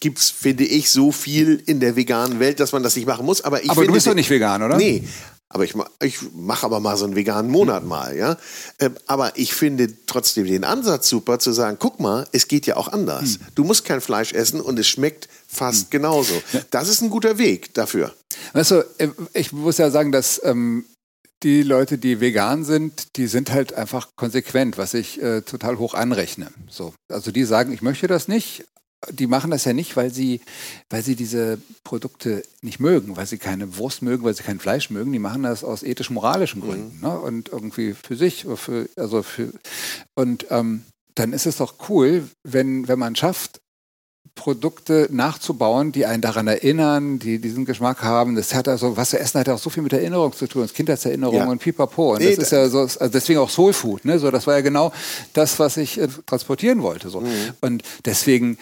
[0.00, 3.42] gibt's, finde ich, so viel in der veganen Welt, dass man das nicht machen muss.
[3.42, 4.76] Aber ich Aber du finde, bist doch nicht vegan, oder?
[4.76, 5.04] Nee.
[5.48, 8.36] Aber ich, ich mache aber mal so einen veganen Monat mal, ja.
[8.80, 12.76] Ähm, Aber ich finde trotzdem den Ansatz super zu sagen, guck mal, es geht ja
[12.76, 13.38] auch anders.
[13.54, 16.34] Du musst kein Fleisch essen und es schmeckt fast genauso.
[16.70, 18.12] Das ist ein guter Weg dafür.
[18.54, 20.84] Weißt du, äh, ich muss ja sagen, dass ähm,
[21.42, 25.94] die Leute, die vegan sind, die sind halt einfach konsequent, was ich äh, total hoch
[25.94, 26.50] anrechne.
[26.68, 26.94] So.
[27.10, 28.64] Also die sagen, ich möchte das nicht.
[29.10, 30.40] die machen das ja nicht, weil sie,
[30.88, 34.88] weil sie diese Produkte nicht mögen, weil sie keine Wurst mögen, weil sie kein Fleisch
[34.90, 35.12] mögen.
[35.12, 37.02] Die machen das aus ethisch-moralischen Gründen mhm.
[37.02, 37.20] ne?
[37.20, 38.46] und irgendwie für sich.
[38.56, 39.52] Für, also für,
[40.14, 40.84] und ähm,
[41.14, 43.60] dann ist es doch cool, wenn, wenn man schafft,
[44.36, 48.36] Produkte nachzubauen, die einen daran erinnern, die diesen Geschmack haben.
[48.36, 50.62] Das hat also, was wir essen, hat ja auch so viel mit Erinnerung zu tun,
[50.62, 51.46] das Kindheitserinnerung ja.
[51.46, 52.12] und pipapo.
[52.12, 54.04] Und nee, das ist ja so, also deswegen auch Soul Food.
[54.04, 54.20] Ne?
[54.20, 54.92] So, das war ja genau
[55.32, 57.08] das, was ich äh, transportieren wollte.
[57.08, 57.22] So.
[57.22, 57.28] Mhm.
[57.60, 58.58] Und deswegen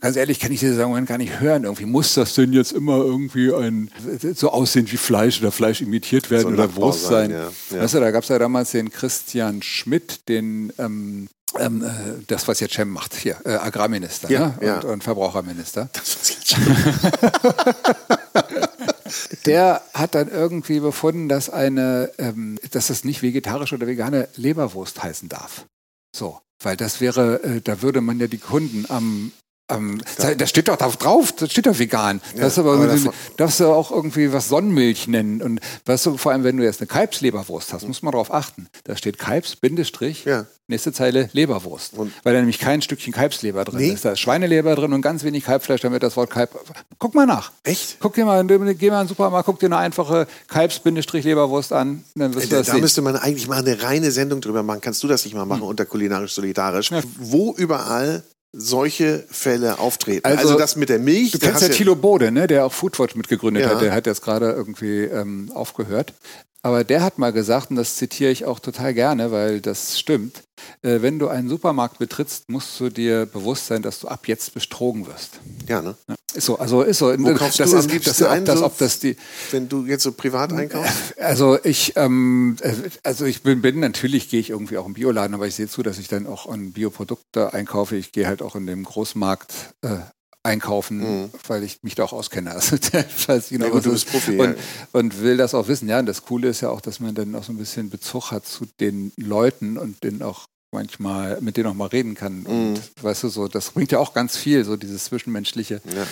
[0.00, 1.64] Ganz ehrlich kann ich diese Sagen gar nicht hören.
[1.64, 3.90] Irgendwie muss das denn jetzt immer irgendwie ein
[4.34, 7.32] so aussehen wie Fleisch oder Fleisch imitiert werden so oder Wurst sein.
[7.32, 7.40] sein.
[7.70, 7.76] Ja.
[7.76, 7.82] Ja.
[7.82, 11.28] Weißt du, da gab es ja damals den Christian Schmidt, den ähm,
[11.58, 14.58] ähm, äh, das, was jetzt Cem macht, hier, äh, Agrarminister ja, ne?
[14.60, 14.76] ja.
[14.76, 15.88] Und, und, Verbraucherminister.
[15.92, 16.56] Das, was jetzt
[19.46, 25.02] Der hat dann irgendwie befunden, dass eine, ähm, dass es nicht vegetarische oder vegane Leberwurst
[25.02, 25.66] heißen darf.
[26.14, 29.32] So, weil das wäre, äh, da würde man ja die Kunden am
[29.70, 32.22] ähm, da steht doch drauf, da steht doch vegan.
[32.34, 32.96] Ja, das aber, aber
[33.36, 35.42] darfst du auch irgendwie was Sonnenmilch nennen.
[35.42, 38.68] Und weißt du, vor allem, wenn du jetzt eine Kalbsleberwurst hast, muss man darauf achten.
[38.84, 40.46] Da steht Kalbs, Bindestrich, ja.
[40.68, 41.94] nächste Zeile Leberwurst.
[41.98, 43.90] Und weil da nämlich kein Stückchen Kalbsleber drin nee.
[43.90, 44.06] ist.
[44.06, 46.58] Da ist Schweineleber drin und ganz wenig Kalbfleisch, damit das Wort Kalb.
[46.98, 47.52] Guck mal nach.
[47.64, 47.98] Echt?
[48.00, 52.04] Guck dir mal, geh mal in den Supermarkt, guck dir eine einfache Kalbs-Leberwurst an.
[52.14, 54.80] Dann wirst äh, da, da müsste man eigentlich mal eine reine Sendung drüber machen.
[54.80, 55.68] Kannst du das nicht mal machen hm.
[55.68, 56.90] unter kulinarisch solidarisch?
[56.90, 57.02] Ja.
[57.18, 58.22] Wo überall
[58.52, 60.24] solche Fälle auftreten.
[60.24, 61.32] Also, also das mit der Milch.
[61.32, 63.70] Du kennst ja Thilo Bode, ne, der auch Foodwatch mitgegründet ja.
[63.70, 63.82] hat.
[63.82, 66.14] Der hat jetzt gerade irgendwie ähm, aufgehört.
[66.62, 70.42] Aber der hat mal gesagt, und das zitiere ich auch total gerne, weil das stimmt,
[70.82, 74.54] äh, wenn du einen Supermarkt betrittst, musst du dir bewusst sein, dass du ab jetzt
[74.54, 75.38] betrogen wirst.
[75.68, 75.94] Ja, ne?
[76.08, 77.16] Ja, ist so, also ist so.
[77.16, 79.16] Wo kaufst das du ist, das, ein, das, ob das die,
[79.52, 81.16] wenn du jetzt so privat einkaufst?
[81.18, 85.34] Also ich, ähm, äh, also ich bin, bin natürlich gehe ich irgendwie auch im Bioladen,
[85.34, 87.94] aber ich sehe zu, dass ich dann auch an Bioprodukte einkaufe.
[87.94, 89.98] Ich gehe halt auch in dem Großmarkt äh,
[90.42, 91.30] einkaufen, mhm.
[91.46, 92.50] weil ich mich da auch auskenne.
[92.54, 94.62] Also, weiß genau, ja, du bist Profi, und, ja.
[94.92, 95.88] und will das auch wissen.
[95.88, 98.30] Ja, und das Coole ist ja auch, dass man dann auch so ein bisschen Bezug
[98.30, 102.40] hat zu den Leuten und den auch manchmal mit denen auch mal reden kann.
[102.40, 102.46] Mhm.
[102.46, 105.80] Und weißt du, so, das bringt ja auch ganz viel, so dieses Zwischenmenschliche.
[105.94, 106.06] Ja.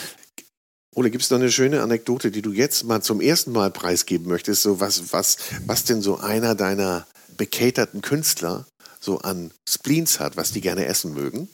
[0.94, 4.28] Ole, gibt es noch eine schöne Anekdote, die du jetzt mal zum ersten Mal preisgeben
[4.28, 4.62] möchtest?
[4.62, 7.06] So was, was, was denn so einer deiner
[7.36, 8.66] bekaterten Künstler
[8.98, 11.48] so an Spleens hat, was die gerne essen mögen?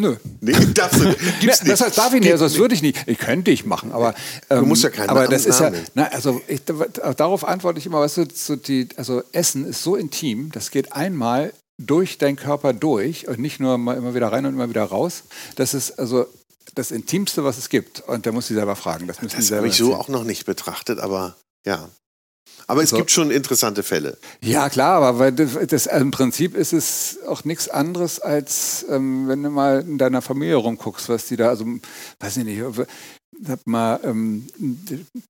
[0.00, 0.16] Nö.
[0.40, 1.04] Nee, darfst du,
[1.40, 1.68] gibt's nicht.
[1.68, 2.98] Das heißt, darf ich nicht, also das würde ich nicht.
[3.06, 4.14] Ich könnte ich machen, aber
[4.48, 7.86] ähm, du musst ja keinen Aber das ist ja, na, also ich, darauf antworte ich
[7.86, 12.36] immer, weißt du, so die, also Essen ist so intim, das geht einmal durch deinen
[12.36, 15.24] Körper durch und nicht nur mal immer wieder rein und immer wieder raus.
[15.56, 16.26] Das ist also
[16.74, 18.00] das Intimste, was es gibt.
[18.00, 19.06] Und da muss sie selber fragen.
[19.06, 21.36] Das, das habe ich so auch noch nicht betrachtet, aber
[21.66, 21.88] ja.
[22.70, 22.96] Aber es so.
[22.98, 24.16] gibt schon interessante Fälle.
[24.40, 29.26] Ja, klar, aber weil das, das, im Prinzip ist es auch nichts anderes, als ähm,
[29.26, 31.66] wenn du mal in deiner Familie rumguckst, was die da, also
[32.20, 32.62] weiß ich nicht,
[33.48, 34.46] habe mal ähm,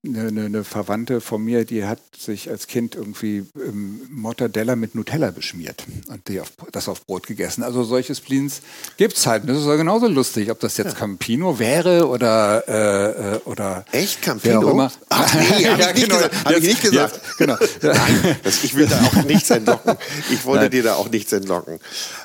[0.04, 5.30] eine, eine, Verwandte von mir, die hat sich als Kind irgendwie ähm, Mortadella mit Nutella
[5.30, 7.62] beschmiert und die auf, das auf Brot gegessen.
[7.62, 8.62] Also solche Spleens
[8.96, 9.48] gibt es halt.
[9.48, 10.98] Das ist ja genauso lustig, ob das jetzt ja.
[10.98, 14.90] Campino wäre oder äh, äh oder echt Campino.
[15.08, 17.16] Ach nee, habe ja, ich, genau, hab ich nicht gesagt.
[17.16, 17.56] Ja, genau.
[17.82, 19.96] Nein, das, ich will da auch nichts entlocken.
[20.30, 20.70] Ich wollte nein.
[20.70, 21.78] dir da auch nichts entlocken.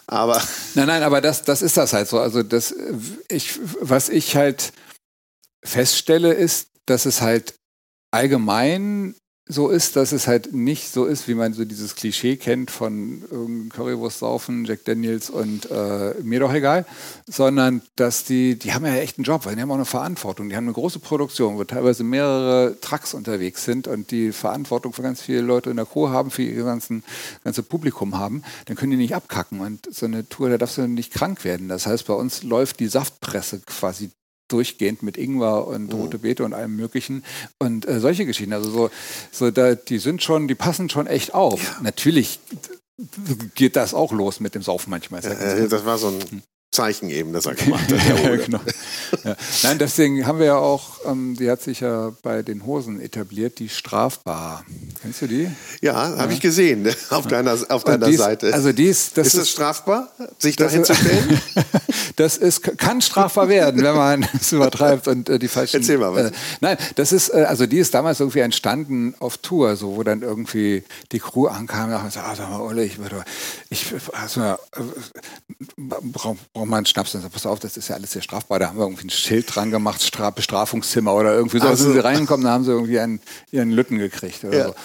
[0.08, 0.42] Aber
[0.76, 2.20] nein, nein, aber das, das ist das halt so.
[2.20, 2.76] Also das,
[3.28, 4.72] ich, was ich halt
[5.66, 7.56] feststelle, ist, dass es halt
[8.12, 9.16] allgemein
[9.48, 13.70] so ist, dass es halt nicht so ist, wie man so dieses Klischee kennt von
[13.70, 16.86] Currywurst saufen, Jack Daniels und äh, mir doch egal,
[17.28, 20.50] sondern dass die, die haben ja echt einen Job, weil die haben auch eine Verantwortung.
[20.50, 25.04] Die haben eine große Produktion, wo teilweise mehrere Trucks unterwegs sind und die Verantwortung für
[25.04, 27.04] ganz viele Leute in der Crew haben, für ihr ganzen,
[27.44, 29.60] ganze Publikum haben, dann können die nicht abkacken.
[29.60, 31.68] Und so eine Tour, da darfst du nicht krank werden.
[31.70, 34.10] Das heißt, bei uns läuft die Saftpresse quasi
[34.48, 36.00] durchgehend mit Ingwer und mhm.
[36.00, 37.24] rote Beete und allem möglichen
[37.60, 38.54] und äh, solche Geschichten.
[38.54, 38.90] Also so,
[39.32, 41.62] so da, die sind schon, die passen schon echt auf.
[41.64, 41.82] Ja.
[41.82, 42.40] Natürlich
[43.56, 45.24] geht das auch los mit dem Saufen manchmal.
[45.26, 46.42] Äh, das war so ein hm.
[46.72, 48.24] Zeichen eben, das er gemacht hat.
[48.24, 48.60] ja, genau.
[49.24, 49.36] ja.
[49.64, 53.60] Nein, deswegen haben wir ja auch, ähm, die hat sich ja bei den Hosen etabliert,
[53.60, 54.66] die Strafbar.
[55.02, 55.50] Kennst du die?
[55.82, 56.18] Ja, ja.
[56.18, 56.94] habe ich gesehen ne?
[57.10, 58.54] auf deiner, auf deiner dies, Seite.
[58.54, 61.42] Also dies, das ist, ist das strafbar, sich dahin zu stellen?
[62.18, 65.78] das ist, kann strafbar werden, wenn man es übertreibt und äh, die falschen.
[65.78, 66.32] Erzähl mal was.
[66.32, 70.04] Äh, nein, das ist, äh, also die ist damals irgendwie entstanden auf Tour, so wo
[70.04, 72.98] dann irgendwie die Crew ankam und sagte, ah, sag mal, Ole, ich,
[73.70, 74.58] ich also, äh,
[76.56, 77.12] braucht man einen Schnaps.
[77.12, 78.60] Dann sagt, pass auf, das ist ja alles sehr strafbar.
[78.60, 81.68] Da haben wir irgendwie ein Schild dran gemacht, Stra Bestrafungszimmer oder irgendwie so.
[81.68, 83.20] Also, sind sie reingekommen, da haben sie irgendwie einen,
[83.52, 84.68] ihren Lütten gekriegt oder ja.
[84.70, 84.76] so.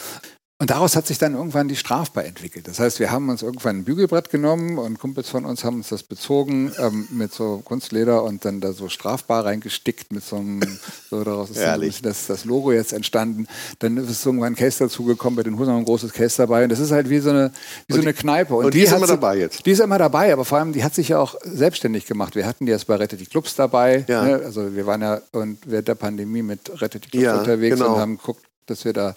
[0.61, 2.69] Und daraus hat sich dann irgendwann die Strafbar entwickelt.
[2.69, 5.89] Das heißt, wir haben uns irgendwann ein Bügelbrett genommen und Kumpels von uns haben uns
[5.89, 10.61] das bezogen ähm, mit so Kunstleder und dann da so Strafbar reingestickt mit so einem,
[11.09, 13.47] so daraus ist so das, das, Logo jetzt entstanden.
[13.79, 16.65] Dann ist irgendwann ein Case dazugekommen, bei den Hosen ein großes Case dabei.
[16.65, 17.53] Und das ist halt wie so eine,
[17.87, 18.55] wie so eine Kneipe.
[18.55, 19.65] Und, und die, die ist immer dabei jetzt?
[19.65, 22.35] Die ist immer dabei, aber vor allem, die hat sich ja auch selbstständig gemacht.
[22.35, 24.05] Wir hatten die jetzt bei Rettet die Clubs dabei.
[24.09, 24.25] Ja.
[24.25, 24.43] Ne?
[24.45, 27.95] Also wir waren ja und während der Pandemie mit Rettet die Clubs ja, unterwegs genau.
[27.95, 29.15] und haben geguckt, dass wir da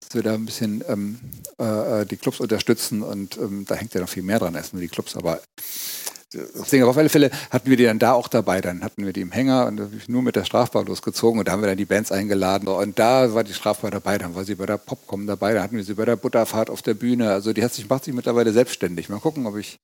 [0.00, 1.18] dass wir da ein bisschen ähm,
[1.58, 4.82] äh, die Clubs unterstützen und ähm, da hängt ja noch viel mehr dran als nur
[4.82, 5.40] die Clubs, aber
[6.34, 8.60] Deswegen auf alle Fälle hatten wir die dann da auch dabei.
[8.60, 11.62] Dann hatten wir die im Hänger und nur mit der Strafbar losgezogen und da haben
[11.62, 12.68] wir dann die Bands eingeladen.
[12.68, 15.76] Und da war die Strafbar dabei, dann war sie bei der Popcom dabei, da hatten
[15.76, 17.30] wir sie bei der Butterfahrt auf der Bühne.
[17.32, 19.08] Also die hat sich, macht sich mittlerweile selbstständig.
[19.08, 19.78] Mal gucken, ob ich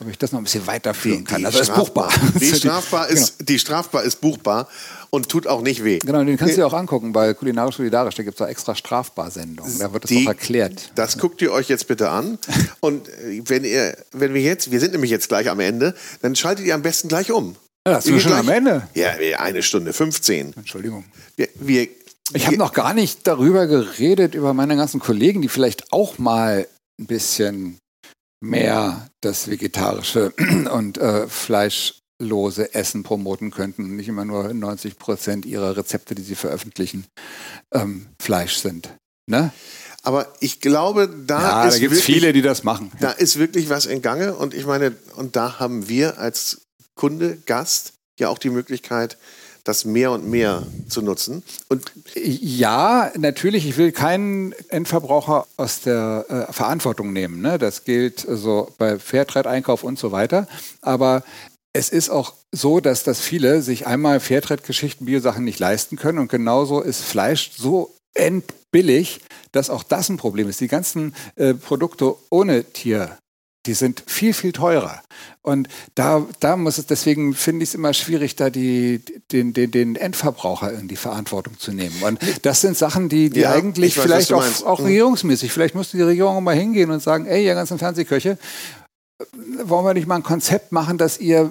[0.00, 1.44] ob ich das noch ein bisschen weiterführen kann.
[1.44, 2.10] Also ist buchbar.
[2.40, 3.46] Die strafbar ist, genau.
[3.48, 4.68] die strafbar ist buchbar
[5.10, 5.98] und tut auch nicht weh.
[5.98, 8.14] Genau, den kannst du dir auch angucken bei Kulinarisch Solidarisch.
[8.14, 9.78] Da gibt es da extra Strafbar-Sendungen.
[9.78, 10.92] Da wird das die, auch erklärt.
[10.94, 12.38] Das guckt ihr euch jetzt bitte an.
[12.80, 16.34] Und äh, wenn ihr, wenn wir jetzt, wir sind nämlich jetzt gleich am Ende, dann
[16.34, 17.56] schaltet ihr am besten gleich um.
[17.86, 18.88] Ja, das ist schon gleich, am Ende.
[18.94, 20.54] Ja, eine Stunde 15.
[20.56, 21.04] Entschuldigung.
[21.36, 21.88] Wir, wir
[22.32, 26.66] ich habe noch gar nicht darüber geredet, über meine ganzen Kollegen, die vielleicht auch mal
[27.00, 27.78] ein bisschen
[28.40, 30.32] mehr das Vegetarische
[30.72, 36.34] und äh, fleischlose Essen promoten könnten nicht immer nur 90 Prozent ihrer Rezepte, die sie
[36.34, 37.06] veröffentlichen,
[37.72, 38.90] ähm, Fleisch sind.
[39.26, 39.52] Ne?
[40.02, 42.90] Aber ich glaube, da, ja, da gibt es viele, die das machen.
[43.00, 46.62] Da ist wirklich was in Gange und ich meine, und da haben wir als
[46.94, 49.18] Kunde, Gast ja auch die Möglichkeit,
[49.64, 51.42] das mehr und mehr zu nutzen.
[51.68, 57.40] Und ja, natürlich, ich will keinen Endverbraucher aus der äh, Verantwortung nehmen.
[57.40, 57.58] Ne?
[57.58, 60.46] Das gilt also bei Fairtrade-Einkauf und so weiter.
[60.82, 61.22] Aber
[61.72, 66.18] es ist auch so, dass das viele sich einmal Fairtrade-Geschichten, Biosachen nicht leisten können.
[66.18, 69.20] Und genauso ist Fleisch so endbillig,
[69.52, 70.60] dass auch das ein Problem ist.
[70.60, 73.16] Die ganzen äh, Produkte ohne Tier
[73.66, 75.02] die sind viel, viel teurer.
[75.42, 79.70] Und da, da muss es, deswegen finde ich es immer schwierig, da die, den, den,
[79.70, 82.02] den Endverbraucher in die Verantwortung zu nehmen.
[82.02, 84.86] Und das sind Sachen, die, die ja, eigentlich weiß, vielleicht auch, auch, mhm.
[84.86, 88.38] regierungsmäßig, vielleicht müsste die Regierung mal hingehen und sagen, ey, ihr ganzen Fernsehköche,
[89.64, 91.50] wollen wir nicht mal ein Konzept machen, dass ihr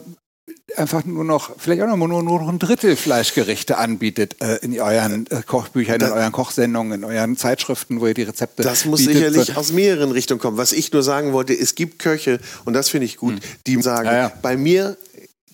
[0.76, 4.80] einfach nur noch, vielleicht auch noch, nur, nur noch ein Drittel Fleischgerichte anbietet äh, in
[4.80, 9.00] euren äh, Kochbüchern, in euren Kochsendungen, in euren Zeitschriften, wo ihr die Rezepte Das muss
[9.00, 9.16] bietet.
[9.16, 10.58] sicherlich aus mehreren Richtungen kommen.
[10.58, 13.40] Was ich nur sagen wollte, es gibt Köche, und das finde ich gut, hm.
[13.68, 14.32] die sagen, ja, ja.
[14.42, 14.98] bei mir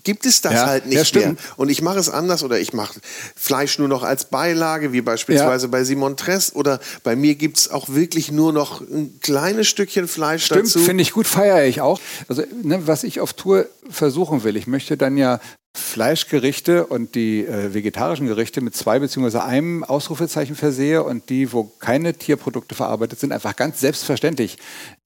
[0.05, 1.35] gibt es das ja, halt nicht ja, mehr.
[1.57, 3.01] Und ich mache es anders oder ich mache
[3.35, 5.71] Fleisch nur noch als Beilage, wie beispielsweise ja.
[5.71, 6.53] bei Simon Tress.
[6.55, 10.79] Oder bei mir gibt es auch wirklich nur noch ein kleines Stückchen Fleisch Stimmt, dazu.
[10.79, 11.99] finde ich gut, feiere ich auch.
[12.29, 15.41] Also ne, was ich auf Tour versuchen will, ich möchte dann ja
[15.75, 21.65] Fleischgerichte und die äh, vegetarischen Gerichte mit zwei beziehungsweise einem Ausrufezeichen versehe und die, wo
[21.79, 24.57] keine Tierprodukte verarbeitet sind, einfach ganz selbstverständlich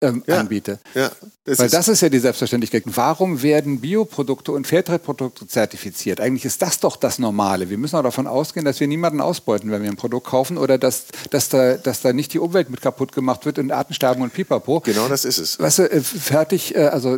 [0.02, 0.80] ähm, ja, anbiete.
[0.94, 1.12] Ja,
[1.50, 2.84] das Weil ist das ist ja die Selbstverständlichkeit.
[2.86, 6.22] Warum werden Bioprodukte und Fairtrade-Produkte zertifiziert?
[6.22, 7.70] Eigentlich ist das doch das Normale.
[7.72, 10.78] Wir müssen auch davon ausgehen, dass wir niemanden ausbeuten, wenn wir ein Produkt kaufen oder
[10.78, 14.32] dass, dass, da, dass da nicht die Umwelt mit kaputt gemacht wird und Artensterben und
[14.32, 14.82] Pipapo.
[14.82, 15.60] Genau das ist es.
[15.60, 17.18] Weißt du, äh, fertig, äh, also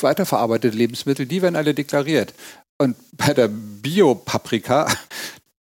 [0.00, 2.32] weiterverarbeitete Lebensmittel, die werden alle deklariert.
[2.78, 4.86] Und bei der Biopaprika,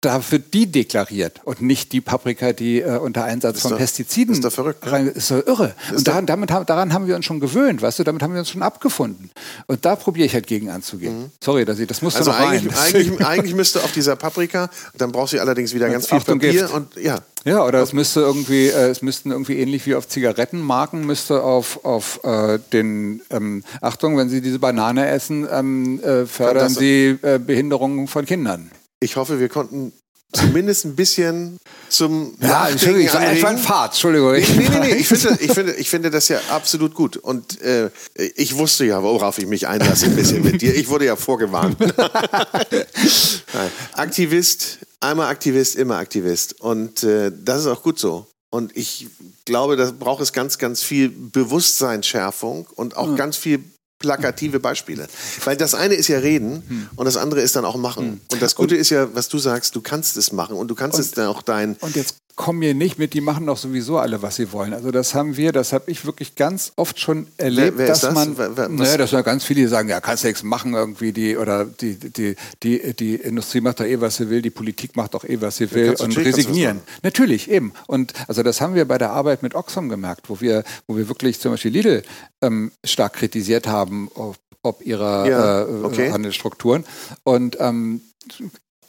[0.02, 3.78] da wird die deklariert und nicht die Paprika, die äh, unter Einsatz ist von doch,
[3.78, 4.84] Pestiziden ist doch verrückt.
[4.90, 5.74] Rein, ist so irre.
[5.90, 8.40] Ist und daran, damit, daran haben wir uns schon gewöhnt, weißt du, damit haben wir
[8.40, 9.30] uns schon abgefunden.
[9.68, 11.20] Und da probiere ich halt gegen anzugehen.
[11.20, 11.30] Mhm.
[11.40, 12.76] Sorry, dass ich, das musste also eigentlich.
[12.76, 16.62] Eigentlich, eigentlich müsste auf dieser Paprika, dann brauchst du allerdings wieder ganz viel Achtung, Papier
[16.62, 16.74] Gift.
[16.74, 17.20] und ja.
[17.44, 21.84] Ja, oder es müsste irgendwie, äh, es müssten irgendwie ähnlich wie auf Zigarettenmarken müsste auf,
[21.84, 27.40] auf äh, den ähm, Achtung, wenn Sie diese Banane essen, ähm, äh, fördern Sie äh,
[27.44, 28.70] Behinderungen von Kindern.
[29.02, 29.92] Ich hoffe, wir konnten
[30.32, 31.58] zumindest ein bisschen
[31.88, 34.32] zum ja, Entschuldigung, ich war einfach ein Fahrt, Entschuldigung.
[34.32, 34.94] Nee, nee, nee, nee.
[34.94, 37.16] Ich, finde, ich, finde, ich finde das ja absolut gut.
[37.16, 40.74] Und äh, ich wusste ja, worauf ich mich einlasse, ein bisschen mit dir.
[40.74, 41.76] Ich wurde ja vorgewarnt.
[43.94, 46.60] Aktivist, einmal Aktivist, immer Aktivist.
[46.60, 48.26] Und äh, das ist auch gut so.
[48.50, 49.08] Und ich
[49.44, 53.14] glaube, da braucht es ganz, ganz viel Bewusstseinsschärfung und auch ja.
[53.16, 53.64] ganz viel
[54.02, 55.08] plakative Beispiele.
[55.44, 56.88] Weil das eine ist ja reden hm.
[56.96, 58.04] und das andere ist dann auch machen.
[58.04, 58.20] Hm.
[58.32, 60.74] Und das Gute und, ist ja, was du sagst, du kannst es machen und du
[60.74, 61.76] kannst und, es dann auch dein.
[62.34, 64.72] Kommen mir nicht mit, die machen doch sowieso alle, was sie wollen.
[64.72, 68.00] Also das haben wir, das habe ich wirklich ganz oft schon erlebt, wer, wer dass
[68.00, 68.14] das?
[68.14, 68.34] man,
[68.76, 71.96] naja, dass ja ganz viele sagen, ja, kannst du nichts machen irgendwie, die oder die,
[71.96, 75.40] die, die, die Industrie macht doch eh, was sie will, die Politik macht doch eh,
[75.40, 76.80] was sie will und resignieren.
[77.02, 77.72] Natürlich, eben.
[77.86, 81.08] Und also das haben wir bei der Arbeit mit Oxfam gemerkt, wo wir, wo wir
[81.08, 82.02] wirklich zum Beispiel Lidl
[82.40, 86.12] ähm, stark kritisiert haben, ob, ob ihrer ja, äh, okay.
[86.12, 86.84] Handelsstrukturen.
[87.24, 88.00] Und ähm,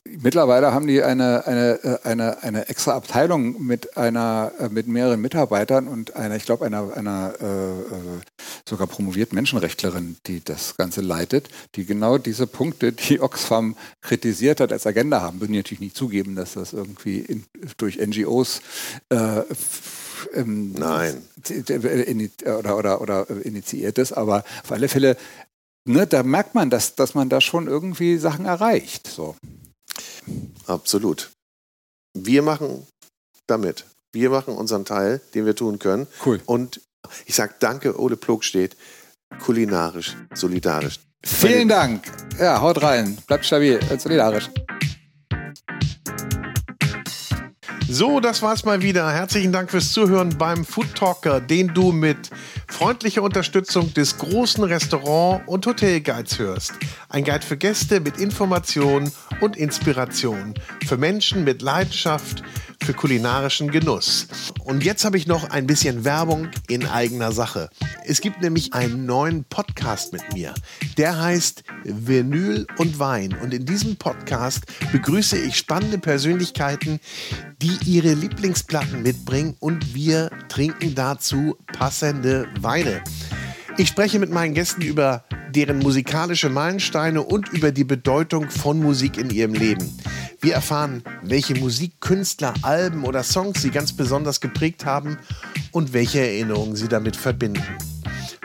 [0.06, 5.22] Mittlerweile haben die eine, eine, äh, eine, eine extra Abteilung mit einer äh, mit mehreren
[5.22, 11.48] Mitarbeitern und einer, ich glaube, einer, einer äh, sogar promovierten Menschenrechtlerin, die das Ganze leitet,
[11.76, 15.40] die genau diese Punkte, die Oxfam kritisiert hat, als Agenda haben.
[15.40, 17.46] Würden natürlich nicht zugeben, dass das irgendwie in,
[17.78, 18.62] durch NGOs
[19.08, 19.44] äh,
[20.34, 21.22] ähm, Nein.
[22.46, 25.16] Oder, oder, oder initiiert ist, aber auf alle Fälle,
[25.86, 29.08] ne, da merkt man, dass, dass man da schon irgendwie Sachen erreicht.
[29.08, 29.36] So.
[30.68, 31.32] Absolut.
[32.18, 32.86] Wir machen
[33.48, 33.86] damit.
[34.14, 36.08] Wir machen unseren Teil, den wir tun können.
[36.26, 36.40] Cool.
[36.46, 36.82] Und
[37.26, 38.78] ich sage danke, Ole Plogstedt,
[39.42, 41.00] kulinarisch, solidarisch.
[41.26, 42.04] Vielen Dank.
[42.40, 43.18] Ja, haut rein.
[43.28, 44.50] Bleibt stabil, solidarisch.
[47.94, 49.12] So, das war's mal wieder.
[49.12, 52.32] Herzlichen Dank fürs Zuhören beim Food Talker, den du mit
[52.68, 56.74] freundlicher Unterstützung des großen Restaurant- und Hotelguides hörst.
[57.10, 59.12] Ein Guide für Gäste mit Informationen
[59.42, 60.56] und Inspiration.
[60.88, 62.42] Für Menschen mit Leidenschaft
[62.84, 64.28] für kulinarischen Genuss.
[64.64, 67.70] Und jetzt habe ich noch ein bisschen Werbung in eigener Sache.
[68.06, 70.54] Es gibt nämlich einen neuen Podcast mit mir.
[70.98, 73.38] Der heißt Vinyl und Wein.
[73.42, 77.00] Und in diesem Podcast begrüße ich spannende Persönlichkeiten,
[77.62, 83.02] die ihre Lieblingsplatten mitbringen und wir trinken dazu passende Weine.
[83.76, 89.18] Ich spreche mit meinen Gästen über deren musikalische Meilensteine und über die Bedeutung von Musik
[89.18, 90.00] in ihrem Leben.
[90.42, 95.18] Wir erfahren, welche Musikkünstler, Alben oder Songs sie ganz besonders geprägt haben
[95.72, 97.64] und welche Erinnerungen sie damit verbinden.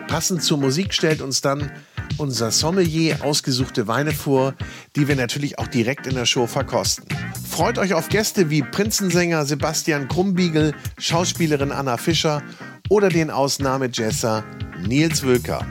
[0.06, 1.70] Passend zur Musik stellt uns dann
[2.16, 4.54] unser Sommelier ausgesuchte Weine vor,
[4.96, 7.04] die wir natürlich auch direkt in der Show verkosten.
[7.48, 12.42] Freut euch auf Gäste wie Prinzensänger Sebastian Krumbiegel, Schauspielerin Anna Fischer
[12.88, 14.44] oder den Ausnahmejesser
[14.86, 15.66] Nils Wölker.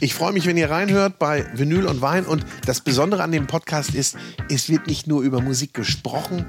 [0.00, 2.26] Ich freue mich, wenn ihr reinhört bei Vinyl und Wein.
[2.26, 4.16] Und das Besondere an dem Podcast ist,
[4.50, 6.46] es wird nicht nur über Musik gesprochen,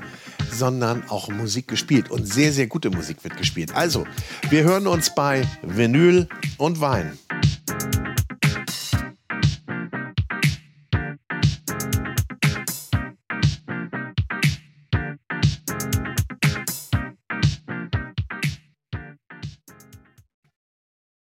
[0.52, 2.10] sondern auch Musik gespielt.
[2.12, 3.76] Und sehr, sehr gute Musik wird gespielt.
[3.76, 4.06] Also,
[4.50, 6.28] wir hören uns bei Vinyl
[6.58, 7.18] und Wein.